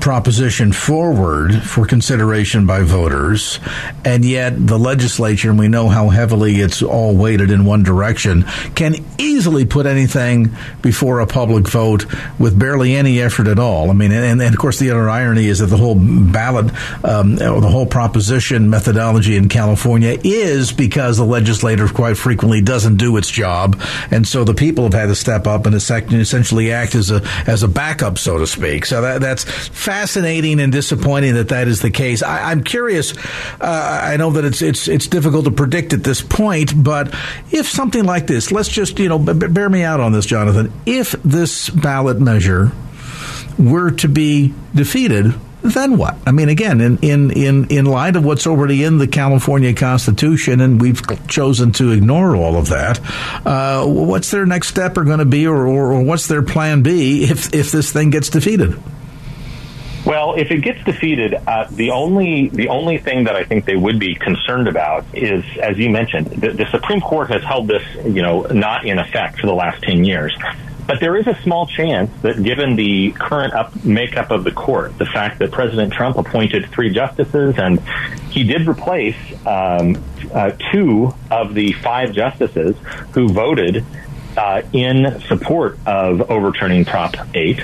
proposition 0.00 0.72
forward 0.72 1.54
for 1.62 1.86
consideration 1.86 2.66
by 2.66 2.82
voters, 2.82 3.60
and 4.04 4.24
yet 4.24 4.66
the 4.66 4.78
legislature, 4.78 5.50
and 5.50 5.58
we 5.58 5.68
know 5.68 5.88
how 5.88 6.08
heavily 6.08 6.56
it's 6.56 6.82
all 6.82 7.14
weighted 7.14 7.50
in 7.50 7.64
one 7.64 7.82
direction, 7.82 8.44
can 8.74 8.96
easily 9.18 9.64
put 9.64 9.86
anything 9.86 10.50
before 10.82 11.20
a 11.20 11.26
public 11.26 11.68
vote 11.68 12.06
with 12.38 12.58
barely 12.58 12.94
any 12.94 13.20
effort 13.20 13.46
at 13.46 13.58
all. 13.58 13.90
I 13.90 13.94
mean, 13.94 14.12
and, 14.12 14.40
and 14.40 14.54
of 14.54 14.58
course, 14.58 14.78
the 14.78 14.90
other 14.90 15.08
irony 15.08 15.46
is 15.46 15.58
that 15.58 15.66
the 15.66 15.76
whole 15.76 15.96
ballot, 15.96 16.72
um, 17.04 17.36
the 17.36 17.68
whole 17.70 17.86
proposition 17.86 18.70
methodology 18.70 19.36
in 19.36 19.48
California 19.48 20.18
is 20.24 20.72
because 20.72 21.16
the 21.16 21.24
legislature 21.24 21.88
quite 21.88 22.16
frequently 22.16 22.60
doesn't 22.60 22.96
do 22.96 23.16
its 23.16 23.30
job, 23.30 23.80
and 24.10 24.26
so 24.26 24.44
the 24.44 24.54
people 24.54 24.84
have 24.84 24.94
had 24.94 25.06
to 25.06 25.14
step 25.14 25.46
up 25.46 25.66
and 25.66 25.74
essentially 25.74 26.72
act 26.72 26.94
as 26.94 27.10
a 27.10 27.22
as 27.46 27.62
a 27.62 27.68
backup, 27.68 28.18
so 28.18 28.38
to 28.38 28.46
speak. 28.46 28.86
So 28.86 29.02
that 29.02 29.20
that's 29.20 29.44
fascinating 29.90 30.60
and 30.60 30.70
disappointing 30.70 31.34
that 31.34 31.48
that 31.48 31.66
is 31.66 31.82
the 31.82 31.90
case. 31.90 32.22
I, 32.22 32.52
am 32.52 32.62
curious. 32.62 33.12
Uh, 33.60 34.00
I 34.04 34.16
know 34.18 34.30
that 34.30 34.44
it's 34.44 34.62
it's 34.62 34.86
it's 34.86 35.08
difficult 35.08 35.46
to 35.46 35.50
predict 35.50 35.92
at 35.92 36.04
this 36.04 36.22
point, 36.22 36.72
but 36.76 37.12
if 37.50 37.68
something 37.68 38.04
like 38.04 38.28
this, 38.28 38.52
let's 38.52 38.68
just 38.68 39.00
you 39.00 39.08
know 39.08 39.18
b- 39.18 39.48
bear 39.48 39.68
me 39.68 39.82
out 39.82 39.98
on 39.98 40.12
this, 40.12 40.26
Jonathan. 40.26 40.72
If 40.86 41.10
this 41.24 41.68
ballot 41.70 42.20
measure 42.20 42.70
were 43.58 43.90
to 43.90 44.06
be 44.06 44.54
defeated, 44.76 45.34
then 45.62 45.98
what? 45.98 46.16
I 46.24 46.30
mean, 46.30 46.48
again, 46.48 46.80
in, 46.80 46.98
in, 46.98 47.32
in, 47.32 47.66
in 47.68 47.84
light 47.84 48.14
of 48.14 48.24
what's 48.24 48.46
already 48.46 48.84
in 48.84 48.98
the 48.98 49.08
California 49.08 49.74
Constitution, 49.74 50.60
and 50.60 50.80
we've 50.80 51.02
chosen 51.26 51.72
to 51.72 51.90
ignore 51.90 52.36
all 52.36 52.56
of 52.56 52.68
that, 52.68 53.00
uh, 53.44 53.84
what's 53.84 54.30
their 54.30 54.46
next 54.46 54.68
step 54.68 54.96
are 54.96 55.04
going 55.04 55.18
to 55.18 55.24
be, 55.24 55.48
or, 55.48 55.66
or, 55.66 55.92
or 55.94 56.02
what's 56.02 56.28
their 56.28 56.42
plan 56.42 56.82
B 56.82 57.24
if, 57.24 57.52
if 57.52 57.72
this 57.72 57.92
thing 57.92 58.10
gets 58.10 58.30
defeated? 58.30 58.80
Well, 60.10 60.34
if 60.34 60.50
it 60.50 60.62
gets 60.62 60.82
defeated, 60.82 61.34
uh, 61.34 61.68
the 61.70 61.92
only 61.92 62.48
the 62.48 62.66
only 62.66 62.98
thing 62.98 63.22
that 63.24 63.36
I 63.36 63.44
think 63.44 63.64
they 63.64 63.76
would 63.76 64.00
be 64.00 64.16
concerned 64.16 64.66
about 64.66 65.04
is, 65.14 65.44
as 65.62 65.78
you 65.78 65.88
mentioned, 65.88 66.26
the, 66.32 66.50
the 66.50 66.66
Supreme 66.72 67.00
Court 67.00 67.30
has 67.30 67.44
held 67.44 67.68
this, 67.68 67.84
you 68.04 68.20
know, 68.20 68.40
not 68.40 68.84
in 68.84 68.98
effect 68.98 69.38
for 69.38 69.46
the 69.46 69.54
last 69.54 69.84
ten 69.84 70.02
years. 70.02 70.36
But 70.84 70.98
there 70.98 71.16
is 71.16 71.28
a 71.28 71.40
small 71.44 71.68
chance 71.68 72.10
that, 72.22 72.42
given 72.42 72.74
the 72.74 73.12
current 73.12 73.54
up, 73.54 73.84
makeup 73.84 74.32
of 74.32 74.42
the 74.42 74.50
court, 74.50 74.98
the 74.98 75.06
fact 75.06 75.38
that 75.38 75.52
President 75.52 75.92
Trump 75.92 76.16
appointed 76.16 76.68
three 76.70 76.92
justices 76.92 77.56
and 77.56 77.78
he 78.32 78.42
did 78.42 78.66
replace 78.66 79.14
um, 79.46 80.02
uh, 80.34 80.50
two 80.72 81.14
of 81.30 81.54
the 81.54 81.70
five 81.74 82.12
justices 82.12 82.74
who 83.12 83.28
voted 83.28 83.84
uh, 84.36 84.62
in 84.72 85.20
support 85.28 85.78
of 85.86 86.28
overturning 86.32 86.84
Prop 86.84 87.14
8. 87.32 87.60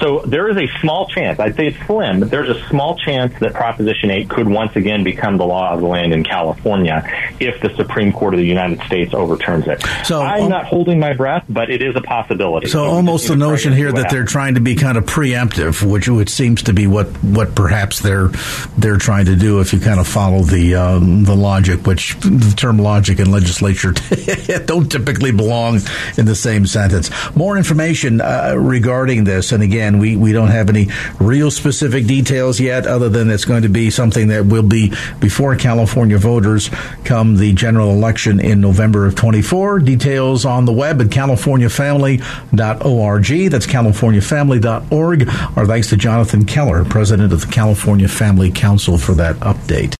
So 0.00 0.20
there 0.20 0.48
is 0.48 0.56
a 0.56 0.68
small 0.80 1.08
chance, 1.08 1.40
I'd 1.40 1.56
say 1.56 1.68
it's 1.68 1.86
slim, 1.86 2.20
but 2.20 2.30
there's 2.30 2.48
a 2.48 2.68
small 2.68 2.96
chance 2.96 3.38
that 3.40 3.54
Proposition 3.54 4.10
8 4.10 4.28
could 4.28 4.48
once 4.48 4.76
again 4.76 5.02
become 5.02 5.38
the 5.38 5.46
law 5.46 5.72
of 5.72 5.80
the 5.80 5.86
land 5.86 6.12
in 6.12 6.22
California 6.24 7.02
if 7.40 7.60
the 7.60 7.74
Supreme 7.74 8.12
Court 8.12 8.34
of 8.34 8.40
the 8.40 8.46
United 8.46 8.80
States 8.82 9.12
overturns 9.12 9.66
it. 9.66 9.82
So 10.04 10.22
I'm 10.22 10.44
um, 10.44 10.50
not 10.50 10.66
holding 10.66 11.00
my 11.00 11.14
breath, 11.14 11.44
but 11.48 11.70
it 11.70 11.82
is 11.82 11.96
a 11.96 12.00
possibility. 12.00 12.68
So, 12.68 12.84
so 12.84 12.90
almost 12.90 13.28
the 13.28 13.36
notion 13.36 13.72
here 13.72 13.92
that 13.92 14.10
they're 14.10 14.24
trying 14.24 14.54
to 14.54 14.60
be 14.60 14.74
kind 14.76 14.96
of 14.96 15.04
preemptive, 15.04 15.82
which 15.82 16.08
which 16.08 16.30
seems 16.30 16.62
to 16.64 16.72
be 16.72 16.86
what, 16.86 17.08
what 17.22 17.54
perhaps 17.54 18.00
they're 18.00 18.28
they're 18.76 18.98
trying 18.98 19.26
to 19.26 19.36
do 19.36 19.60
if 19.60 19.72
you 19.72 19.80
kind 19.80 20.00
of 20.00 20.06
follow 20.06 20.42
the 20.42 20.74
um, 20.74 21.24
the 21.24 21.36
logic, 21.36 21.86
which 21.86 22.16
the 22.20 22.54
term 22.56 22.78
logic 22.78 23.18
and 23.18 23.32
legislature 23.32 23.92
don't 24.66 24.90
typically 24.90 25.32
belong 25.32 25.80
in 26.16 26.26
the 26.26 26.36
same 26.36 26.66
sentence. 26.66 27.10
More 27.34 27.56
information 27.56 28.20
uh, 28.20 28.54
regarding 28.56 29.24
this, 29.24 29.52
and 29.52 29.62
again 29.62 29.87
Again, 29.88 30.00
we, 30.00 30.16
we 30.16 30.32
don't 30.32 30.48
have 30.48 30.68
any 30.68 30.88
real 31.18 31.50
specific 31.50 32.06
details 32.06 32.60
yet, 32.60 32.86
other 32.86 33.08
than 33.08 33.30
it's 33.30 33.46
going 33.46 33.62
to 33.62 33.70
be 33.70 33.88
something 33.88 34.28
that 34.28 34.44
will 34.44 34.62
be 34.62 34.92
before 35.18 35.56
California 35.56 36.18
voters 36.18 36.68
come 37.04 37.36
the 37.36 37.54
general 37.54 37.92
election 37.92 38.38
in 38.38 38.60
November 38.60 39.06
of 39.06 39.14
24. 39.14 39.78
Details 39.78 40.44
on 40.44 40.66
the 40.66 40.72
web 40.72 41.00
at 41.00 41.06
californiafamily.org. 41.06 43.50
That's 43.50 43.66
californiafamily.org. 43.66 45.28
Our 45.56 45.66
thanks 45.66 45.88
to 45.88 45.96
Jonathan 45.96 46.44
Keller, 46.44 46.84
president 46.84 47.32
of 47.32 47.40
the 47.40 47.46
California 47.46 48.08
Family 48.08 48.50
Council, 48.50 48.98
for 48.98 49.14
that 49.14 49.36
update. 49.36 49.96